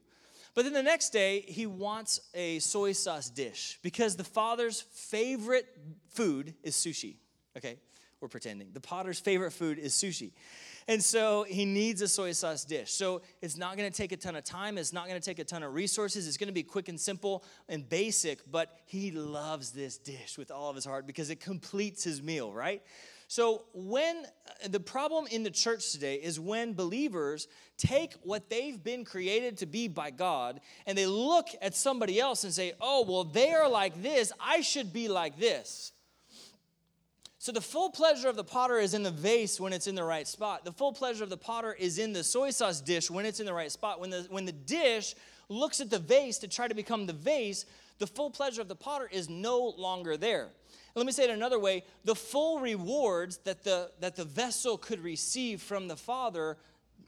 But 0.55 0.65
then 0.65 0.73
the 0.73 0.83
next 0.83 1.11
day, 1.11 1.45
he 1.47 1.67
wants 1.67 2.19
a 2.33 2.59
soy 2.59 2.91
sauce 2.91 3.29
dish 3.29 3.79
because 3.81 4.17
the 4.17 4.25
father's 4.25 4.81
favorite 4.81 5.67
food 6.09 6.53
is 6.63 6.75
sushi. 6.75 7.15
Okay, 7.55 7.77
we're 8.19 8.27
pretending. 8.27 8.71
The 8.73 8.81
potter's 8.81 9.21
favorite 9.21 9.51
food 9.51 9.79
is 9.79 9.93
sushi. 9.93 10.33
And 10.87 11.03
so 11.03 11.43
he 11.43 11.65
needs 11.65 12.01
a 12.01 12.07
soy 12.07 12.31
sauce 12.31 12.65
dish. 12.65 12.91
So 12.91 13.21
it's 13.41 13.57
not 13.57 13.77
gonna 13.77 13.91
take 13.91 14.11
a 14.11 14.17
ton 14.17 14.35
of 14.35 14.43
time, 14.43 14.77
it's 14.77 14.93
not 14.93 15.07
gonna 15.07 15.19
take 15.19 15.39
a 15.39 15.43
ton 15.43 15.63
of 15.63 15.73
resources, 15.73 16.27
it's 16.27 16.37
gonna 16.37 16.51
be 16.51 16.63
quick 16.63 16.89
and 16.89 16.99
simple 16.99 17.43
and 17.69 17.87
basic, 17.87 18.39
but 18.49 18.79
he 18.85 19.11
loves 19.11 19.71
this 19.71 19.97
dish 19.97 20.37
with 20.37 20.51
all 20.51 20.69
of 20.69 20.75
his 20.75 20.85
heart 20.85 21.07
because 21.07 21.29
it 21.29 21.39
completes 21.39 22.03
his 22.03 22.21
meal, 22.21 22.51
right? 22.51 22.81
So, 23.31 23.63
when 23.73 24.25
the 24.67 24.81
problem 24.81 25.25
in 25.31 25.43
the 25.43 25.51
church 25.51 25.93
today 25.93 26.15
is 26.15 26.37
when 26.37 26.73
believers 26.73 27.47
take 27.77 28.11
what 28.23 28.49
they've 28.49 28.83
been 28.83 29.05
created 29.05 29.59
to 29.59 29.65
be 29.65 29.87
by 29.87 30.11
God 30.11 30.59
and 30.85 30.97
they 30.97 31.05
look 31.05 31.47
at 31.61 31.73
somebody 31.73 32.19
else 32.19 32.43
and 32.43 32.51
say, 32.51 32.73
oh, 32.81 33.05
well, 33.07 33.23
they 33.23 33.51
are 33.53 33.69
like 33.69 34.01
this, 34.03 34.33
I 34.37 34.59
should 34.59 34.91
be 34.91 35.07
like 35.07 35.39
this. 35.39 35.93
So, 37.41 37.51
the 37.51 37.59
full 37.59 37.89
pleasure 37.89 38.29
of 38.29 38.35
the 38.35 38.43
potter 38.43 38.77
is 38.77 38.93
in 38.93 39.01
the 39.01 39.09
vase 39.09 39.59
when 39.59 39.73
it's 39.73 39.87
in 39.87 39.95
the 39.95 40.03
right 40.03 40.27
spot. 40.27 40.63
The 40.63 40.71
full 40.71 40.93
pleasure 40.93 41.23
of 41.23 41.31
the 41.31 41.37
potter 41.37 41.73
is 41.73 41.97
in 41.97 42.13
the 42.13 42.23
soy 42.23 42.51
sauce 42.51 42.81
dish 42.81 43.09
when 43.09 43.25
it's 43.25 43.39
in 43.39 43.47
the 43.47 43.53
right 43.53 43.71
spot. 43.71 43.99
When 43.99 44.11
the, 44.11 44.27
when 44.29 44.45
the 44.45 44.51
dish 44.51 45.15
looks 45.49 45.81
at 45.81 45.89
the 45.89 45.97
vase 45.97 46.37
to 46.37 46.47
try 46.47 46.67
to 46.67 46.75
become 46.75 47.07
the 47.07 47.13
vase, 47.13 47.65
the 47.97 48.05
full 48.05 48.29
pleasure 48.29 48.61
of 48.61 48.67
the 48.67 48.75
potter 48.75 49.09
is 49.11 49.27
no 49.27 49.73
longer 49.75 50.17
there. 50.17 50.49
Let 50.93 51.07
me 51.07 51.11
say 51.11 51.23
it 51.23 51.31
another 51.31 51.57
way 51.57 51.83
the 52.05 52.13
full 52.13 52.59
rewards 52.59 53.37
that 53.37 53.63
the, 53.63 53.89
that 54.01 54.15
the 54.15 54.25
vessel 54.25 54.77
could 54.77 54.99
receive 54.99 55.63
from 55.63 55.87
the 55.87 55.97
Father 55.97 56.57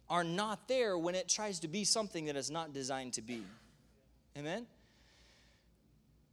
are 0.09 0.23
not 0.23 0.67
there 0.67 0.97
when 0.97 1.13
it 1.13 1.29
tries 1.29 1.59
to 1.59 1.67
be 1.67 1.84
something 1.84 2.25
that 2.25 2.36
is 2.36 2.49
not 2.49 2.73
designed 2.73 3.13
to 3.13 3.21
be. 3.21 3.43
Amen? 4.36 4.65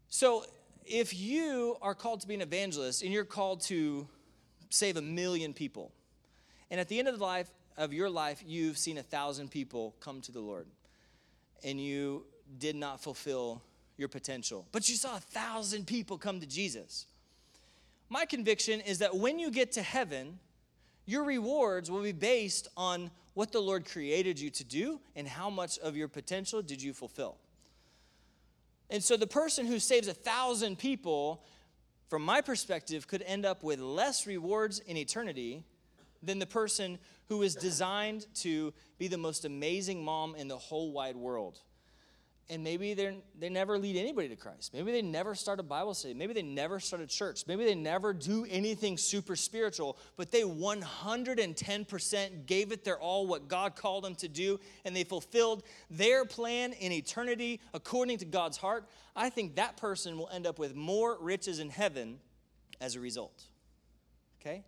So, 0.09 0.46
if 0.91 1.18
you 1.18 1.76
are 1.80 1.95
called 1.95 2.20
to 2.22 2.26
be 2.26 2.34
an 2.34 2.41
evangelist 2.43 3.03
and 3.03 3.12
you're 3.12 3.24
called 3.24 3.61
to 3.62 4.09
save 4.70 4.97
a 4.97 5.03
million 5.03 5.55
people, 5.55 5.93
and 6.70 6.80
at 6.80 6.88
the 6.88 6.99
end 6.99 7.09
of 7.09 7.18
the 7.18 7.24
life 7.24 7.51
of 7.76 7.93
your 7.93 8.11
life, 8.11 8.43
you've 8.47 8.76
seen 8.76 8.99
a 8.99 9.03
thousand 9.03 9.51
people 9.51 9.95
come 10.01 10.20
to 10.22 10.32
the 10.32 10.41
Lord, 10.41 10.66
and 11.64 11.80
you 11.80 12.24
did 12.59 12.74
not 12.74 13.01
fulfill 13.01 13.62
your 13.97 14.09
potential, 14.09 14.66
but 14.72 14.88
you 14.88 14.97
saw 14.97 15.16
a 15.16 15.20
thousand 15.20 15.86
people 15.86 16.18
come 16.18 16.41
to 16.41 16.47
Jesus. 16.47 17.07
My 18.09 18.24
conviction 18.24 18.80
is 18.80 18.99
that 18.99 19.16
when 19.16 19.38
you 19.38 19.51
get 19.51 19.72
to 19.72 19.82
heaven, 19.82 20.41
your 21.07 21.22
rewards 21.22 21.91
will 21.91 22.03
be 22.03 22.12
based 22.12 22.66
on 22.76 23.11
what 23.34 23.53
the 23.53 23.61
Lord 23.61 23.84
created 23.86 24.41
you 24.41 24.51
to 24.51 24.64
do 24.64 25.01
and 25.14 25.28
how 25.28 25.49
much 25.49 25.78
of 25.78 25.97
your 25.97 26.09
potential 26.09 26.62
did 26.62 26.82
you 26.82 26.93
fulfill. 26.93 27.36
And 28.91 29.03
so 29.03 29.16
the 29.16 29.26
person 29.26 29.66
who 29.66 29.78
saves 29.78 30.09
a 30.09 30.14
thousand 30.14 30.78
people, 30.78 31.45
from 32.09 32.22
my 32.22 32.41
perspective, 32.41 33.07
could 33.07 33.22
end 33.22 33.47
up 33.47 33.62
with 33.62 33.78
less 33.78 34.26
rewards 34.26 34.80
in 34.80 34.97
eternity 34.97 35.64
than 36.22 36.38
the 36.38 36.47
person 36.47 36.99
who 37.28 37.43
is 37.43 37.55
designed 37.55 38.26
to 38.34 38.74
be 38.99 39.09
the 39.09 39.16
most 39.16 39.45
amazing 39.45 40.05
mom 40.05 40.34
in 40.34 40.49
the 40.49 40.59
whole 40.59 40.93
wide 40.93 41.16
world 41.16 41.61
and 42.51 42.64
maybe 42.64 42.94
they 42.94 43.16
they 43.38 43.48
never 43.48 43.78
lead 43.78 43.96
anybody 43.96 44.28
to 44.28 44.36
Christ. 44.36 44.74
Maybe 44.74 44.92
they 44.92 45.03
never 45.03 45.34
start 45.34 45.61
a 45.61 45.62
Bible 45.62 45.94
study. 45.94 46.14
Maybe 46.14 46.34
they 46.34 46.42
never 46.42 46.80
start 46.80 47.01
a 47.01 47.07
church. 47.07 47.44
Maybe 47.46 47.64
they 47.64 47.76
never 47.76 48.12
do 48.12 48.44
anything 48.51 48.98
super 48.98 49.36
spiritual, 49.36 49.96
but 50.16 50.32
they 50.32 50.42
110% 50.42 52.46
gave 52.46 52.72
it 52.72 52.84
their 52.84 52.98
all 52.98 53.26
what 53.26 53.48
God 53.48 53.76
called 53.76 54.05
them 54.05 54.16
to 54.16 54.28
do, 54.28 54.59
and 54.84 54.94
they 54.94 55.05
fulfilled 55.05 55.62
their 55.88 56.24
plan 56.24 56.72
in 56.72 56.92
eternity 56.92 57.61
according 57.72 58.18
to 58.18 58.24
God's 58.24 58.57
heart. 58.57 58.88
I 59.14 59.30
think 59.30 59.55
that 59.55 59.76
person 59.76 60.18
will 60.18 60.28
end 60.30 60.46
up 60.46 60.59
with 60.59 60.74
more 60.74 61.16
riches 61.20 61.61
in 61.61 61.70
heaven 61.70 62.18
as 62.80 62.96
a 62.96 63.01
result. 63.01 63.44
Okay? 64.40 64.64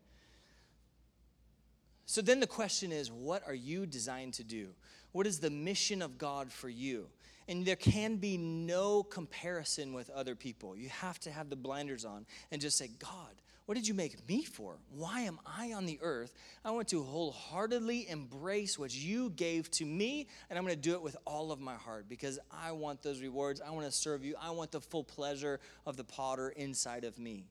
So 2.07 2.23
then 2.23 2.41
the 2.41 2.47
question 2.47 2.93
is 2.93 3.11
what 3.11 3.43
are 3.47 3.55
you 3.55 3.87
designed 3.87 4.35
to 4.35 4.45
do? 4.45 4.69
What 5.13 5.27
is 5.27 5.41
the 5.41 5.51
mission 5.51 6.01
of 6.01 6.17
God 6.17 6.53
for 6.53 6.69
you? 6.69 7.09
And 7.49 7.65
there 7.65 7.77
can 7.77 8.17
be 8.17 8.37
no 8.37 9.03
comparison 9.03 9.93
with 9.93 10.11
other 10.11 10.35
people. 10.35 10.77
You 10.77 10.89
have 10.89 11.19
to 11.21 11.31
have 11.31 11.51
the 11.51 11.57
blinders 11.57 12.05
on 12.05 12.27
and 12.51 12.61
just 12.61 12.79
say, 12.79 12.89
God, 12.99 13.35
what 13.67 13.77
did 13.77 13.87
you 13.87 13.95
make 13.95 14.29
me 14.29 14.43
for? 14.43 14.77
Why 14.91 15.21
am 15.21 15.39
I 15.47 15.73
on 15.73 15.87
the 15.87 15.99
earth? 16.03 16.35
I 16.65 16.73
want 16.73 16.89
to 16.89 17.03
wholeheartedly 17.03 18.09
embrace 18.09 18.79
what 18.79 18.95
you 18.95 19.31
gave 19.31 19.71
to 19.73 19.87
me, 19.87 20.27
and 20.51 20.59
I'm 20.59 20.65
going 20.65 20.75
to 20.75 20.81
do 20.81 20.95
it 20.95 21.03
with 21.03 21.17
all 21.25 21.53
of 21.53 21.61
my 21.61 21.75
heart 21.75 22.07
because 22.09 22.39
I 22.51 22.73
want 22.73 23.03
those 23.03 23.21
rewards. 23.21 23.61
I 23.61 23.71
want 23.71 23.87
to 23.87 23.93
serve 23.93 24.25
you. 24.25 24.35
I 24.41 24.51
want 24.51 24.73
the 24.73 24.81
full 24.81 25.05
pleasure 25.05 25.61
of 25.87 25.97
the 25.97 26.05
potter 26.05 26.49
inside 26.51 27.05
of 27.05 27.19
me. 27.19 27.45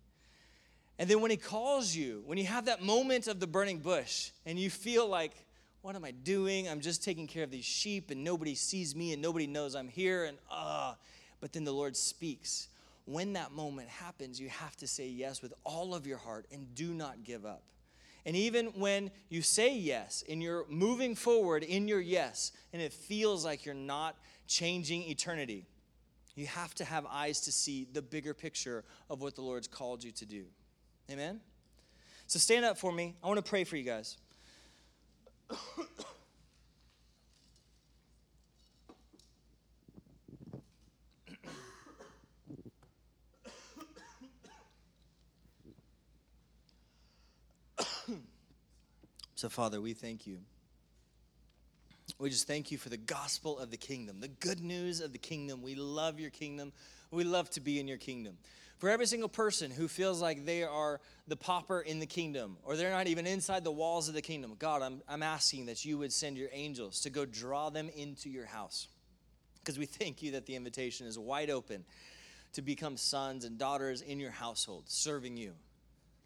And 1.00 1.10
then 1.10 1.22
when 1.22 1.32
he 1.32 1.38
calls 1.38 1.96
you, 1.96 2.24
when 2.26 2.38
you 2.38 2.46
have 2.46 2.66
that 2.66 2.84
moment 2.84 3.28
of 3.28 3.40
the 3.40 3.48
burning 3.48 3.80
bush 3.80 4.32
and 4.46 4.60
you 4.60 4.70
feel 4.70 5.08
like, 5.08 5.34
what 5.82 5.96
am 5.96 6.06
I 6.06 6.12
doing? 6.12 6.70
I'm 6.70 6.82
just 6.82 7.04
taking 7.04 7.28
care 7.28 7.44
of 7.44 7.52
these 7.52 7.66
sheep 7.66 8.12
and 8.12 8.24
nobody 8.24 8.56
sees 8.56 8.96
me 8.96 9.14
and 9.14 9.22
nobody 9.22 9.48
knows 9.48 9.76
I'm 9.76 9.88
here 9.88 10.26
and 10.26 10.38
ah. 10.50 10.92
Uh, 10.92 10.96
but 11.40 11.54
then 11.54 11.64
the 11.64 11.72
Lord 11.72 11.98
speaks. 11.98 12.68
When 13.06 13.34
that 13.34 13.52
moment 13.52 13.90
happens, 13.90 14.40
you 14.40 14.48
have 14.50 14.78
to 14.78 14.88
say 14.88 15.08
yes 15.08 15.42
with 15.42 15.54
all 15.64 15.96
of 15.96 16.06
your 16.06 16.20
heart 16.20 16.46
and 16.52 16.74
do 16.76 16.94
not 16.94 17.24
give 17.24 17.46
up. 17.46 17.64
And 18.28 18.36
even 18.36 18.68
when 18.68 19.10
you 19.30 19.42
say 19.42 19.76
yes 19.76 20.24
and 20.30 20.42
you're 20.44 20.66
moving 20.70 21.16
forward 21.16 21.64
in 21.64 21.88
your 21.88 22.00
yes 22.00 22.52
and 22.72 22.82
it 22.82 22.94
feels 22.94 23.44
like 23.44 23.66
you're 23.66 23.74
not 23.74 24.16
changing 24.48 25.02
eternity, 25.10 25.66
you 26.36 26.46
have 26.46 26.76
to 26.76 26.86
have 26.86 27.08
eyes 27.08 27.42
to 27.42 27.52
see 27.52 27.88
the 27.92 28.04
bigger 28.04 28.36
picture 28.36 28.84
of 29.10 29.22
what 29.22 29.36
the 29.36 29.42
Lord's 29.42 29.68
called 29.68 30.04
you 30.04 30.12
to 30.12 30.26
do. 30.26 30.46
Amen? 31.10 31.40
So 32.28 32.38
stand 32.38 32.64
up 32.64 32.78
for 32.78 32.92
me. 32.92 33.16
I 33.24 33.28
want 33.28 33.44
to 33.44 33.50
pray 33.50 33.64
for 33.64 33.76
you 33.76 33.84
guys. 33.84 34.18
so, 49.36 49.50
Father, 49.50 49.82
we 49.82 49.94
thank 49.94 50.28
you. 50.28 50.38
We 52.20 52.30
just 52.30 52.46
thank 52.48 52.72
you 52.72 52.78
for 52.78 52.90
the 52.90 52.98
gospel 52.98 53.58
of 53.58 53.72
the 53.72 53.78
kingdom, 53.78 54.20
the 54.20 54.28
good 54.28 54.60
news 54.60 55.02
of 55.02 55.12
the 55.12 55.18
kingdom. 55.18 55.64
We 55.64 55.74
love 55.76 56.20
your 56.20 56.30
kingdom. 56.30 56.72
We 57.10 57.24
love 57.24 57.50
to 57.52 57.62
be 57.62 57.80
in 57.80 57.88
your 57.88 57.98
kingdom. 57.98 58.38
For 58.82 58.90
every 58.90 59.06
single 59.06 59.30
person 59.30 59.70
who 59.70 59.88
feels 59.88 60.24
like 60.24 60.44
they 60.44 60.64
are 60.64 61.00
the 61.28 61.36
pauper 61.36 61.82
in 61.82 62.00
the 62.00 62.08
kingdom 62.08 62.58
or 62.64 62.76
they're 62.76 62.90
not 62.90 63.06
even 63.06 63.28
inside 63.28 63.64
the 63.64 63.72
walls 63.72 64.08
of 64.08 64.16
the 64.16 64.24
kingdom, 64.24 64.56
God, 64.58 64.82
I'm, 64.82 65.04
I'm 65.08 65.22
asking 65.22 65.68
that 65.68 65.86
you 65.86 66.00
would 66.00 66.12
send 66.12 66.36
your 66.36 66.50
angels 66.52 67.02
to 67.02 67.12
go 67.12 67.24
draw 67.24 67.70
them 67.70 67.92
into 67.96 68.28
your 68.28 68.48
house. 68.48 68.88
Because 69.60 69.78
we 69.78 69.86
thank 69.86 70.24
you 70.24 70.32
that 70.32 70.48
the 70.48 70.56
invitation 70.56 71.06
is 71.06 71.20
wide 71.20 71.52
open 71.52 71.86
to 72.54 72.64
become 72.64 72.98
sons 72.98 73.46
and 73.46 73.60
daughters 73.60 74.02
in 74.02 74.20
your 74.20 74.32
household, 74.32 74.86
serving 74.88 75.38
you. 75.38 75.54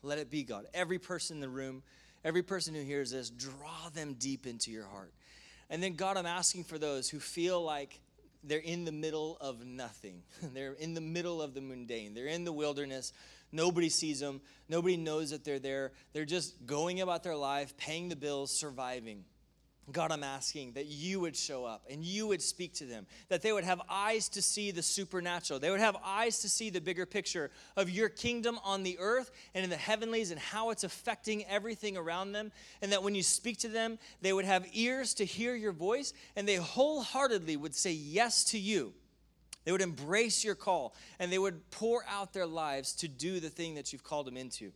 Let 0.01 0.17
it 0.17 0.31
be, 0.31 0.43
God. 0.43 0.65
Every 0.73 0.97
person 0.97 1.35
in 1.35 1.41
the 1.41 1.49
room, 1.49 1.83
every 2.23 2.41
person 2.41 2.73
who 2.73 2.83
hears 2.83 3.11
this, 3.11 3.29
draw 3.29 3.89
them 3.93 4.15
deep 4.17 4.47
into 4.47 4.71
your 4.71 4.85
heart. 4.85 5.11
And 5.69 5.83
then, 5.83 5.95
God, 5.95 6.15
I'm 6.15 6.25
asking 6.25 6.63
for 6.63 6.77
those 6.77 7.09
who 7.09 7.19
feel 7.19 7.61
like 7.61 7.99
they're 8.47 8.59
in 8.59 8.85
the 8.85 8.91
middle 8.91 9.37
of 9.41 9.65
nothing. 9.65 10.23
they're 10.53 10.73
in 10.73 10.93
the 10.93 11.01
middle 11.01 11.41
of 11.41 11.53
the 11.53 11.61
mundane. 11.61 12.13
They're 12.13 12.27
in 12.27 12.43
the 12.43 12.53
wilderness. 12.53 13.11
Nobody 13.51 13.89
sees 13.89 14.19
them. 14.19 14.41
Nobody 14.67 14.97
knows 14.97 15.29
that 15.29 15.43
they're 15.43 15.59
there. 15.59 15.91
They're 16.13 16.25
just 16.25 16.65
going 16.65 17.01
about 17.01 17.23
their 17.23 17.35
life, 17.35 17.77
paying 17.77 18.09
the 18.09 18.15
bills, 18.15 18.59
surviving. 18.59 19.25
God, 19.91 20.11
I'm 20.11 20.23
asking 20.23 20.73
that 20.73 20.87
you 20.87 21.19
would 21.19 21.35
show 21.35 21.63
up 21.63 21.83
and 21.89 22.03
you 22.03 22.25
would 22.25 22.41
speak 22.41 22.73
to 22.75 22.85
them, 22.85 23.05
that 23.29 23.43
they 23.43 23.51
would 23.51 23.63
have 23.63 23.81
eyes 23.87 24.29
to 24.29 24.41
see 24.41 24.71
the 24.71 24.81
supernatural. 24.81 25.59
They 25.59 25.69
would 25.69 25.79
have 25.79 25.95
eyes 26.03 26.39
to 26.39 26.49
see 26.49 26.71
the 26.71 26.81
bigger 26.81 27.05
picture 27.05 27.51
of 27.77 27.89
your 27.91 28.09
kingdom 28.09 28.57
on 28.63 28.81
the 28.81 28.97
earth 28.99 29.29
and 29.53 29.63
in 29.63 29.69
the 29.69 29.77
heavenlies 29.77 30.31
and 30.31 30.39
how 30.39 30.71
it's 30.71 30.83
affecting 30.83 31.45
everything 31.45 31.97
around 31.97 32.31
them. 32.31 32.51
And 32.81 32.91
that 32.91 33.03
when 33.03 33.13
you 33.13 33.21
speak 33.21 33.59
to 33.59 33.67
them, 33.67 33.99
they 34.21 34.33
would 34.33 34.45
have 34.45 34.65
ears 34.73 35.13
to 35.15 35.25
hear 35.25 35.53
your 35.55 35.71
voice 35.71 36.13
and 36.35 36.47
they 36.47 36.55
wholeheartedly 36.55 37.55
would 37.55 37.75
say 37.75 37.91
yes 37.91 38.43
to 38.45 38.57
you. 38.57 38.91
They 39.65 39.71
would 39.71 39.81
embrace 39.81 40.43
your 40.43 40.55
call 40.55 40.95
and 41.19 41.31
they 41.31 41.39
would 41.39 41.69
pour 41.69 42.03
out 42.09 42.33
their 42.33 42.47
lives 42.47 42.93
to 42.97 43.07
do 43.07 43.39
the 43.39 43.49
thing 43.49 43.75
that 43.75 43.93
you've 43.93 44.03
called 44.03 44.25
them 44.25 44.37
into 44.37 44.71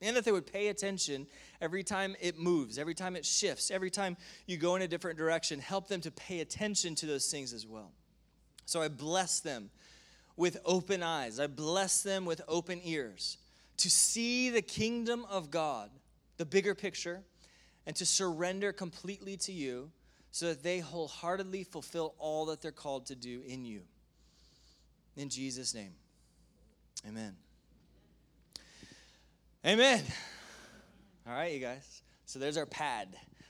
and 0.00 0.16
that 0.16 0.24
they 0.24 0.32
would 0.32 0.46
pay 0.46 0.68
attention 0.68 1.26
every 1.60 1.82
time 1.82 2.16
it 2.20 2.38
moves, 2.38 2.78
every 2.78 2.94
time 2.94 3.16
it 3.16 3.24
shifts, 3.24 3.70
every 3.70 3.90
time 3.90 4.16
you 4.46 4.56
go 4.56 4.76
in 4.76 4.82
a 4.82 4.88
different 4.88 5.18
direction. 5.18 5.58
Help 5.58 5.88
them 5.88 6.00
to 6.02 6.10
pay 6.10 6.40
attention 6.40 6.94
to 6.96 7.06
those 7.06 7.30
things 7.30 7.52
as 7.52 7.66
well. 7.66 7.92
So 8.64 8.82
I 8.82 8.88
bless 8.88 9.40
them 9.40 9.70
with 10.36 10.58
open 10.64 11.02
eyes, 11.02 11.40
I 11.40 11.48
bless 11.48 12.02
them 12.02 12.24
with 12.24 12.40
open 12.46 12.80
ears 12.84 13.38
to 13.78 13.90
see 13.90 14.50
the 14.50 14.62
kingdom 14.62 15.24
of 15.30 15.50
God, 15.50 15.90
the 16.36 16.44
bigger 16.44 16.74
picture, 16.74 17.22
and 17.86 17.96
to 17.96 18.06
surrender 18.06 18.72
completely 18.72 19.36
to 19.38 19.52
you 19.52 19.90
so 20.30 20.46
that 20.46 20.62
they 20.62 20.78
wholeheartedly 20.78 21.64
fulfill 21.64 22.14
all 22.18 22.46
that 22.46 22.60
they're 22.60 22.70
called 22.70 23.06
to 23.06 23.16
do 23.16 23.42
in 23.46 23.64
you. 23.64 23.80
In 25.16 25.28
Jesus' 25.28 25.74
name, 25.74 25.92
amen. 27.08 27.34
Amen. 29.66 30.04
All 31.26 31.32
right, 31.32 31.52
you 31.52 31.58
guys. 31.58 32.02
So 32.26 32.38
there's 32.38 32.56
our 32.56 32.64
pad. 32.64 33.08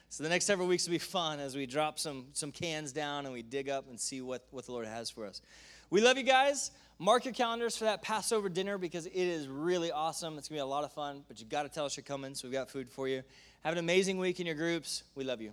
So 0.09 0.23
the 0.23 0.31
next 0.31 0.47
several 0.47 0.67
weeks 0.67 0.87
will 0.87 0.93
be 0.93 0.99
fun 0.99 1.39
as 1.39 1.55
we 1.55 1.67
drop 1.67 1.99
some 1.99 2.29
some 2.33 2.51
cans 2.51 2.93
down 2.93 3.27
and 3.27 3.35
we 3.35 3.43
dig 3.43 3.69
up 3.69 3.87
and 3.91 4.01
see 4.01 4.23
what, 4.23 4.47
what 4.51 4.65
the 4.65 4.73
Lord 4.73 4.87
has 4.87 5.11
for 5.11 5.27
us. 5.27 5.43
We 5.91 6.01
love 6.01 6.17
you 6.17 6.23
guys. 6.23 6.71
Mark 6.99 7.27
your 7.27 7.35
calendars 7.35 7.77
for 7.77 7.85
that 7.85 8.01
Passover 8.01 8.49
dinner 8.49 8.79
because 8.79 9.05
it 9.05 9.15
is 9.15 9.49
really 9.49 9.93
awesome. 9.93 10.39
It's 10.39 10.49
gonna 10.49 10.57
be 10.57 10.63
a 10.63 10.67
lot 10.67 10.83
of 10.83 10.93
fun, 10.93 11.25
but 11.29 11.41
you 11.41 11.47
gotta 11.47 11.69
tell 11.69 11.85
us 11.85 11.95
you're 11.95 12.05
coming, 12.05 12.35
so 12.35 12.49
we've 12.49 12.55
got 12.55 12.71
food 12.71 12.89
for 12.89 13.07
you. 13.07 13.23
Have 13.63 13.75
an 13.75 13.79
amazing 13.79 14.17
week 14.17 14.41
in 14.41 14.47
your 14.47 14.55
groups. 14.55 15.03
We 15.15 15.25
love 15.25 15.43
you. 15.43 15.53